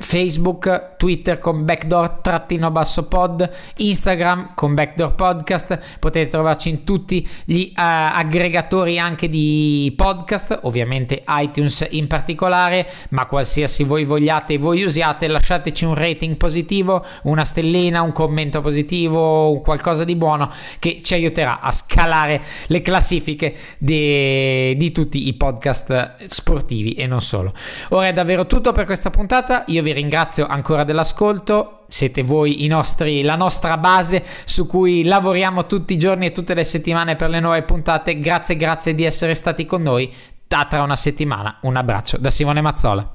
Facebook, 0.00 0.96
Twitter 0.96 1.38
con 1.38 1.64
backdoor-pod, 1.64 3.50
Instagram 3.76 4.54
con 4.54 4.74
backdoor 4.74 5.14
podcast, 5.14 5.98
potete 5.98 6.30
trovarci 6.30 6.70
in 6.70 6.84
tutti 6.84 7.26
gli 7.44 7.68
uh, 7.70 7.72
aggregatori 7.76 8.98
anche 8.98 9.28
di 9.28 9.92
podcast, 9.96 10.60
ovviamente 10.62 11.22
iTunes 11.28 11.86
in 11.90 12.06
particolare, 12.06 12.88
ma 13.10 13.26
qualsiasi 13.26 13.84
voi 13.84 14.04
vogliate 14.04 14.58
voi 14.58 14.82
usiate, 14.82 15.28
lasciateci 15.28 15.84
un 15.84 15.94
rating 15.94 16.36
positivo, 16.36 17.04
una 17.24 17.44
stellina, 17.44 18.02
un 18.02 18.12
commento 18.12 18.60
positivo, 18.60 19.60
qualcosa 19.60 20.04
di 20.04 20.16
buono 20.16 20.50
che 20.78 21.00
ci 21.02 21.14
aiuterà 21.14 21.60
a 21.60 21.72
scalare 21.72 22.42
le 22.66 22.80
classifiche 22.80 23.54
di, 23.78 24.76
di 24.76 24.92
tutti 24.92 25.26
i 25.28 25.34
podcast 25.34 26.24
sportivi 26.24 26.92
e 26.92 27.06
non 27.06 27.20
solo. 27.20 27.52
Ora 27.90 28.08
è 28.08 28.12
davvero 28.12 28.46
tutto 28.46 28.72
per 28.72 28.84
questa 28.84 29.10
puntata, 29.10 29.64
io 29.68 29.82
vi 29.82 29.89
vi 29.90 29.92
ringrazio 29.92 30.46
ancora 30.46 30.84
dell'ascolto. 30.84 31.84
Siete 31.88 32.22
voi 32.22 32.64
nostri, 32.68 33.22
la 33.22 33.34
nostra 33.34 33.76
base 33.76 34.24
su 34.44 34.66
cui 34.66 35.02
lavoriamo 35.04 35.66
tutti 35.66 35.94
i 35.94 35.98
giorni 35.98 36.26
e 36.26 36.32
tutte 36.32 36.54
le 36.54 36.62
settimane 36.62 37.16
per 37.16 37.28
le 37.28 37.40
nuove 37.40 37.62
puntate. 37.62 38.18
Grazie, 38.18 38.56
grazie 38.56 38.94
di 38.94 39.04
essere 39.04 39.34
stati 39.34 39.66
con 39.66 39.82
noi. 39.82 40.12
Da 40.46 40.66
tra 40.68 40.82
una 40.82 40.96
settimana. 40.96 41.58
Un 41.62 41.76
abbraccio 41.76 42.16
da 42.18 42.30
Simone 42.30 42.60
Mazzola. 42.60 43.14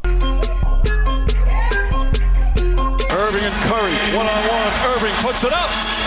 Irving 3.09 3.45
and 3.45 3.61
Curry, 3.69 4.15
one 4.15 4.28
on 4.28 4.43
one. 4.49 4.71
Irving 4.93 5.15
puts 5.21 5.43
it 5.43 5.51
up. 5.51 6.04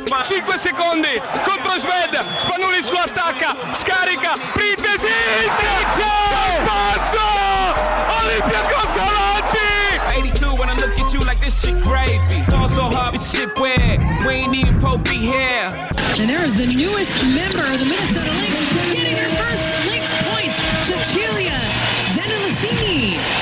5 0.00 0.56
secondi 0.56 1.20
contro 1.44 1.78
Sved. 1.78 2.18
Spanulis 2.38 2.90
lo 2.90 2.98
attacca. 2.98 3.56
Scarica. 3.74 4.32
Printesi. 4.52 5.08
Passo. 6.66 7.28
Olympiacos 8.22 8.96
avanti. 8.96 9.82
82 10.16 10.54
when 10.58 10.68
I 10.68 10.74
look 10.74 10.98
at 10.98 11.12
you 11.12 11.20
like 11.20 11.40
this 11.40 11.60
shit 11.60 11.80
gravy. 11.82 12.42
Ball 12.48 12.68
so 12.68 12.88
hard, 12.88 13.14
this 13.14 13.30
shit 13.30 13.50
weird. 13.58 14.00
We 14.26 14.44
ain't 14.44 14.54
even 14.54 14.78
Pope 14.80 15.04
be 15.04 15.16
here. 15.16 15.72
And 16.18 16.28
there 16.28 16.44
is 16.44 16.54
the 16.54 16.66
newest 16.66 17.14
member 17.24 17.64
of 17.64 17.78
the 17.80 17.86
Minnesota 17.86 18.32
Lynx 18.40 18.56
getting 18.92 19.16
her 19.16 19.30
first 19.36 19.64
Lynx 19.90 20.06
points. 20.28 20.56
Cecilia 20.86 21.58
Zendelicini. 22.14 23.41